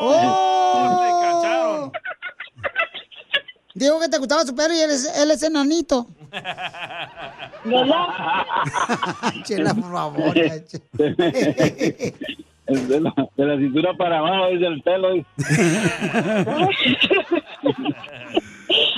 ¡Oh! 0.00 1.92
Digo 3.74 3.98
que 4.00 4.08
te 4.08 4.18
gustaba 4.18 4.42
su 4.44 4.54
pelo 4.54 4.74
y 4.74 4.80
él 4.80 4.90
es, 4.90 5.18
él 5.18 5.30
es 5.30 5.42
enanito. 5.42 6.06
¿Verdad? 7.64 8.06
Chela, 9.44 9.72
por 9.74 9.90
favor. 9.92 10.34
De 12.66 13.00
la, 13.00 13.12
de 13.36 13.44
la 13.44 13.56
cintura 13.58 13.92
para 13.94 14.18
abajo, 14.18 14.46
es 14.46 14.62
el 14.62 14.80
pelo. 14.82 15.08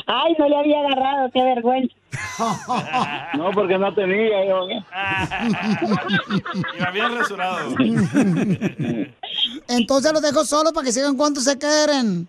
Ay, 0.06 0.34
no 0.38 0.48
le 0.48 0.56
había 0.56 0.80
agarrado, 0.80 1.30
qué 1.32 1.42
vergüenza. 1.42 1.94
No, 3.36 3.50
porque 3.52 3.78
no 3.78 3.92
tenía. 3.94 4.44
Yo, 4.46 4.68
Iba 6.78 6.90
bien 6.92 7.18
resurado. 7.18 7.74
Entonces 9.68 10.12
los 10.12 10.22
dejo 10.22 10.44
solos 10.44 10.72
para 10.72 10.84
que 10.86 10.92
sigan 10.92 11.16
cuánto 11.16 11.40
se 11.40 11.58
quieren. 11.58 12.28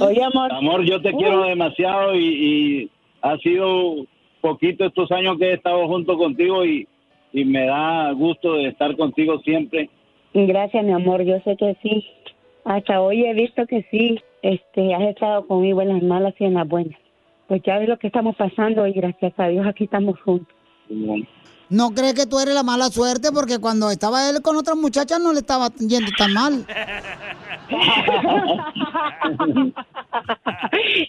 Oye, 0.00 0.22
amor. 0.22 0.52
Amor, 0.52 0.82
yo 0.84 1.00
te 1.00 1.12
quiero 1.12 1.44
demasiado 1.44 2.14
y, 2.14 2.26
y 2.26 2.90
ha 3.22 3.36
sido 3.38 4.06
poquito 4.40 4.84
estos 4.84 5.10
años 5.10 5.38
que 5.38 5.46
he 5.50 5.54
estado 5.54 5.86
junto 5.88 6.16
contigo 6.16 6.64
y, 6.64 6.86
y 7.32 7.44
me 7.44 7.66
da 7.66 8.12
gusto 8.12 8.54
de 8.54 8.68
estar 8.68 8.96
contigo 8.96 9.40
siempre. 9.44 9.90
Gracias, 10.44 10.84
mi 10.84 10.92
amor, 10.92 11.22
yo 11.22 11.40
sé 11.44 11.56
que 11.56 11.78
sí. 11.82 12.04
Hasta 12.66 13.00
hoy 13.00 13.24
he 13.24 13.32
visto 13.32 13.66
que 13.66 13.86
sí, 13.90 14.20
este, 14.42 14.94
has 14.94 15.04
estado 15.04 15.46
conmigo 15.46 15.80
en 15.80 15.88
las 15.88 16.02
malas 16.02 16.34
y 16.38 16.44
en 16.44 16.52
las 16.54 16.68
buenas. 16.68 16.98
Pues 17.48 17.62
ya 17.64 17.78
ves 17.78 17.88
lo 17.88 17.98
que 17.98 18.08
estamos 18.08 18.36
pasando 18.36 18.86
y 18.86 18.92
gracias 18.92 19.32
a 19.38 19.48
Dios 19.48 19.66
aquí 19.66 19.84
estamos 19.84 20.20
juntos. 20.20 20.54
¿No 21.70 21.92
crees 21.92 22.12
que 22.12 22.26
tú 22.26 22.38
eres 22.38 22.54
la 22.54 22.62
mala 22.62 22.90
suerte? 22.90 23.32
Porque 23.32 23.58
cuando 23.58 23.90
estaba 23.90 24.28
él 24.28 24.42
con 24.42 24.56
otra 24.56 24.74
muchacha 24.74 25.18
no 25.18 25.32
le 25.32 25.38
estaba 25.38 25.70
yendo 25.78 26.10
tan 26.18 26.34
mal. 26.34 26.66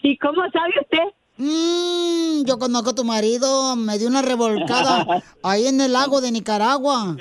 ¿Y 0.02 0.16
cómo 0.16 0.40
sabe 0.50 0.72
usted? 0.80 1.04
Mm, 1.36 2.46
yo 2.46 2.58
conozco 2.58 2.90
a 2.90 2.94
tu 2.94 3.04
marido, 3.04 3.76
me 3.76 3.98
dio 3.98 4.08
una 4.08 4.22
revolcada 4.22 5.04
ahí 5.42 5.66
en 5.66 5.82
el 5.82 5.92
lago 5.92 6.22
de 6.22 6.32
Nicaragua. 6.32 7.14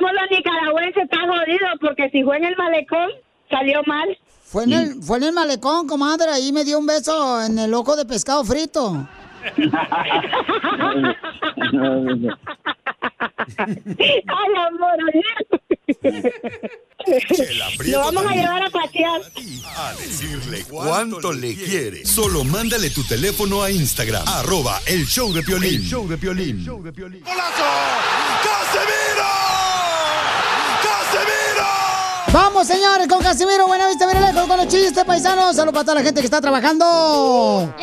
Dimos 0.00 0.14
los 0.14 0.30
nicaragüenses 0.30 1.04
están 1.04 1.28
jodidos 1.28 1.70
porque 1.78 2.08
si 2.08 2.24
fue 2.24 2.38
en 2.38 2.44
el 2.44 2.56
malecón, 2.56 3.10
salió 3.50 3.82
mal. 3.86 4.16
Fue 4.44 4.64
en, 4.64 4.72
el, 4.72 5.02
fue 5.02 5.18
en 5.18 5.24
el 5.24 5.32
malecón, 5.34 5.86
comadre, 5.86 6.30
ahí 6.30 6.52
me 6.52 6.64
dio 6.64 6.78
un 6.78 6.86
beso 6.86 7.42
en 7.42 7.58
el 7.58 7.74
ojo 7.74 7.96
de 7.96 8.06
pescado 8.06 8.42
frito. 8.42 9.06
Ay, 9.46 9.60
amor, 14.56 14.96
Lo 17.86 17.98
vamos 17.98 18.26
a 18.26 18.34
llevar 18.34 18.62
a 18.62 18.70
pasear. 18.70 19.20
A 19.76 19.92
decirle 19.96 20.64
cuánto 20.66 21.30
le 21.32 21.54
quiere. 21.54 22.06
Solo 22.06 22.42
mándale 22.44 22.88
tu 22.88 23.04
teléfono 23.04 23.62
a 23.62 23.70
Instagram. 23.70 24.26
Arroba 24.26 24.80
el 24.86 25.04
show 25.06 25.30
de 25.30 25.42
Piolín. 25.42 25.82
El 25.82 25.82
show 25.82 26.08
de 26.08 26.16
Piolín. 26.16 26.64
Vamos, 32.32 32.66
señores, 32.68 33.08
con 33.08 33.18
Casimiro. 33.20 33.66
Buena 33.66 33.88
vista, 33.88 34.06
bien 34.06 34.20
lejos 34.20 34.46
con 34.46 34.56
los 34.56 34.68
chistes, 34.68 35.04
paisanos. 35.04 35.56
Saludos 35.56 35.72
para 35.74 35.84
toda 35.84 35.94
la 35.96 36.02
gente 36.02 36.20
que 36.20 36.26
está 36.26 36.40
trabajando. 36.40 37.74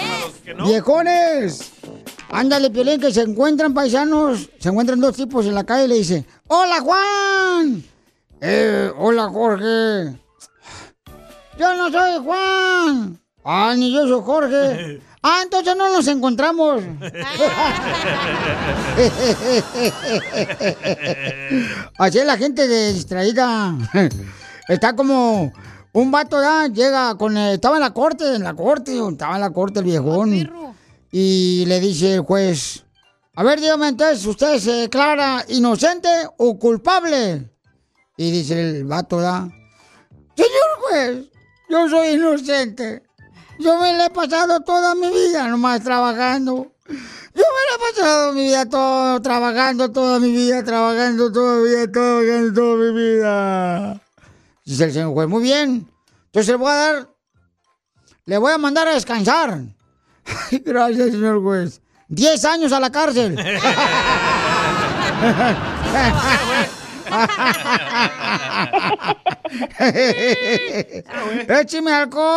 ¡Viejones! 0.65 1.71
Ándale, 2.29 2.69
Piolín, 2.69 3.01
que 3.01 3.11
se 3.11 3.23
encuentran 3.23 3.73
paisanos, 3.73 4.49
se 4.57 4.69
encuentran 4.69 5.01
dos 5.01 5.17
tipos 5.17 5.45
en 5.45 5.53
la 5.53 5.65
calle 5.65 5.83
y 5.85 5.87
le 5.89 5.95
dice, 5.95 6.23
¡Hola, 6.47 6.79
Juan! 6.79 7.83
Eh, 8.39 8.89
hola, 8.97 9.27
Jorge. 9.29 10.17
Yo 11.59 11.75
no 11.75 11.91
soy 11.91 12.23
Juan. 12.23 13.19
Ah, 13.43 13.73
ni 13.77 13.91
yo 13.93 14.07
soy 14.07 14.21
Jorge. 14.23 15.01
Ah, 15.29 15.39
entonces 15.43 15.75
no 15.75 15.91
nos 15.91 16.07
encontramos. 16.07 16.77
Así 21.97 22.19
es 22.19 22.25
la 22.25 22.37
gente 22.37 22.67
de 22.67 22.93
distraída. 22.93 23.73
Está 24.67 24.95
como 24.95 25.51
un 25.93 26.11
vato 26.11 26.41
ya 26.41 26.67
llega 26.67 27.15
con 27.15 27.37
el- 27.37 27.55
estaba 27.55 27.77
en 27.77 27.81
la 27.81 27.93
corte, 27.93 28.35
en 28.35 28.43
la 28.43 28.53
corte, 28.53 28.97
estaba 29.09 29.35
en 29.35 29.41
la 29.41 29.49
corte 29.51 29.79
el 29.79 29.85
viejón. 29.85 30.33
y 31.09 31.63
le 31.67 31.79
dice 31.79 32.15
el 32.15 32.21
juez, 32.21 32.83
a 33.33 33.41
ver, 33.43 33.61
dígame 33.61 33.87
entonces, 33.87 34.25
¿usted 34.25 34.59
se 34.59 34.71
declara 34.71 35.45
inocente 35.47 36.09
o 36.37 36.59
culpable? 36.59 37.49
Y 38.17 38.31
dice 38.31 38.59
el 38.59 38.83
vato, 38.83 39.21
¿da? 39.21 39.47
Señor 40.35 40.69
juez, 40.81 41.25
yo 41.69 41.87
soy 41.89 42.09
inocente. 42.09 43.03
Yo 43.59 43.79
me 43.79 43.93
la 43.93 44.07
he 44.07 44.09
pasado 44.09 44.59
toda 44.59 44.95
mi 44.95 45.07
vida 45.09 45.47
nomás 45.47 45.81
trabajando. 45.81 46.73
Yo 46.87 46.95
me 47.33 47.41
la 47.43 47.75
he 47.75 47.93
pasado 47.93 48.33
mi 48.33 48.43
vida 48.43 48.65
todo 48.67 49.21
trabajando, 49.21 49.91
toda 49.91 50.19
mi 50.19 50.31
vida, 50.31 50.63
trabajando 50.63 51.31
toda 51.31 51.61
mi 51.61 51.69
vida, 51.69 51.91
trabajando 51.91 52.53
toda 52.53 52.75
mi 52.77 52.91
vida. 52.99 54.01
Dice 54.67 54.83
el 54.83 54.91
señor 54.91 55.13
juez, 55.13 55.29
muy 55.29 55.43
bien. 55.43 55.89
Entonces 56.25 56.49
le 56.49 56.57
voy 56.57 56.69
a 56.69 56.75
dar, 56.75 57.09
le 58.25 58.37
voy 58.37 58.51
a 58.51 58.57
mandar 58.57 58.85
a 58.89 58.95
descansar. 58.95 59.61
Gracias, 60.51 61.11
señor 61.11 61.41
juez. 61.41 61.79
Diez 62.09 62.43
años 62.43 62.73
a 62.73 62.81
la 62.81 62.91
cárcel. 62.91 63.39
¡Écheme 71.47 71.93
alcohol! 71.93 72.27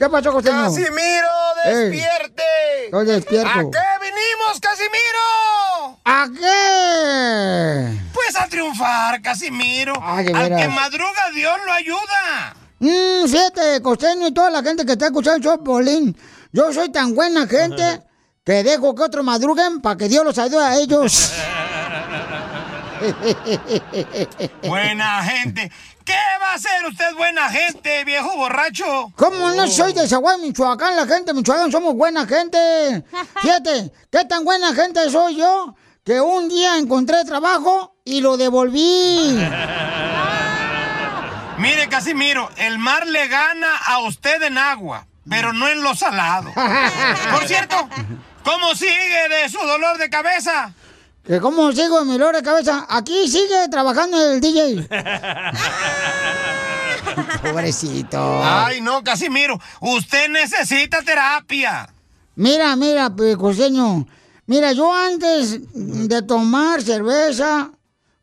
¿Qué 0.00 0.08
pasó, 0.08 0.32
costeño? 0.32 0.62
¡Casimiro, 0.62 1.28
despierte! 1.62 2.42
Estoy 2.86 3.04
despierto. 3.04 3.50
¿A 3.50 3.56
qué 3.56 3.86
vinimos, 4.00 4.58
Casimiro? 4.58 5.98
¿A 6.06 6.26
qué? 6.40 8.00
Pues 8.14 8.34
a 8.34 8.48
triunfar, 8.48 9.20
Casimiro. 9.20 9.92
De 9.92 10.32
Al 10.32 10.56
que 10.56 10.68
madruga, 10.68 11.30
Dios 11.34 11.54
lo 11.66 11.72
ayuda. 11.74 12.56
Mm, 12.78 13.28
fíjate, 13.28 13.82
costeño 13.82 14.28
y 14.28 14.32
toda 14.32 14.48
la 14.48 14.62
gente 14.62 14.86
que 14.86 14.92
está 14.92 15.08
escuchando 15.08 15.36
el 15.36 15.42
show, 15.42 15.58
de 15.58 15.64
Piolín. 15.64 16.16
Yo 16.50 16.72
soy 16.72 16.90
tan 16.90 17.14
buena 17.14 17.46
gente 17.46 18.00
que 18.42 18.62
dejo 18.62 18.94
que 18.94 19.02
otros 19.02 19.22
madruguen 19.22 19.82
para 19.82 19.98
que 19.98 20.08
Dios 20.08 20.24
los 20.24 20.38
ayude 20.38 20.64
a 20.64 20.76
ellos. 20.76 21.30
Buena 24.62 25.22
gente. 25.24 25.70
¿Qué 26.10 26.38
va 26.42 26.50
a 26.50 26.54
hacer 26.54 26.84
usted, 26.88 27.14
buena 27.14 27.48
gente, 27.50 28.02
viejo 28.02 28.36
borracho? 28.36 29.12
¿Cómo 29.14 29.52
no 29.52 29.68
soy 29.68 29.92
de 29.92 30.08
Zaguay, 30.08 30.40
Michoacán? 30.40 30.96
La 30.96 31.06
gente 31.06 31.26
de 31.26 31.34
Michoacán 31.34 31.70
somos 31.70 31.94
buena 31.94 32.26
gente. 32.26 33.04
Fíjate, 33.40 33.92
qué 34.10 34.24
tan 34.24 34.44
buena 34.44 34.74
gente 34.74 35.08
soy 35.08 35.36
yo 35.36 35.76
que 36.04 36.20
un 36.20 36.48
día 36.48 36.78
encontré 36.78 37.24
trabajo 37.24 37.94
y 38.04 38.22
lo 38.22 38.36
devolví. 38.36 39.38
Mire, 41.58 41.88
Casimiro, 41.88 42.50
el 42.56 42.80
mar 42.80 43.06
le 43.06 43.28
gana 43.28 43.76
a 43.86 44.00
usted 44.00 44.42
en 44.42 44.58
agua, 44.58 45.06
pero 45.28 45.52
no 45.52 45.68
en 45.68 45.80
lo 45.80 45.94
salado. 45.94 46.52
Por 47.30 47.46
cierto, 47.46 47.88
¿cómo 48.42 48.74
sigue 48.74 49.28
de 49.28 49.48
su 49.48 49.58
dolor 49.58 49.96
de 49.96 50.10
cabeza? 50.10 50.74
¿Que 51.24 51.40
¿Cómo 51.40 51.70
sigo 51.72 52.00
en 52.00 52.08
mi 52.08 52.12
dolor 52.14 52.34
de 52.34 52.42
cabeza? 52.42 52.86
Aquí 52.88 53.28
sigue 53.28 53.68
trabajando 53.70 54.32
el 54.32 54.40
DJ. 54.40 54.88
Pobrecito. 57.42 58.40
Ay, 58.42 58.80
no, 58.80 59.04
Casimiro, 59.04 59.60
usted 59.80 60.28
necesita 60.30 61.02
terapia. 61.02 61.88
Mira, 62.36 62.74
mira, 62.76 63.10
pues, 63.10 63.36
costeño. 63.36 64.06
Mira, 64.46 64.72
yo 64.72 64.92
antes 64.92 65.60
de 65.74 66.22
tomar 66.22 66.80
cerveza, 66.82 67.70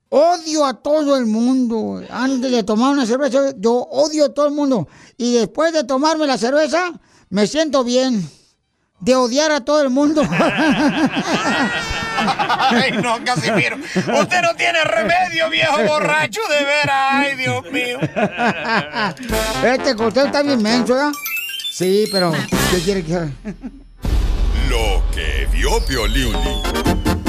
odio 0.10 0.66
a 0.66 0.74
todo 0.74 1.16
el 1.18 1.28
mundo. 1.28 2.02
Antes 2.10 2.52
de 2.52 2.64
tomar 2.64 2.94
una 2.94 3.06
cerveza, 3.06 3.54
yo 3.58 3.74
odio 3.74 4.26
a 4.26 4.34
todo 4.34 4.48
el 4.48 4.54
mundo. 4.54 4.88
Y 5.18 5.34
después 5.34 5.72
de 5.72 5.84
tomarme 5.84 6.26
la 6.26 6.38
cerveza, 6.38 6.94
me 7.30 7.46
siento 7.48 7.84
bien. 7.84 8.28
De 9.00 9.16
odiar 9.16 9.52
a 9.52 9.64
todo 9.64 9.84
el 9.84 9.92
mundo. 9.92 10.24
Ay, 12.70 12.92
no, 13.02 13.24
Casimiro. 13.24 13.78
Usted 13.78 14.42
no 14.42 14.56
tiene 14.56 14.84
remedio, 14.84 15.50
viejo 15.50 15.84
borracho, 15.84 16.42
de 16.50 16.66
veras. 16.66 17.12
Ay, 17.12 17.36
Dios 17.36 17.64
mío. 17.72 18.00
Este 19.64 19.96
costeño 19.96 20.26
está 20.28 20.42
bien 20.42 20.62
menso, 20.62 20.96
¿verdad? 20.96 21.12
Sí, 21.72 22.06
pero 22.12 22.32
¿qué 22.72 22.80
quiere 22.84 23.04
que 23.04 23.16
haga? 23.16 23.30
Lo 24.70 25.04
que 25.14 25.48
vio 25.52 25.80
Piolín. 25.86 26.36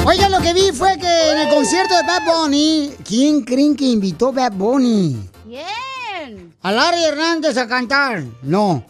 Oigan, 0.04 0.32
lo 0.32 0.40
que 0.40 0.54
vi 0.54 0.72
fue 0.72 0.96
que 0.98 1.32
en 1.32 1.38
el 1.38 1.48
concierto 1.50 1.94
de 1.94 2.02
Bad 2.02 2.22
Bunny, 2.24 2.94
¿quién 3.06 3.42
creen 3.42 3.76
que 3.76 3.84
invitó 3.84 4.32
Bad 4.32 4.52
Bunny? 4.52 5.28
¿Quién? 5.44 6.54
A 6.62 6.72
Larry 6.72 7.04
Hernández 7.04 7.56
a 7.58 7.68
cantar. 7.68 8.24
No. 8.42 8.84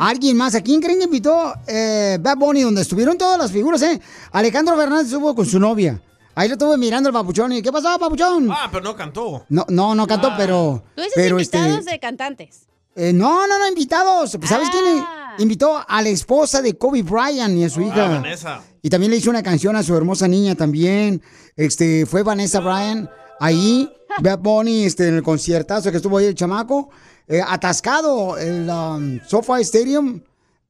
¿Alguien 0.00 0.36
más? 0.36 0.54
¿A 0.54 0.60
quién 0.60 0.80
creen 0.80 0.98
que 0.98 1.04
invitó 1.04 1.54
eh, 1.66 2.18
Bad 2.20 2.36
Bunny? 2.36 2.62
Donde 2.62 2.82
estuvieron 2.82 3.16
todas 3.18 3.38
las 3.38 3.50
figuras, 3.52 3.80
¿eh? 3.82 4.00
Alejandro 4.32 4.76
Fernández 4.76 5.06
estuvo 5.06 5.34
con 5.34 5.46
su 5.46 5.58
novia. 5.58 6.00
Ahí 6.34 6.48
lo 6.48 6.54
estuve 6.54 6.76
mirando 6.78 7.08
el 7.08 7.12
papuchón 7.12 7.52
y 7.52 7.62
¿qué 7.62 7.72
pasó, 7.72 7.98
papuchón? 7.98 8.48
Ah, 8.50 8.68
pero 8.70 8.84
no 8.84 8.94
cantó. 8.96 9.44
No, 9.48 9.64
no, 9.68 9.94
no 9.94 10.06
cantó, 10.06 10.30
pero... 10.36 10.84
Tú 10.94 11.02
dices 11.02 11.12
pero 11.16 11.38
este, 11.40 11.58
invitados 11.58 11.84
de 11.86 11.98
cantantes. 11.98 12.60
eh, 12.94 13.12
no, 13.12 13.46
no, 13.48 13.58
no, 13.58 13.66
invitados. 13.66 14.36
¿Sabes 14.46 14.68
quién 14.70 14.84
Ah. 15.04 15.34
invitó 15.38 15.78
a 15.86 16.00
la 16.02 16.08
esposa 16.10 16.62
de 16.62 16.74
Kobe 16.78 17.02
Bryant 17.02 17.56
y 17.56 17.64
a 17.64 17.68
su 17.70 17.80
hija? 17.80 18.04
Ah, 18.06 18.08
Vanessa. 18.20 18.60
Y 18.82 18.88
también 18.88 19.10
le 19.10 19.16
hizo 19.18 19.30
una 19.30 19.42
canción 19.42 19.74
a 19.74 19.82
su 19.82 19.96
hermosa 19.96 20.28
niña 20.28 20.54
también. 20.54 21.20
Este, 21.56 22.06
fue 22.06 22.22
Vanessa 22.22 22.60
Bryan 22.60 23.10
ahí, 23.40 23.90
Bad 24.20 24.38
Bunny, 24.38 24.84
este, 24.84 25.08
en 25.08 25.16
el 25.16 25.22
conciertazo 25.24 25.90
que 25.90 25.96
estuvo 25.96 26.18
ahí 26.18 26.26
el 26.26 26.34
chamaco, 26.36 26.90
eh, 27.28 27.42
atascado 27.46 28.38
el 28.38 28.68
um, 28.68 29.20
SoFi 29.26 29.60
Stadium, 29.60 30.20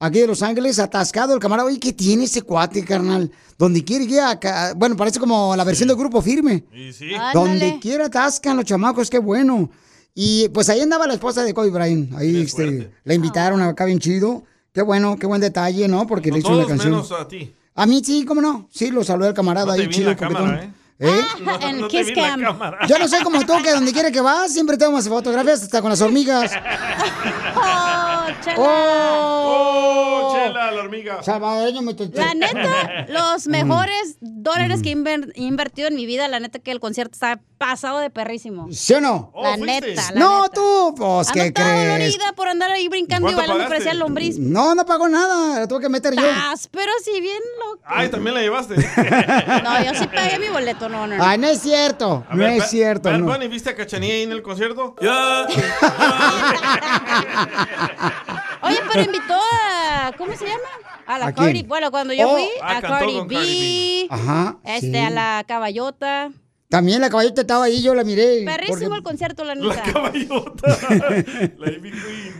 aquí 0.00 0.20
de 0.20 0.26
Los 0.26 0.42
Ángeles, 0.42 0.78
atascado 0.78 1.34
el 1.34 1.40
camarada. 1.40 1.68
Oye, 1.68 1.78
¿qué 1.78 1.92
tiene 1.92 2.24
ese 2.24 2.42
cuate, 2.42 2.84
carnal? 2.84 3.30
Donde 3.56 3.84
quiere 3.84 4.04
ir 4.04 4.20
acá, 4.20 4.72
bueno, 4.76 4.96
parece 4.96 5.20
como 5.20 5.54
la 5.56 5.64
versión 5.64 5.88
del 5.88 5.96
grupo 5.96 6.20
firme. 6.20 6.64
Y 6.72 6.92
sí. 6.92 7.10
Donde 7.32 7.78
quiera 7.80 8.06
atascan 8.06 8.56
los 8.56 8.64
chamacos, 8.64 9.08
qué 9.08 9.18
bueno. 9.18 9.70
Y 10.14 10.48
pues 10.48 10.68
ahí 10.68 10.80
andaba 10.80 11.06
la 11.06 11.14
esposa 11.14 11.44
de 11.44 11.54
Kobe 11.54 11.70
Bryant. 11.70 12.12
Ahí 12.14 12.42
este, 12.42 12.90
la 13.04 13.14
invitaron 13.14 13.62
acá 13.62 13.84
bien 13.84 14.00
chido. 14.00 14.42
Qué 14.72 14.82
bueno, 14.82 15.16
qué 15.16 15.26
buen 15.26 15.40
detalle, 15.40 15.86
¿no? 15.86 16.06
Porque 16.06 16.30
le 16.32 16.40
hizo 16.40 16.48
una 16.50 16.66
canción. 16.66 16.92
menos 16.92 17.12
a 17.12 17.26
ti. 17.26 17.54
A 17.74 17.86
mí 17.86 18.02
sí, 18.04 18.24
¿cómo 18.24 18.40
no? 18.40 18.68
Sí, 18.72 18.90
lo 18.90 19.04
saludé 19.04 19.28
al 19.28 19.34
camarada 19.34 19.66
No 19.66 19.74
te 19.74 19.82
ahí 19.82 19.88
chido. 19.88 20.10
la 20.10 20.16
cámara, 20.16 20.44
coquetón. 20.46 20.74
¿Eh? 20.98 21.22
En 21.62 21.80
no 21.80 21.88
Kiss 21.88 22.08
Cam. 22.14 22.40
Yo 22.88 22.98
no 22.98 23.08
soy 23.08 23.22
como 23.22 23.44
tú, 23.46 23.54
que 23.62 23.72
donde 23.72 23.92
quiera 23.92 24.10
que 24.10 24.20
vas, 24.20 24.52
siempre 24.52 24.76
tomas 24.76 25.08
fotografías 25.08 25.62
hasta 25.62 25.80
con 25.80 25.90
las 25.90 26.00
hormigas. 26.00 26.52
¡Oh, 28.30 28.44
chela! 28.44 28.56
¡Oh, 28.58 30.32
chela, 30.34 30.70
la 30.72 30.80
hormiga! 30.82 31.22
Salvadoreño 31.22 31.82
me 31.82 31.94
La 32.12 32.34
neta, 32.34 33.06
los 33.08 33.46
mejores 33.46 34.16
dólares 34.20 34.82
que 34.82 34.90
he 34.90 34.96
inver- 34.96 35.32
invertido 35.36 35.88
en 35.88 35.94
mi 35.96 36.06
vida, 36.06 36.28
la 36.28 36.40
neta 36.40 36.58
que 36.58 36.70
el 36.70 36.80
concierto 36.80 37.12
está 37.14 37.40
pasado 37.58 37.98
de 37.98 38.10
perrísimo. 38.10 38.68
¿Sí 38.70 38.94
o 38.94 39.00
no? 39.00 39.32
La 39.42 39.56
neta, 39.56 40.12
la 40.12 40.20
no, 40.20 40.42
neta. 40.42 40.54
tú, 40.54 40.94
pues, 40.96 41.30
¿qué 41.32 41.52
crees? 41.52 41.88
dolorida 41.88 42.32
por 42.36 42.48
andar 42.48 42.70
ahí 42.70 42.88
brincando 42.88 43.28
y 43.28 43.34
¿Cuánto 43.34 43.40
bailando, 43.52 43.64
pagaste? 43.64 43.84
parecía 43.84 43.94
lombriz. 43.94 44.38
No, 44.38 44.74
no 44.74 44.86
pagó 44.86 45.08
nada, 45.08 45.60
la 45.60 45.68
tuve 45.68 45.80
que 45.80 45.88
meter 45.88 46.14
yo. 46.14 46.22
Tas, 46.22 46.68
pero 46.68 46.90
si 47.04 47.20
bien 47.20 47.40
loco. 47.58 47.82
Ay, 47.84 48.08
también 48.08 48.34
la 48.34 48.42
llevaste. 48.42 48.74
No, 49.64 49.82
yo 49.84 49.94
sí 49.94 50.06
pagué 50.06 50.38
mi 50.38 50.48
boleto, 50.48 50.88
no, 50.88 51.06
no. 51.06 51.16
no. 51.16 51.24
Ay, 51.24 51.38
no 51.38 51.48
es 51.48 51.60
cierto, 51.60 52.24
A 52.28 52.34
no 52.34 52.44
ver, 52.44 52.58
es 52.62 52.70
cierto. 52.70 53.10
Bad 53.10 53.18
no. 53.18 53.26
Bunny, 53.26 53.48
¿viste 53.48 53.70
a 53.70 53.76
Cachanilla 53.76 54.14
ahí 54.14 54.22
en 54.22 54.32
el 54.32 54.42
concierto? 54.42 54.94
Ya. 55.00 55.46
Oye, 58.62 58.78
pero 58.92 59.04
invitó 59.04 59.34
a. 59.52 60.12
¿Cómo 60.18 60.34
se 60.36 60.46
llama? 60.46 60.68
A 61.06 61.18
la 61.18 61.26
¿A 61.28 61.32
Cardi. 61.32 61.62
Bueno, 61.62 61.90
cuando 61.90 62.12
yo 62.12 62.28
Oh. 62.28 62.32
fui, 62.36 62.48
Ah, 62.62 62.78
a 62.78 62.80
Cardi 62.82 63.20
B. 63.26 63.34
Cardi 63.34 64.06
Ajá. 64.10 64.56
Este, 64.64 64.90
sí. 64.92 64.96
a 64.98 65.10
la 65.10 65.44
caballota. 65.46 66.30
También 66.68 67.00
la 67.00 67.08
caballota 67.08 67.40
estaba 67.40 67.64
ahí, 67.64 67.82
yo 67.82 67.94
la 67.94 68.04
miré. 68.04 68.44
Perrísimo 68.44 68.94
el 68.94 69.02
concierto, 69.02 69.42
la 69.42 69.54
neta. 69.54 69.82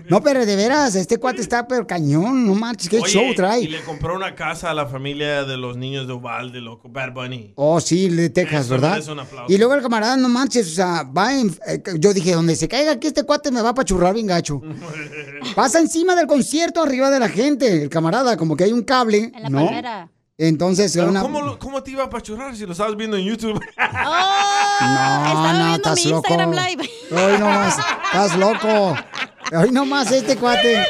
No, 0.09 0.22
pero 0.22 0.47
de 0.47 0.57
veras, 0.57 0.95
este 0.95 1.18
cuate 1.18 1.41
está 1.43 1.66
pero 1.68 1.87
cañón, 1.87 2.47
no 2.47 2.55
manches, 2.55 2.89
qué 2.89 2.99
Oye, 3.01 3.11
show 3.12 3.35
trae. 3.35 3.61
Y 3.62 3.68
le 3.68 3.83
compró 3.83 4.14
una 4.16 4.35
casa 4.35 4.70
a 4.70 4.74
la 4.74 4.87
familia 4.87 5.45
de 5.45 5.57
los 5.57 5.76
niños 5.76 6.07
de 6.07 6.14
Uvalde, 6.14 6.61
loco, 6.61 6.89
Bad 6.89 7.12
Bunny. 7.12 7.53
Oh, 7.57 7.81
sí, 7.81 8.07
el 8.07 8.16
de 8.16 8.31
Texas, 8.31 8.66
Eso 8.66 8.70
¿verdad? 8.74 8.91
merece 8.93 9.12
un 9.12 9.20
aplauso. 9.20 9.53
Y 9.53 9.59
luego 9.59 9.74
el 9.74 9.83
camarada, 9.83 10.16
no 10.16 10.29
manches, 10.29 10.66
o 10.72 10.74
sea, 10.74 11.03
va 11.05 11.39
en... 11.39 11.55
eh, 11.66 11.83
yo 11.99 12.14
dije, 12.14 12.33
donde 12.33 12.57
se 12.57 12.68
caiga 12.68 12.93
aquí 12.93 13.07
este 13.09 13.22
cuate 13.24 13.51
me 13.51 13.61
va 13.61 13.70
a 13.70 13.74
pachurrar 13.74 14.14
bien 14.14 14.26
gacho. 14.26 14.61
Pasa 15.55 15.79
encima 15.79 16.14
del 16.14 16.26
concierto, 16.26 16.83
arriba 16.83 17.11
de 17.11 17.20
la 17.20 17.29
gente, 17.29 17.83
el 17.83 17.89
camarada, 17.91 18.37
como 18.37 18.57
que 18.57 18.64
hay 18.64 18.72
un 18.72 18.83
cable, 18.83 19.31
En 19.35 19.43
la 19.43 19.49
¿no? 19.51 19.64
palmera. 19.64 20.11
Entonces, 20.41 20.93
Pero 20.95 21.09
una... 21.09 21.20
¿cómo, 21.20 21.59
¿Cómo 21.59 21.82
te 21.82 21.91
iba 21.91 22.05
a 22.05 22.07
apachurrar 22.07 22.55
si 22.55 22.64
lo 22.64 22.70
estabas 22.70 22.97
viendo 22.97 23.16
en 23.16 23.24
YouTube? 23.24 23.61
No, 24.80 25.53
no, 25.53 25.74
estás 25.74 26.05
mi 26.05 26.11
loco. 26.12 26.28
Instagram 26.28 26.53
Live. 26.53 26.91
Hoy 27.11 27.39
nomás, 27.39 27.78
estás 27.78 28.36
loco. 28.36 28.97
Hoy 29.53 29.72
nomás 29.72 30.12
este 30.12 30.36
cuate. 30.36 30.86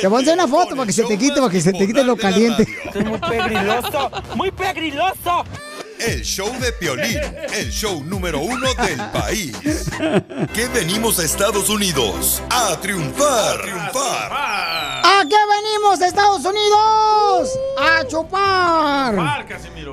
Te 0.00 0.08
voy 0.08 0.18
a 0.18 0.22
hacer 0.22 0.34
una 0.34 0.48
foto 0.48 0.74
para 0.74 0.86
que 0.86 0.92
se 0.92 1.04
te 1.04 1.16
quite, 1.16 1.36
para 1.40 1.48
que 1.48 1.60
se 1.60 1.72
te 1.72 1.86
quite 1.86 2.02
lo 2.02 2.16
caliente. 2.16 2.66
Es 2.92 3.04
muy 3.04 3.18
pegriloso, 3.20 4.10
muy 4.34 4.50
pegriloso. 4.50 5.44
El 5.98 6.22
show 6.22 6.48
de 6.60 6.72
Piolín, 6.72 7.18
el 7.52 7.70
show 7.70 8.04
número 8.04 8.40
uno 8.40 8.68
del 8.74 8.98
país. 9.10 9.56
Que 10.54 10.68
venimos 10.68 11.18
a 11.18 11.24
Estados 11.24 11.68
Unidos 11.68 12.40
a 12.50 12.78
triunfar. 12.80 13.58
A 13.58 13.62
triunfar. 13.62 14.32
¿A 14.32 15.24
qué 15.28 15.36
venimos, 15.36 16.00
Estados 16.00 16.44
Unidos? 16.44 17.58
A 17.78 18.06
chupar. 18.06 19.44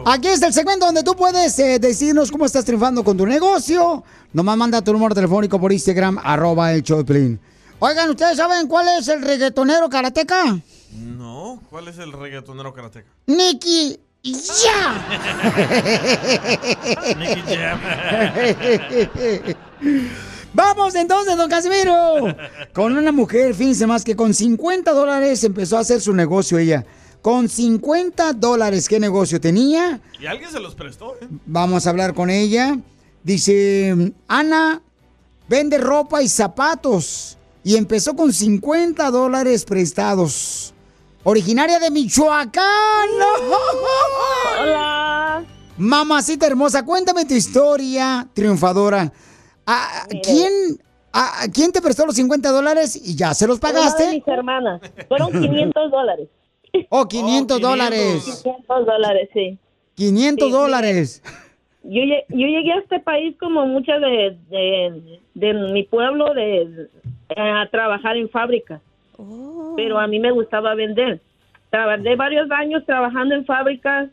Aquí 0.05 0.27
es 0.27 0.41
el 0.43 0.53
segmento 0.53 0.85
donde 0.85 1.01
tú 1.01 1.15
puedes 1.15 1.57
eh, 1.57 1.79
decirnos 1.79 2.29
cómo 2.29 2.45
estás 2.45 2.65
triunfando 2.65 3.03
con 3.03 3.17
tu 3.17 3.25
negocio. 3.25 4.03
Nomás 4.31 4.57
manda 4.57 4.81
tu 4.83 4.93
número 4.93 5.15
telefónico 5.15 5.59
por 5.59 5.73
Instagram, 5.73 6.19
arroba 6.23 6.71
el 6.73 6.83
show 6.83 6.99
de 6.99 7.05
Piolín. 7.05 7.39
Oigan, 7.79 8.09
¿ustedes 8.09 8.37
saben 8.37 8.67
cuál 8.67 8.87
es 8.99 9.07
el 9.07 9.21
reggaetonero 9.23 9.89
karateca? 9.89 10.59
No, 10.93 11.61
¿cuál 11.69 11.87
es 11.87 11.97
el 11.97 12.11
reggaetonero 12.13 12.73
karateca? 12.73 13.09
Nicky 13.27 13.99
Ya. 14.25 15.05
Vamos 20.51 20.95
entonces, 20.95 21.37
don 21.37 21.47
Casimiro. 21.47 22.35
Con 22.73 22.97
una 22.97 23.11
mujer, 23.11 23.53
fíjense 23.53 23.85
más 23.85 24.03
que 24.03 24.15
con 24.15 24.33
50 24.33 24.91
dólares 24.93 25.43
empezó 25.43 25.77
a 25.77 25.81
hacer 25.81 26.01
su 26.01 26.13
negocio 26.13 26.57
ella. 26.57 26.83
Con 27.21 27.47
50 27.47 28.33
dólares, 28.33 28.89
¿qué 28.89 28.99
negocio 28.99 29.39
tenía? 29.39 30.01
Y 30.19 30.25
alguien 30.25 30.49
se 30.51 30.59
los 30.59 30.73
prestó, 30.73 31.15
¿eh? 31.21 31.27
Vamos 31.45 31.85
a 31.85 31.91
hablar 31.91 32.15
con 32.15 32.31
ella. 32.31 32.79
Dice, 33.23 34.13
Ana 34.27 34.81
vende 35.47 35.77
ropa 35.77 36.23
y 36.23 36.29
zapatos. 36.29 37.37
Y 37.63 37.77
empezó 37.77 38.15
con 38.15 38.33
50 38.33 39.11
dólares 39.11 39.65
prestados. 39.65 40.74
Originaria 41.27 41.79
de 41.79 41.89
Michoacán. 41.89 43.09
Hola. 44.61 45.43
Mamacita 45.77 46.45
hermosa, 46.45 46.85
cuéntame 46.85 47.25
tu 47.25 47.33
historia 47.33 48.27
triunfadora. 48.33 49.11
¿A, 49.65 50.03
a 50.03 50.07
Mire. 50.07 50.21
quién, 50.21 50.51
a, 51.11 51.41
a 51.43 51.47
quién 51.51 51.71
te 51.71 51.81
prestó 51.81 52.05
los 52.05 52.15
50 52.15 52.51
dólares 52.51 52.95
y 52.95 53.15
ya 53.15 53.33
se 53.33 53.47
los 53.47 53.57
Una 53.59 53.69
de 53.69 53.73
pagaste? 53.73 54.11
mis 54.13 54.27
hermanas. 54.27 54.81
Fueron 55.07 55.31
500 55.31 55.91
dólares. 55.91 56.29
Oh, 56.89 57.07
500 57.07 57.59
dólares. 57.59 58.41
500 58.43 58.85
dólares, 58.85 59.29
sí. 59.33 59.57
500 59.95 60.51
dólares. 60.51 61.23
Yo, 61.83 62.01
yo 62.29 62.47
llegué 62.47 62.71
a 62.73 62.79
este 62.79 62.99
país 62.99 63.35
como 63.39 63.65
muchas 63.65 63.99
de, 63.99 64.37
de, 64.49 65.19
de 65.33 65.53
mi 65.71 65.83
pueblo 65.83 66.33
de, 66.35 66.87
a 67.35 67.67
trabajar 67.71 68.15
en 68.15 68.29
fábricas. 68.29 68.79
Pero 69.75 69.99
a 69.99 70.07
mí 70.07 70.19
me 70.19 70.31
gustaba 70.31 70.75
vender. 70.75 71.21
Trabajé 71.69 72.15
varios 72.15 72.49
años 72.51 72.83
trabajando 72.85 73.35
en 73.35 73.45
fábricas, 73.45 74.09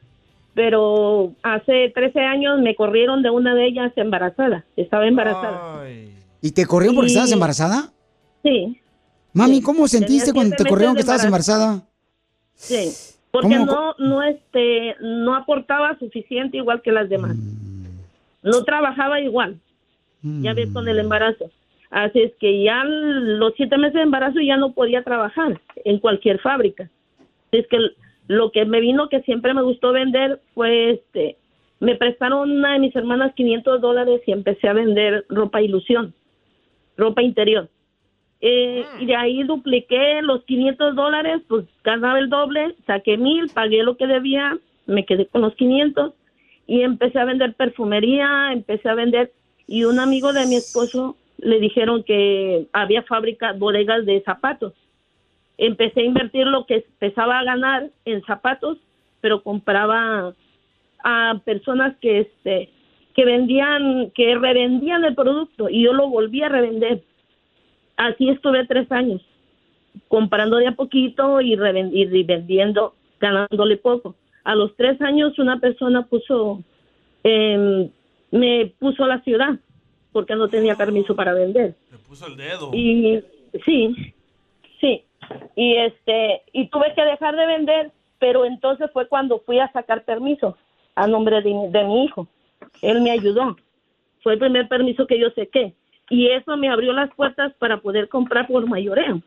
pero 0.55 1.32
hace 1.42 1.90
13 1.94 2.20
años 2.20 2.61
me 2.61 2.74
corrieron 2.74 3.22
de 3.22 3.30
una 3.30 3.55
de 3.55 3.66
ellas 3.66 3.92
embarazada. 3.96 4.64
Estaba 4.76 5.07
embarazada. 5.07 5.84
¿Y 6.40 6.50
te 6.53 6.66
corrieron 6.66 6.96
porque 6.96 7.09
estabas 7.09 7.32
embarazada? 7.32 7.92
Sí, 8.42 8.82
Mami, 9.32 9.62
¿cómo 9.62 9.88
sentiste 9.88 10.32
cuando 10.32 10.57
te 10.57 10.64
corrieron 10.64 10.94
que 10.94 11.00
estabas 11.00 11.24
embarazada? 11.24 11.82
sí. 12.55 12.90
Porque 13.30 13.57
¿Cómo? 13.57 13.64
no, 13.64 13.94
no, 13.98 14.22
este, 14.22 14.94
no 15.00 15.34
aportaba 15.34 15.98
suficiente 15.98 16.59
igual 16.59 16.82
que 16.82 16.92
las 16.92 17.09
demás. 17.09 17.34
Mm. 17.34 17.86
No 18.42 18.62
trabajaba 18.64 19.20
igual. 19.20 19.59
Ya 20.22 20.53
ves 20.53 20.68
con 20.70 20.86
el 20.86 20.98
embarazo. 20.98 21.50
Así 21.93 22.22
es 22.22 22.32
que 22.40 22.62
ya 22.62 22.84
los 22.84 23.53
siete 23.55 23.76
meses 23.76 23.93
de 23.93 24.03
embarazo 24.03 24.40
ya 24.40 24.57
no 24.57 24.72
podía 24.72 25.05
trabajar 25.05 25.61
en 25.84 25.99
cualquier 25.99 26.40
fábrica. 26.40 26.88
Es 27.53 27.66
que 27.68 27.76
lo 28.28 28.51
que 28.51 28.64
me 28.64 28.80
vino 28.80 29.11
que 29.11 29.20
siempre 29.20 29.53
me 29.53 29.61
gustó 29.61 29.93
vender 29.93 30.40
fue 30.55 30.93
este, 30.93 31.36
me 31.80 31.95
prestaron 31.97 32.51
una 32.51 32.72
de 32.72 32.78
mis 32.78 32.97
hermanas 32.97 33.34
500 33.34 33.82
dólares 33.82 34.22
y 34.26 34.32
empecé 34.32 34.68
a 34.68 34.72
vender 34.72 35.26
ropa 35.28 35.61
ilusión, 35.61 36.14
ropa 36.97 37.22
interior. 37.22 37.68
Eh, 38.40 38.86
y 38.99 39.05
de 39.05 39.14
ahí 39.14 39.43
dupliqué 39.43 40.22
los 40.22 40.45
500 40.45 40.97
dólares, 40.97 41.43
pues 41.47 41.66
ganaba 41.84 42.18
el 42.18 42.30
doble, 42.30 42.74
saqué 42.86 43.18
mil, 43.18 43.51
pagué 43.51 43.82
lo 43.82 43.99
que 43.99 44.07
debía, 44.07 44.57
me 44.86 45.05
quedé 45.05 45.26
con 45.26 45.43
los 45.43 45.55
500 45.57 46.14
y 46.66 46.80
empecé 46.80 47.18
a 47.18 47.26
vender 47.26 47.53
perfumería, 47.53 48.51
empecé 48.51 48.88
a 48.88 48.95
vender 48.95 49.30
y 49.66 49.84
un 49.84 50.01
amigo 50.01 50.32
de 50.32 50.47
mi 50.47 50.55
esposo 50.55 51.16
le 51.43 51.59
dijeron 51.59 52.05
que 52.05 52.68
había 52.72 53.03
fábricas, 53.03 53.59
bodegas 53.59 54.07
de 54.07 54.22
zapatos. 54.22 54.72
Empecé 55.59 56.01
a 56.01 56.05
invertir 56.05 56.47
lo 56.47 56.66
que 56.66 56.76
empezaba 56.76 57.38
a 57.38 57.45
ganar 57.45 57.90
en 58.05 58.22
zapatos, 58.22 58.78
pero 59.20 59.43
compraba 59.43 60.34
a 61.05 61.40
personas 61.45 61.97
que 62.01 62.20
este 62.20 62.70
que 63.14 63.26
vendían, 63.26 64.11
que 64.14 64.36
revendían 64.36 65.05
el 65.05 65.14
producto 65.14 65.68
y 65.68 65.82
yo 65.82 65.93
lo 65.93 66.09
volví 66.09 66.43
a 66.43 66.49
revender. 66.49 67.03
Así 67.97 68.30
estuve 68.30 68.66
tres 68.66 68.90
años, 68.90 69.20
comprando 70.09 70.57
de 70.57 70.68
a 70.68 70.72
poquito 70.72 71.43
y, 71.43 71.53
y 71.53 72.22
vendiendo, 72.22 72.95
ganándole 73.20 73.76
poco. 73.76 74.14
A 74.45 74.55
los 74.55 74.74
tres 74.76 74.99
años 75.03 75.38
una 75.38 75.61
persona 75.61 76.07
puso, 76.07 76.62
em, 77.22 77.90
me 78.30 78.72
puso 78.78 79.07
la 79.07 79.20
ciudad 79.20 79.59
porque 80.12 80.34
no 80.36 80.48
tenía 80.48 80.74
permiso 80.76 81.14
para 81.16 81.32
vender. 81.32 81.74
Le 81.90 81.98
puso 81.98 82.26
el 82.26 82.36
dedo. 82.36 82.70
Y 82.72 83.22
sí, 83.64 84.14
sí. 84.80 85.04
Y 85.56 85.76
este, 85.76 86.42
y 86.52 86.68
tuve 86.68 86.92
que 86.94 87.02
dejar 87.04 87.34
de 87.36 87.46
vender, 87.46 87.92
pero 88.18 88.44
entonces 88.44 88.90
fue 88.92 89.08
cuando 89.08 89.40
fui 89.40 89.58
a 89.58 89.70
sacar 89.72 90.04
permiso 90.04 90.56
a 90.94 91.06
nombre 91.06 91.40
de, 91.42 91.52
mi- 91.54 91.68
de 91.70 91.84
mi 91.84 92.04
hijo. 92.04 92.28
Él 92.82 93.00
me 93.00 93.10
ayudó. 93.10 93.56
Fue 94.22 94.34
el 94.34 94.38
primer 94.38 94.68
permiso 94.68 95.06
que 95.06 95.18
yo 95.18 95.28
saqué. 95.30 95.74
Y 96.10 96.28
eso 96.28 96.56
me 96.56 96.68
abrió 96.68 96.92
las 96.92 97.12
puertas 97.14 97.52
para 97.58 97.78
poder 97.80 98.08
comprar 98.08 98.46
por 98.46 98.66
mayoreo. 98.68 99.20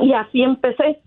Y 0.00 0.12
así 0.12 0.42
empecé. 0.42 1.00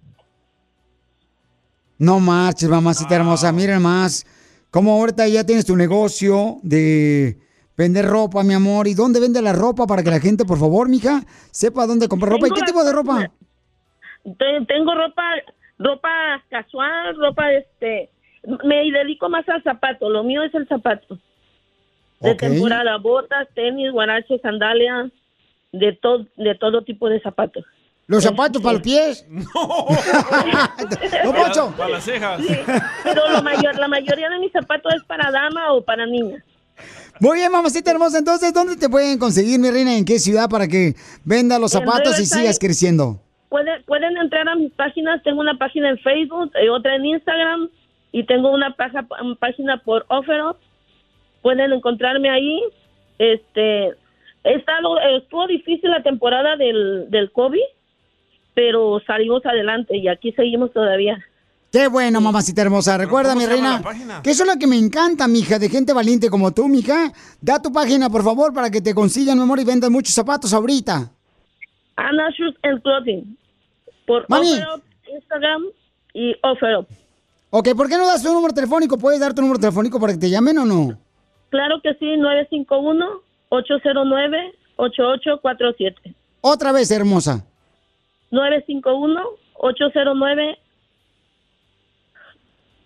No 1.97 2.19
marches, 2.19 2.69
mamacita 2.69 3.15
hermosa. 3.15 3.51
Miren 3.51 3.81
más. 3.81 4.25
Cómo 4.71 4.93
ahorita 4.93 5.27
ya 5.27 5.43
tienes 5.45 5.65
tu 5.65 5.75
negocio 5.75 6.57
de 6.63 7.37
vender 7.77 8.05
ropa, 8.05 8.43
mi 8.43 8.53
amor. 8.53 8.87
¿Y 8.87 8.93
dónde 8.93 9.19
vende 9.19 9.41
la 9.41 9.53
ropa 9.53 9.87
para 9.87 10.03
que 10.03 10.09
la 10.11 10.19
gente, 10.19 10.45
por 10.45 10.59
favor, 10.59 10.87
mija, 10.89 11.21
sepa 11.51 11.87
dónde 11.87 12.07
comprar 12.07 12.31
ropa? 12.33 12.47
¿Y 12.47 12.51
qué 12.51 12.61
tipo 12.61 12.83
de 12.83 12.91
ropa? 12.93 13.31
Te- 14.23 14.65
Tengo 14.67 14.93
ropa, 14.93 15.23
ropa 15.79 16.09
casual, 16.49 17.15
ropa 17.17 17.51
este, 17.53 18.09
me 18.63 18.91
dedico 18.91 19.29
más 19.29 19.47
al 19.49 19.63
zapato, 19.63 20.09
lo 20.09 20.23
mío 20.23 20.43
es 20.43 20.53
el 20.53 20.67
zapato. 20.67 21.17
De 22.19 22.35
temporada, 22.35 22.97
botas, 22.97 23.47
tenis, 23.55 23.91
guaraches, 23.91 24.41
sandalias, 24.41 25.09
de 25.71 25.93
todo, 25.93 26.27
de 26.35 26.53
todo 26.55 26.83
tipo 26.83 27.07
de 27.09 27.21
zapatos. 27.21 27.65
¿Los 28.09 28.23
zapatos 28.23 28.59
para 28.61 28.73
los 28.73 28.81
pies? 28.81 29.23
¡No, 29.29 29.45
Poncho! 31.31 31.73
Para 31.77 31.89
las 31.91 32.03
cejas. 32.03 32.41
Pero 33.03 33.29
lo 33.29 33.43
mayor, 33.43 33.77
la 33.77 33.87
mayoría 33.87 34.29
de 34.29 34.39
mis 34.39 34.51
zapatos 34.51 34.91
es 34.95 35.03
para 35.03 35.29
dama 35.31 35.73
o 35.73 35.81
para 35.83 36.07
niña. 36.07 36.43
Muy 37.19 37.37
bien, 37.37 37.51
mamacita 37.51 37.91
hermosa. 37.91 38.17
Entonces, 38.17 38.51
¿dónde 38.51 38.77
te 38.77 38.89
pueden 38.89 39.19
conseguir, 39.19 39.59
mi 39.59 39.69
reina? 39.69 39.95
¿En 39.95 40.05
qué 40.05 40.17
ciudad 40.17 40.49
para 40.49 40.67
que 40.67 40.95
venda 41.23 41.59
los 41.59 41.71
zapatos 41.71 42.19
y 42.19 42.25
sigas 42.25 42.57
creciendo? 42.57 43.21
Pueden, 43.49 43.83
pueden 43.83 44.17
entrar 44.17 44.47
a 44.49 44.55
mis 44.55 44.71
páginas, 44.71 45.21
tengo 45.23 45.41
una 45.41 45.57
página 45.57 45.89
en 45.89 45.99
Facebook, 45.99 46.51
y 46.63 46.67
otra 46.69 46.95
en 46.95 47.05
Instagram 47.05 47.69
y 48.11 48.23
tengo 48.25 48.51
una, 48.51 48.75
paja- 48.75 49.05
una 49.21 49.35
página 49.35 49.77
por 49.83 50.05
OfferUp. 50.07 50.57
Pueden 51.43 51.73
encontrarme 51.73 52.29
ahí. 52.31 52.59
Este, 53.19 53.93
estuvo 54.43 55.45
difícil 55.47 55.91
la 55.91 56.01
temporada 56.01 56.55
del, 56.55 57.05
del 57.11 57.31
COVID, 57.31 57.59
pero 58.59 58.99
salimos 59.07 59.45
adelante 59.45 59.95
y 59.95 60.09
aquí 60.09 60.33
seguimos 60.33 60.73
todavía. 60.73 61.17
Qué 61.71 61.87
bueno, 61.87 62.19
mamacita 62.19 62.61
hermosa. 62.61 62.97
Recuerda, 62.97 63.33
mi 63.33 63.45
¿cómo 63.45 63.55
se 63.55 63.61
llama 63.61 63.81
reina, 63.89 64.21
que 64.21 64.31
eso 64.31 64.43
es 64.43 64.53
lo 64.53 64.59
que 64.59 64.67
me 64.67 64.77
encanta, 64.77 65.29
mija, 65.29 65.57
de 65.57 65.69
gente 65.69 65.93
valiente 65.93 66.29
como 66.29 66.51
tú, 66.51 66.67
mija. 66.67 67.13
Da 67.39 67.61
tu 67.61 67.71
página, 67.71 68.09
por 68.09 68.21
favor, 68.21 68.53
para 68.53 68.69
que 68.69 68.81
te 68.81 68.93
consigan, 68.93 69.37
mi 69.37 69.43
amor, 69.43 69.61
y 69.61 69.63
vendan 69.63 69.93
muchos 69.93 70.13
zapatos 70.13 70.53
ahorita. 70.53 71.09
Ana 71.95 72.29
Shoes 72.37 72.53
and 72.63 72.81
Clothing. 72.81 73.37
Por 74.05 74.25
Mami. 74.27 74.51
OfferUp, 74.51 74.83
Instagram 75.13 75.63
y 76.13 76.35
OfferUp. 76.43 76.85
Ok, 77.51 77.69
¿por 77.77 77.87
qué 77.87 77.97
no 77.97 78.07
das 78.07 78.21
tu 78.21 78.33
número 78.33 78.53
telefónico? 78.53 78.97
¿Puedes 78.97 79.21
dar 79.21 79.33
tu 79.33 79.41
número 79.41 79.61
telefónico 79.61 80.01
para 80.01 80.11
que 80.11 80.19
te 80.19 80.29
llamen 80.29 80.57
o 80.57 80.65
no? 80.65 80.99
Claro 81.47 81.79
que 81.81 81.93
sí, 81.93 82.07
951-809-8847. 83.51 86.13
Otra 86.41 86.73
vez, 86.73 86.91
hermosa. 86.91 87.45
951-809. 88.31 90.57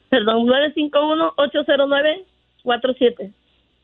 Perdón, 0.10 0.48
951-809-47. 2.66 3.34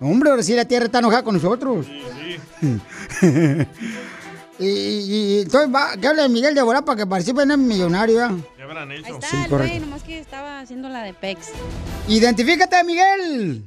Hombre, 0.00 0.30
ahora 0.30 0.42
sí 0.42 0.54
la 0.54 0.64
tierra 0.64 0.86
está 0.86 0.98
enojada 0.98 1.22
con 1.22 1.34
nosotros. 1.34 1.86
y, 4.58 4.66
y- 4.66 5.36
y 5.38 5.40
entonces 5.42 5.72
va, 5.74 5.96
que 5.96 6.06
hable 6.06 6.28
Miguel 6.28 6.54
de 6.54 6.62
Volá 6.62 6.82
para 6.82 6.96
que 6.98 7.06
participe 7.06 7.42
en 7.42 7.50
el 7.52 7.58
millonario. 7.58 8.16
¿ya? 8.16 8.30
¿Qué 8.56 8.62
habrán 8.62 8.92
hecho? 8.92 9.06
Ahí 9.06 9.12
está 9.14 9.26
Sí, 9.28 9.36
el 9.44 9.48
güey, 9.50 9.78
nomás 9.80 10.02
que 10.02 10.18
estaba 10.18 10.60
haciendo 10.60 10.88
la 10.88 11.02
de 11.02 11.14
Pex. 11.14 11.48
Identifícate, 12.08 12.84
Miguel. 12.84 13.64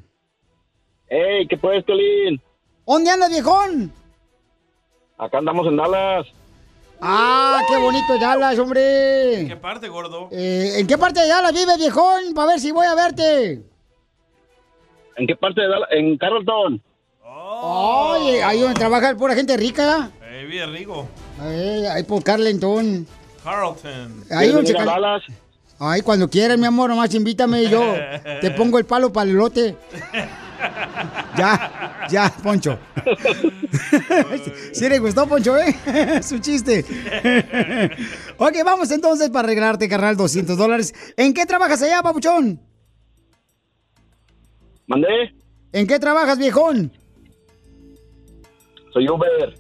¡Ey, 1.10 1.48
qué 1.48 1.58
puedes, 1.58 1.84
Piolín! 1.84 2.42
¿Dónde 2.86 3.10
andas, 3.12 3.30
viejón? 3.30 3.92
Acá 5.22 5.38
andamos 5.38 5.68
en 5.68 5.78
Dallas. 5.78 6.26
Ah, 7.00 7.62
qué 7.70 7.78
bonito 7.78 8.18
Dallas, 8.20 8.58
hombre. 8.58 9.46
¿Qué 9.48 9.56
parte, 9.56 9.88
gordo? 9.88 10.30
Eh, 10.32 10.74
¿En 10.80 10.88
qué 10.88 10.98
parte 10.98 11.20
de 11.22 11.28
Dallas 11.28 11.54
vive, 11.54 11.78
viejón? 11.78 12.34
Para 12.34 12.48
ver 12.54 12.60
si 12.60 12.72
voy 12.72 12.88
a 12.88 12.96
verte. 12.96 13.62
¿En 15.18 15.28
qué 15.28 15.36
parte 15.36 15.62
de 15.62 15.68
Dallas? 15.68 15.90
En 15.92 16.18
Carrollton. 16.18 16.82
Oye, 17.64 18.44
ahí 18.44 18.62
donde 18.62 18.80
trabaja 18.80 19.16
pura 19.16 19.36
gente 19.36 19.56
rica. 19.58 20.10
Eh, 20.24 20.46
bien 20.50 20.74
rico. 20.74 21.08
Eh, 21.44 21.88
ahí 21.92 22.02
por 22.02 22.24
Carlenton. 22.24 23.06
Carlton. 23.44 24.24
Ahí 24.32 24.50
donde 24.50 24.74
cal- 24.74 24.86
Dallas? 24.88 25.22
Ay, 25.78 26.02
cuando 26.02 26.28
quieras, 26.30 26.58
mi 26.58 26.66
amor, 26.66 26.90
nomás 26.90 27.14
invítame 27.14 27.62
y 27.64 27.70
yo 27.70 27.84
te 28.42 28.50
pongo 28.52 28.80
el 28.80 28.86
palo 28.86 29.14
para 29.14 29.30
el 29.30 29.36
lote. 29.36 29.76
Ya, 31.38 32.08
ya, 32.10 32.30
Poncho. 32.44 32.78
Sí 34.74 34.90
le 34.90 35.00
gustó, 35.00 35.28
Poncho, 35.28 35.58
¿eh? 35.58 35.76
Es 36.20 36.32
un 36.32 36.42
chiste. 36.42 36.86
Ok, 38.38 38.56
vamos 38.66 38.92
entonces 38.92 39.30
para 39.30 39.48
arreglarte, 39.48 39.88
carnal, 39.88 40.18
200 40.18 40.58
dólares. 40.58 40.94
¿En 41.18 41.34
qué 41.34 41.46
trabajas 41.46 41.82
allá, 41.82 42.02
papuchón? 42.02 42.60
¿Mandé? 44.88 45.34
¿En 45.72 45.88
qué 45.88 46.00
trabajas, 46.00 46.38
viejón? 46.38 46.92
Soy 48.94 49.08
Uber. 49.08 49.56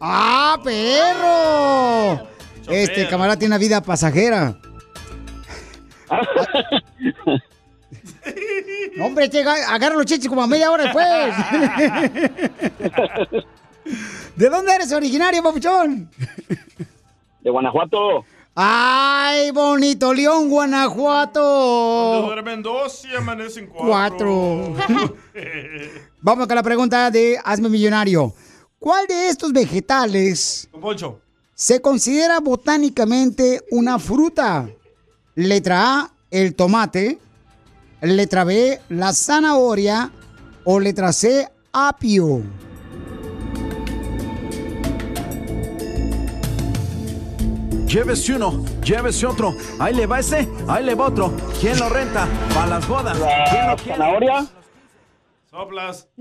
¡Ah, 0.00 0.58
perro! 0.64 2.26
Este 2.68 3.06
camarada 3.08 3.38
tiene 3.38 3.54
una 3.54 3.58
vida 3.58 3.82
pasajera. 3.82 4.58
No, 8.96 9.06
hombre, 9.06 9.28
llega, 9.28 9.54
agarra 9.72 9.96
los 9.96 10.06
chichis 10.06 10.28
como 10.28 10.42
a 10.42 10.46
media 10.46 10.70
hora 10.70 10.84
después. 10.84 11.06
¿De 14.36 14.48
dónde 14.48 14.74
eres 14.74 14.92
originario, 14.92 15.42
papuchón? 15.42 16.08
De 17.40 17.50
Guanajuato. 17.50 18.24
¡Ay, 18.54 19.50
bonito 19.50 20.12
León, 20.12 20.50
Guanajuato! 20.50 22.22
Duermen 22.26 22.62
dos 22.62 23.02
y 23.10 23.16
amanecen 23.16 23.66
cuatro. 23.66 24.74
Cuatro. 24.76 25.16
Vamos 26.20 26.46
con 26.46 26.56
la 26.56 26.62
pregunta 26.62 27.10
de 27.10 27.38
Hazme 27.42 27.70
Millonario. 27.70 28.34
¿Cuál 28.78 29.06
de 29.06 29.28
estos 29.28 29.52
vegetales 29.52 30.68
Poncho. 30.80 31.20
se 31.54 31.80
considera 31.80 32.40
botánicamente 32.40 33.62
una 33.70 33.98
fruta? 33.98 34.68
Letra 35.34 36.00
A, 36.00 36.10
el 36.30 36.54
tomate. 36.54 37.18
Letra 38.02 38.42
B, 38.42 38.80
la 38.88 39.12
zanahoria. 39.12 40.10
O 40.64 40.80
letra 40.80 41.12
C, 41.12 41.48
apio. 41.72 42.42
Llévese 47.86 48.34
uno, 48.34 48.64
llévese 48.82 49.24
otro. 49.26 49.54
Ahí 49.78 49.94
le 49.94 50.06
va 50.06 50.18
ese, 50.18 50.48
ahí 50.68 50.84
le 50.84 50.96
va 50.96 51.06
otro. 51.06 51.32
¿Quién 51.60 51.78
lo 51.78 51.88
renta? 51.88 52.26
Para 52.52 52.66
las 52.66 52.88
bodas. 52.88 53.16
¿Quién 53.50 53.68
lo 53.68 53.76
quiere? 53.76 53.98
¿Zanahoria? 53.98 54.46
Soplas. 55.50 56.08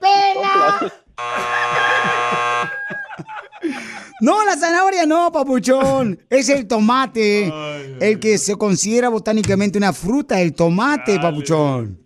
¡Pela! 0.00 0.92
No, 4.22 4.44
la 4.44 4.56
zanahoria 4.56 5.04
no, 5.04 5.30
papuchón. 5.32 6.18
Es 6.30 6.48
el 6.48 6.66
tomate. 6.68 7.52
el 8.00 8.20
que 8.20 8.38
se 8.38 8.54
considera 8.56 9.08
botánicamente 9.08 9.76
una 9.78 9.92
fruta, 9.92 10.40
el 10.40 10.54
tomate, 10.54 11.18
papuchón. 11.18 11.98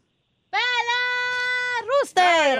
¡Rooster! 2.01 2.59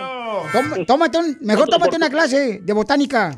Tóm- 0.53 0.87
tómate 0.87 1.19
un- 1.19 1.39
mejor 1.41 1.69
tómate 1.69 1.97
una 1.97 2.11
clase 2.11 2.61
de 2.63 2.73
botánica. 2.73 3.37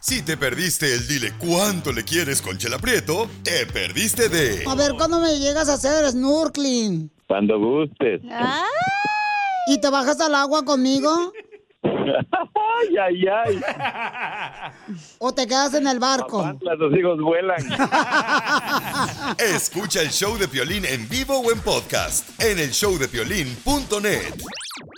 Si 0.00 0.22
te 0.22 0.36
perdiste 0.36 0.94
el 0.94 1.08
dile 1.08 1.32
cuánto 1.38 1.92
le 1.92 2.04
quieres 2.04 2.40
con 2.40 2.56
Chela 2.58 2.78
Prieto, 2.78 3.28
te 3.42 3.66
perdiste 3.66 4.28
de 4.28 4.62
A 4.68 4.74
ver, 4.76 4.92
¿cuándo 4.96 5.18
me 5.20 5.36
llegas 5.40 5.68
a 5.68 5.74
hacer 5.74 6.08
snorkeling? 6.10 7.10
Cuando 7.26 7.58
gustes. 7.58 8.20
¿Y 9.68 9.80
te 9.80 9.90
bajas 9.90 10.20
al 10.20 10.36
agua 10.36 10.64
conmigo? 10.64 11.32
ay, 12.80 12.96
ay, 12.96 13.24
ay. 13.26 13.60
¿O 15.18 15.32
te 15.32 15.46
quedas 15.46 15.74
en 15.74 15.86
el 15.86 15.98
barco? 15.98 16.56
Los 16.78 16.96
hijos 16.96 17.20
vuelan. 17.20 17.58
Escucha 19.38 20.02
el 20.02 20.10
show 20.10 20.36
de 20.38 20.48
Piolín 20.48 20.84
en 20.84 21.08
vivo 21.08 21.38
o 21.38 21.50
en 21.50 21.60
podcast 21.60 22.28
en 22.40 22.58
el 22.58 22.70
showdepiolín.net. 22.70 24.34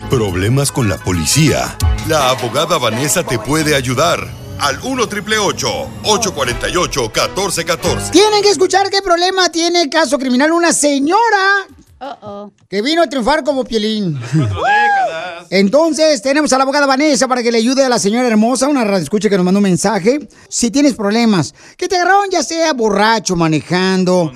Problemas 0.09 0.71
con 0.71 0.89
la 0.89 0.97
policía. 0.97 1.77
La 2.07 2.29
abogada 2.29 2.77
Vanessa 2.77 3.23
te 3.23 3.39
puede 3.39 3.75
ayudar. 3.75 4.19
Al 4.59 4.77
1 4.83 5.03
848 5.03 7.01
1414 7.03 8.11
Tienen 8.11 8.41
que 8.41 8.49
escuchar 8.49 8.89
qué 8.89 9.01
problema 9.01 9.49
tiene 9.49 9.81
el 9.81 9.89
caso 9.89 10.19
criminal 10.19 10.51
una 10.51 10.73
señora 10.73 11.65
que 12.69 12.81
vino 12.81 13.03
a 13.03 13.07
triunfar 13.07 13.43
como 13.43 13.63
Pielín. 13.63 14.19
Entonces, 15.49 16.21
tenemos 16.21 16.53
a 16.53 16.57
la 16.57 16.63
abogada 16.63 16.85
Vanessa 16.85 17.27
para 17.27 17.41
que 17.41 17.51
le 17.51 17.57
ayude 17.57 17.83
a 17.83 17.89
la 17.89 17.99
señora 17.99 18.27
hermosa, 18.27 18.67
una 18.67 18.97
escucha 18.97 19.29
que 19.29 19.35
nos 19.35 19.45
mandó 19.45 19.59
un 19.59 19.63
mensaje. 19.63 20.27
Si 20.47 20.69
tienes 20.69 20.93
problemas, 20.93 21.53
que 21.77 21.87
te 21.87 21.95
agarraron 21.95 22.29
ya 22.29 22.43
sea 22.43 22.73
borracho, 22.73 23.35
manejando. 23.35 24.31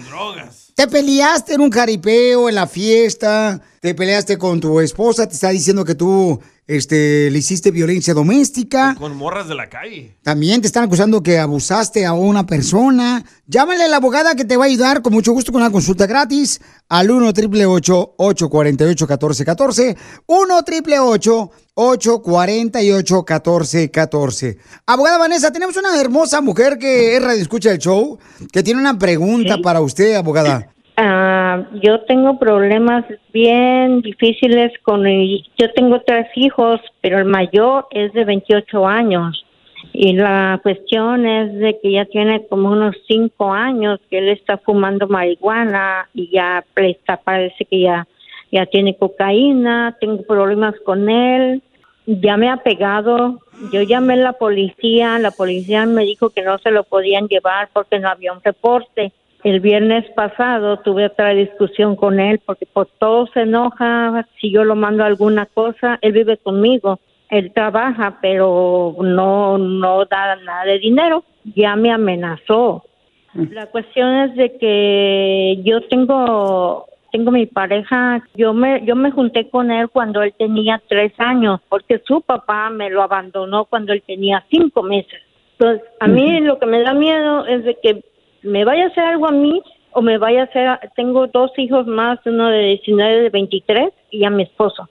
Te 0.76 0.88
peleaste 0.88 1.54
en 1.54 1.62
un 1.62 1.72
jaripeo, 1.72 2.50
en 2.50 2.56
la 2.56 2.66
fiesta. 2.66 3.62
Te 3.80 3.94
peleaste 3.94 4.38
con 4.38 4.60
tu 4.60 4.80
esposa, 4.80 5.28
te 5.28 5.34
está 5.36 5.50
diciendo 5.50 5.86
que 5.86 5.94
tú 5.94 6.40
este, 6.68 7.30
le 7.30 7.40
hiciste 7.40 7.72
violencia 7.72 8.14
doméstica. 8.14 8.96
Con 8.96 9.16
morras 9.18 9.48
de 9.48 9.56
la 9.56 9.70
calle. 9.70 10.16
También 10.24 10.62
te 10.62 10.68
están 10.68 10.86
acusando 10.86 11.22
que 11.22 11.38
abusaste 11.40 12.06
a 12.06 12.14
una 12.14 12.46
persona. 12.46 13.24
Llámale 13.48 13.84
a 13.84 13.88
la 13.88 13.98
abogada 13.98 14.36
que 14.36 14.46
te 14.46 14.56
va 14.56 14.64
a 14.64 14.68
ayudar 14.68 15.02
con 15.02 15.14
mucho 15.14 15.34
gusto 15.34 15.52
con 15.52 15.62
una 15.62 15.72
consulta 15.72 16.06
gratis 16.06 16.62
al 16.88 17.12
1 17.12 17.28
888 17.28 18.16
848 18.18 19.06
1414 19.08 19.98
1 20.28 20.58
888 20.58 21.52
848 21.76 23.16
1414 23.16 24.58
Abogada 24.86 25.18
Vanessa, 25.18 25.52
tenemos 25.52 25.76
una 25.76 26.00
hermosa 26.00 26.40
mujer 26.42 26.78
que 26.78 27.16
es 27.16 27.24
radio 27.24 27.42
escucha 27.42 27.72
el 27.72 27.80
show, 27.80 28.20
que 28.52 28.64
tiene 28.64 28.80
una 28.80 28.98
pregunta 28.98 29.58
para 29.62 29.82
usted, 29.82 30.16
abogada. 30.16 30.70
Ah, 30.96 31.64
yo 31.82 32.02
tengo 32.02 32.38
problemas 32.38 33.04
bien 33.34 34.02
difíciles 34.02 34.72
con 34.84 35.02
mi- 35.02 35.44
yo 35.58 35.72
tengo 35.74 36.02
tres 36.02 36.28
hijos, 36.36 36.80
pero 37.02 37.18
el 37.18 37.26
mayor 37.26 37.88
es 37.90 38.14
de 38.14 38.26
28 38.26 38.86
años 38.88 39.44
y 39.92 40.14
la 40.14 40.60
cuestión 40.62 41.26
es 41.26 41.54
de 41.56 41.80
que 41.82 41.92
ya 41.94 42.06
tiene 42.06 42.46
como 42.48 42.70
unos 42.72 42.96
cinco 43.08 43.52
años 43.52 44.00
que 44.10 44.20
él 44.20 44.30
está 44.30 44.58
fumando 44.60 45.08
marihuana 45.08 46.08
y 46.14 46.30
ya 46.30 46.64
está, 46.76 47.18
parece 47.18 47.66
que 47.66 47.82
ya 47.82 48.08
ya 48.52 48.68
tiene 48.68 48.96
cocaína, 48.96 49.98
tengo 50.00 50.22
problemas 50.28 50.76
con 50.86 51.10
él, 51.10 51.64
ya 52.06 52.38
me 52.38 52.52
ha 52.52 52.58
pegado, 52.58 53.40
yo 53.72 53.82
llamé 53.82 54.14
a 54.14 54.18
la 54.18 54.34
policía, 54.34 55.18
la 55.18 55.32
policía 55.32 55.88
me 55.88 56.04
dijo 56.04 56.30
que 56.30 56.44
no 56.44 56.60
se 56.60 56.70
lo 56.70 56.84
podían 56.84 57.28
llevar 57.28 57.70
porque 57.74 57.98
no 57.98 58.10
había 58.10 58.32
un 58.32 58.44
reporte. 58.44 59.12
El 59.44 59.60
viernes 59.60 60.10
pasado 60.12 60.78
tuve 60.78 61.06
otra 61.06 61.32
discusión 61.32 61.98
con 61.98 62.22
él 62.22 62.40
porque 62.46 62.66
por 62.66 62.88
todo 62.98 63.28
se 63.34 63.42
enoja 63.42 64.26
si 64.40 64.52
yo 64.52 64.64
lo 64.64 64.76
mando 64.76 65.04
a 65.04 65.08
alguna 65.08 65.46
cosa. 65.48 66.00
Él 66.02 66.14
vive 66.14 66.38
conmigo, 66.38 67.00
él 67.30 67.52
trabaja, 67.54 68.20
pero 68.22 68.96
no 69.02 69.58
no 69.58 70.06
da 70.06 70.38
nada 70.38 70.64
de 70.64 70.80
dinero. 70.80 71.26
Ya 71.56 71.76
me 71.76 71.92
amenazó. 71.92 72.86
La 73.34 73.66
cuestión 73.66 74.16
es 74.16 74.36
de 74.36 74.58
que 74.58 75.60
yo 75.66 75.82
tengo 75.88 76.86
tengo 77.12 77.32
mi 77.32 77.46
pareja. 77.46 78.24
Yo 78.36 78.54
me 78.54 78.86
yo 78.86 78.96
me 78.96 79.12
junté 79.12 79.50
con 79.50 79.72
él 79.72 79.90
cuando 79.90 80.22
él 80.22 80.34
tenía 80.38 80.82
tres 80.88 81.12
años 81.18 81.60
porque 81.68 82.02
su 82.08 82.22
papá 82.22 82.70
me 82.70 82.90
lo 82.90 83.02
abandonó 83.02 83.66
cuando 83.66 83.92
él 83.92 84.04
tenía 84.08 84.46
cinco 84.50 84.84
meses. 84.84 85.22
Entonces 85.60 85.86
a 86.00 86.08
mí 86.08 86.40
lo 86.40 86.60
que 86.60 86.66
me 86.66 86.82
da 86.82 86.94
miedo 86.94 87.46
es 87.46 87.66
de 87.66 87.78
que 87.84 88.13
me 88.44 88.66
vaya 88.66 88.86
a 88.86 88.88
hacer 88.88 89.04
algo 89.04 89.28
a 89.28 89.32
mí 89.32 89.62
o 89.92 90.02
me 90.02 90.18
vaya 90.18 90.42
a 90.42 90.46
hacer, 90.46 90.92
tengo 90.96 91.28
dos 91.28 91.52
hijos 91.58 91.88
más, 91.88 92.20
uno 92.26 92.50
de 92.50 92.60
19 92.60 93.22
de 93.22 93.30
23 93.30 93.94
y 94.12 94.26
a 94.26 94.30
mi 94.30 94.44
esposo. 94.44 94.90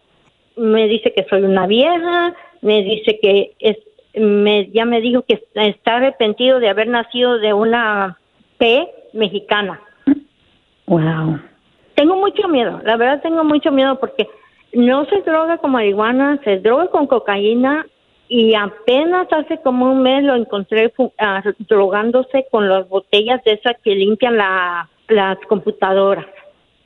Me 0.57 0.86
dice 0.86 1.12
que 1.14 1.24
soy 1.24 1.42
una 1.42 1.66
vieja, 1.66 2.34
me 2.61 2.82
dice 2.82 3.18
que 3.20 3.53
es, 3.59 3.78
me, 4.14 4.70
ya 4.70 4.84
me 4.84 5.00
dijo 5.00 5.22
que 5.22 5.42
está 5.55 5.96
arrepentido 5.96 6.61
de 6.61 6.68
haber 6.68 6.88
nacido 6.88 7.38
de 7.38 7.53
una 7.53 8.18
P 8.59 8.88
mexicana. 9.12 9.80
Wow. 10.86 11.40
Tengo 11.94 12.16
mucho 12.16 12.48
miedo, 12.48 12.80
la 12.84 12.96
verdad 12.96 13.22
tengo 13.22 13.44
mucho 13.44 13.70
miedo 13.70 13.98
porque 13.98 14.28
no 14.72 15.05
se 15.07 15.20
droga 15.22 15.59
con 15.59 15.72
marihuana, 15.72 16.40
se 16.44 16.59
droga 16.59 16.88
con 16.88 17.07
cocaína 17.07 17.86
y 18.34 18.54
apenas 18.54 19.30
hace 19.30 19.58
como 19.58 19.92
un 19.92 20.00
mes 20.00 20.24
lo 20.24 20.34
encontré 20.34 20.90
ah, 21.18 21.42
drogándose 21.68 22.46
con 22.50 22.66
las 22.66 22.88
botellas 22.88 23.44
de 23.44 23.52
esas 23.52 23.76
que 23.84 23.94
limpian 23.94 24.38
la, 24.38 24.88
las 25.08 25.36
computadoras. 25.40 26.24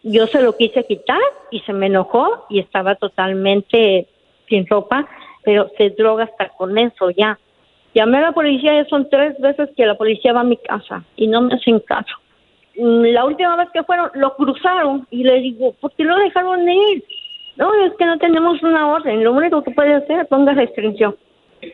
Yo 0.02 0.26
se 0.26 0.42
lo 0.42 0.56
quise 0.56 0.82
quitar 0.82 1.20
y 1.52 1.60
se 1.60 1.72
me 1.72 1.86
enojó 1.86 2.46
y 2.50 2.58
estaba 2.58 2.96
totalmente 2.96 4.08
sin 4.48 4.66
ropa, 4.66 5.06
pero 5.44 5.70
se 5.78 5.90
droga 5.90 6.24
hasta 6.24 6.48
con 6.48 6.76
eso 6.78 7.10
ya. 7.10 7.38
Llamé 7.94 8.18
a 8.18 8.22
la 8.22 8.32
policía, 8.32 8.82
ya 8.82 8.88
son 8.88 9.08
tres 9.08 9.38
veces 9.38 9.70
que 9.76 9.86
la 9.86 9.94
policía 9.94 10.32
va 10.32 10.40
a 10.40 10.44
mi 10.44 10.56
casa 10.56 11.04
y 11.14 11.28
no 11.28 11.42
me 11.42 11.54
hacen 11.54 11.78
caso. 11.78 12.16
Mm, 12.76 13.04
La 13.12 13.24
última 13.24 13.54
vez 13.54 13.68
que 13.72 13.84
fueron, 13.84 14.10
lo 14.14 14.34
cruzaron 14.34 15.06
y 15.12 15.22
le 15.22 15.38
digo, 15.38 15.74
¿por 15.80 15.92
qué 15.92 16.02
lo 16.02 16.16
dejaron 16.16 16.68
ir? 16.68 17.04
No, 17.54 17.72
es 17.84 17.92
que 17.96 18.04
no 18.04 18.18
tenemos 18.18 18.60
una 18.64 18.88
orden. 18.88 19.22
Lo 19.22 19.32
único 19.32 19.62
que 19.62 19.70
puede 19.70 19.94
hacer, 19.94 20.26
ponga 20.26 20.52
restricción. 20.52 21.14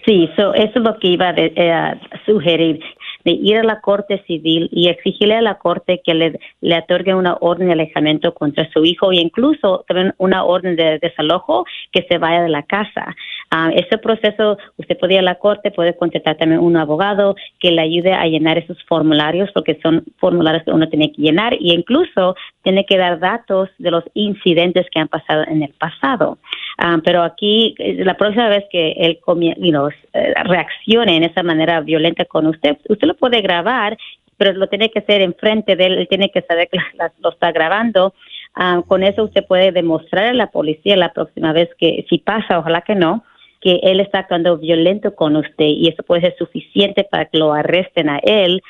Sí, 0.07 0.29
so, 0.37 0.55
eso 0.55 0.79
es 0.79 0.85
lo 0.85 0.99
que 0.99 1.09
iba 1.09 1.29
a, 1.29 1.33
de- 1.33 1.53
eh, 1.57 1.95
sugerir, 2.27 2.81
de 3.25 3.33
ir 3.33 3.59
a 3.59 3.63
la 3.63 3.81
Corte 3.81 4.23
Civil 4.27 4.69
y 4.73 4.89
exigirle 4.89 5.37
a 5.37 5.43
la 5.43 5.59
Corte 5.59 6.01
que 6.05 6.15
le, 6.15 6.39
le 6.61 6.79
otorgue 6.79 7.15
una 7.15 7.37
orden 7.41 7.67
de 7.67 7.75
alejamiento 7.75 8.33
contra 8.35 8.69
su 8.73 8.85
hijo 8.85 9.13
e 9.13 9.17
incluso 9.17 9.85
también 9.87 10.15
una 10.19 10.45
orden 10.45 10.77
de 10.77 10.99
desalojo 10.99 11.65
que 11.93 12.07
se 12.09 12.19
vaya 12.19 12.43
de 12.43 12.49
la 12.49 12.63
casa. 12.63 13.15
Ah, 13.55 13.71
ese 13.75 13.99
proceso, 13.99 14.57
usted 14.79 14.97
puede 14.99 15.13
ir 15.13 15.19
a 15.19 15.23
la 15.23 15.35
Corte, 15.35 15.71
puede 15.71 15.95
contratar 15.95 16.39
también 16.39 16.59
un 16.59 16.75
abogado 16.75 17.37
que 17.61 17.71
le 17.71 17.83
ayude 17.83 18.15
a 18.15 18.25
llenar 18.25 18.57
esos 18.57 18.83
formularios 18.85 19.51
porque 19.53 19.79
son 19.83 20.07
formularios 20.17 20.65
que 20.65 20.71
uno 20.71 20.89
tiene 20.89 21.13
que 21.13 21.21
llenar 21.21 21.53
e 21.53 21.59
incluso 21.61 22.35
tiene 22.63 22.87
que 22.87 22.97
dar 22.97 23.21
datos 23.21 23.69
de 23.77 23.91
los 23.91 24.05
incidentes 24.15 24.87
que 24.91 25.01
han 25.01 25.09
pasado 25.09 25.45
en 25.47 25.63
el 25.63 25.75
pasado. 25.75 26.39
Ah, 26.79 26.97
pero 27.05 27.23
aquí, 27.23 27.75
eh, 27.79 28.03
la 28.03 28.17
próxima 28.17 28.49
vez 28.49 28.65
que 28.71 28.93
él 28.93 29.19
you 29.27 29.89
eh, 30.15 30.35
reaccione 30.45 31.17
en 31.17 31.25
esa 31.25 31.43
manera 31.43 31.83
violenta 31.83 32.25
con 32.25 32.47
usted, 32.47 32.79
usted 32.89 33.07
lo 33.07 33.17
puede 33.17 33.43
grabar, 33.43 33.99
pero 34.39 34.55
lo 34.55 34.67
tiene 34.69 34.89
que 34.89 35.01
hacer 35.01 35.21
enfrente 35.21 35.77
de 35.77 35.85
él, 35.85 35.99
él 35.99 36.09
tiene 36.09 36.31
que 36.31 36.41
saber 36.41 36.71
que 36.73 36.79
lo 37.23 37.29
está 37.29 37.53
grabando. 37.53 38.15
Ah, 38.55 38.81
con 38.89 39.03
eso 39.03 39.25
usted 39.25 39.45
puede 39.47 39.73
demostrar 39.73 40.25
a 40.25 40.33
la 40.33 40.47
policía 40.47 40.97
la 40.97 41.13
próxima 41.13 41.53
vez 41.53 41.69
que, 41.77 42.07
si 42.09 42.17
pasa, 42.17 42.59
ojalá 42.59 42.81
que 42.81 42.95
no, 42.95 43.23
que 43.63 43.81
él 43.83 44.01
está 44.01 44.21
actuando 44.21 44.59
violento 44.59 45.15
con 45.15 45.37
usted 45.37 45.65
y 45.65 45.89
eso 45.89 46.03
puede 46.03 46.23
ser 46.23 46.37
suficiente 46.37 47.07
para 47.11 47.27
que 47.27 47.39
lo 47.39 47.53
arresten 47.53 48.09
a 48.09 48.19
él. 48.19 48.61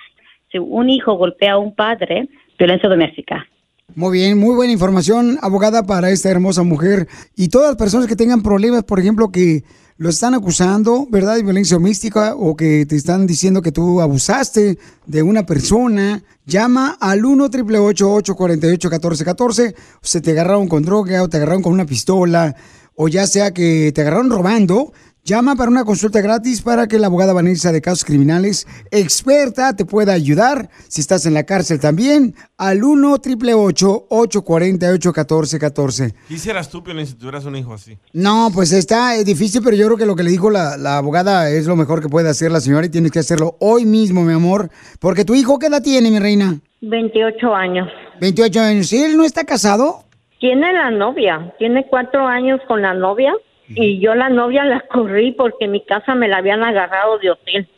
Si 0.51 0.59
un 0.59 0.91
hijo 0.91 1.15
golpea 1.15 1.55
a 1.55 1.59
un 1.59 1.75
padre, 1.75 2.29
violencia 2.59 2.89
doméstica. 2.89 3.47
Muy 3.95 4.19
bien, 4.19 4.39
muy 4.39 4.55
buena 4.55 4.73
información, 4.73 5.39
abogada, 5.43 5.83
para 5.83 6.11
esta 6.11 6.31
hermosa 6.31 6.63
mujer. 6.63 7.09
Y 7.37 7.49
todas 7.49 7.69
las 7.69 7.77
personas 7.77 8.07
que 8.07 8.17
tengan 8.17 8.43
problemas, 8.43 8.85
por 8.85 8.99
ejemplo, 8.99 9.31
que 9.31 9.65
lo 9.99 10.09
están 10.09 10.35
acusando, 10.35 11.07
¿verdad?, 11.11 11.37
de 11.37 11.43
violencia 11.43 11.77
doméstica 11.77 12.35
o 12.35 12.57
que 12.57 12.87
te 12.87 12.97
están 12.97 13.27
diciendo 13.27 13.61
que 13.61 13.73
tú 13.73 14.01
abusaste 14.01 14.79
de 15.07 15.23
una 15.23 15.45
persona, 15.45 16.23
llama 16.47 16.97
al 17.01 17.25
1 17.25 17.45
888 17.45 18.15
848 18.15 18.89
1414 18.89 19.75
Se 20.01 20.21
te 20.21 20.31
agarraron 20.31 20.69
con 20.69 20.83
droga 20.83 21.23
o 21.23 21.29
te 21.29 21.37
agarraron 21.37 21.63
con 21.63 21.73
una 21.73 21.85
pistola 21.87 22.57
o 22.95 23.09
ya 23.09 23.27
sea 23.27 23.53
que 23.53 23.93
te 23.95 24.01
agarraron 24.01 24.31
robando. 24.31 24.93
Llama 25.25 25.55
para 25.55 25.71
una 25.71 25.85
consulta 25.85 26.21
gratis 26.21 26.63
para 26.63 26.89
que 26.89 26.99
la 26.99 27.07
abogada 27.07 27.33
Vanessa 27.33 27.71
de 27.71 27.81
Casos 27.81 28.05
Criminales, 28.05 28.67
experta, 28.91 29.77
te 29.77 29.85
pueda 29.85 30.13
ayudar. 30.15 30.69
Si 30.89 31.01
estás 31.01 31.27
en 31.27 31.35
la 31.35 31.45
cárcel 31.45 31.79
también, 31.79 32.35
al 32.59 32.83
1 32.83 33.13
888 33.13 34.07
848 34.09 35.11
1414 35.11 36.15
¿Qué 36.27 36.35
hicieras 36.35 36.71
tú, 36.71 36.83
Piolín, 36.83 37.07
si 37.07 37.15
tuvieras 37.15 37.45
un 37.45 37.55
hijo 37.55 37.73
así? 37.73 37.97
No, 38.13 38.51
pues 38.53 38.73
está 38.73 39.17
eh, 39.17 39.23
difícil, 39.23 39.63
pero 39.63 39.77
yo 39.77 39.87
creo 39.87 39.97
que 39.97 40.07
lo 40.07 40.17
que 40.17 40.25
le 40.25 40.31
dijo 40.33 40.51
la, 40.51 40.77
la 40.77 40.99
abogada 40.99 41.49
es 41.51 41.67
lo 41.67 41.77
mejor 41.77 42.03
que 42.03 42.09
puede 42.09 42.29
hacer 42.29 42.51
la 42.51 42.61
señora 42.61 42.87
y 42.87 42.89
tienes 42.89 43.13
que 43.13 43.21
hacerlo 43.21 43.57
hoy 43.61 43.87
mismo, 43.87 44.23
mi 44.23 44.33
amor. 44.33 44.71
Porque 44.99 45.25
tu 45.25 45.37
hijo, 45.37 45.61
¿qué 45.61 45.69
edad 45.69 45.85
tiene, 45.85 46.11
mi 46.11 46.19
reina? 46.19 46.59
28 46.81 47.55
años. 47.55 47.87
28 48.21 48.61
años. 48.61 48.93
¿Y 48.93 49.05
él 49.05 49.17
no 49.17 49.25
está 49.25 49.45
casado? 49.45 50.03
Tiene 50.43 50.73
la 50.73 50.91
novia, 50.91 51.55
tiene 51.57 51.87
cuatro 51.89 52.27
años 52.27 52.61
con 52.67 52.83
la 52.83 52.95
novia 52.95 53.33
y 53.69 54.01
yo 54.01 54.17
la 54.17 54.29
novia 54.29 54.65
la 54.65 54.83
corrí 54.93 55.31
porque 55.31 55.69
mi 55.69 55.85
casa 55.85 56.17
me 56.17 56.27
la 56.27 56.39
habían 56.39 56.65
agarrado 56.65 57.17
de 57.21 57.31
hotel. 57.31 57.69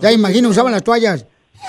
Ya 0.00 0.10
imagino, 0.10 0.48
usaban 0.48 0.72
las 0.72 0.82
toallas. 0.82 1.28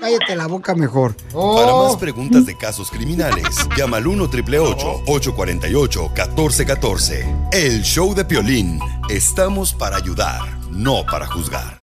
Cállate 0.00 0.34
la 0.34 0.46
boca 0.46 0.74
mejor. 0.74 1.14
Para 1.34 1.74
más 1.74 1.96
preguntas 1.96 2.46
de 2.46 2.56
casos 2.56 2.90
criminales, 2.90 3.68
llama 3.76 3.98
al 3.98 4.06
1 4.06 4.24
848 4.24 6.00
1414 6.06 7.26
El 7.52 7.82
show 7.82 8.14
de 8.14 8.24
Piolín. 8.24 8.80
Estamos 9.10 9.74
para 9.74 9.98
ayudar, 9.98 10.40
no 10.70 11.04
para 11.04 11.26
juzgar. 11.26 11.85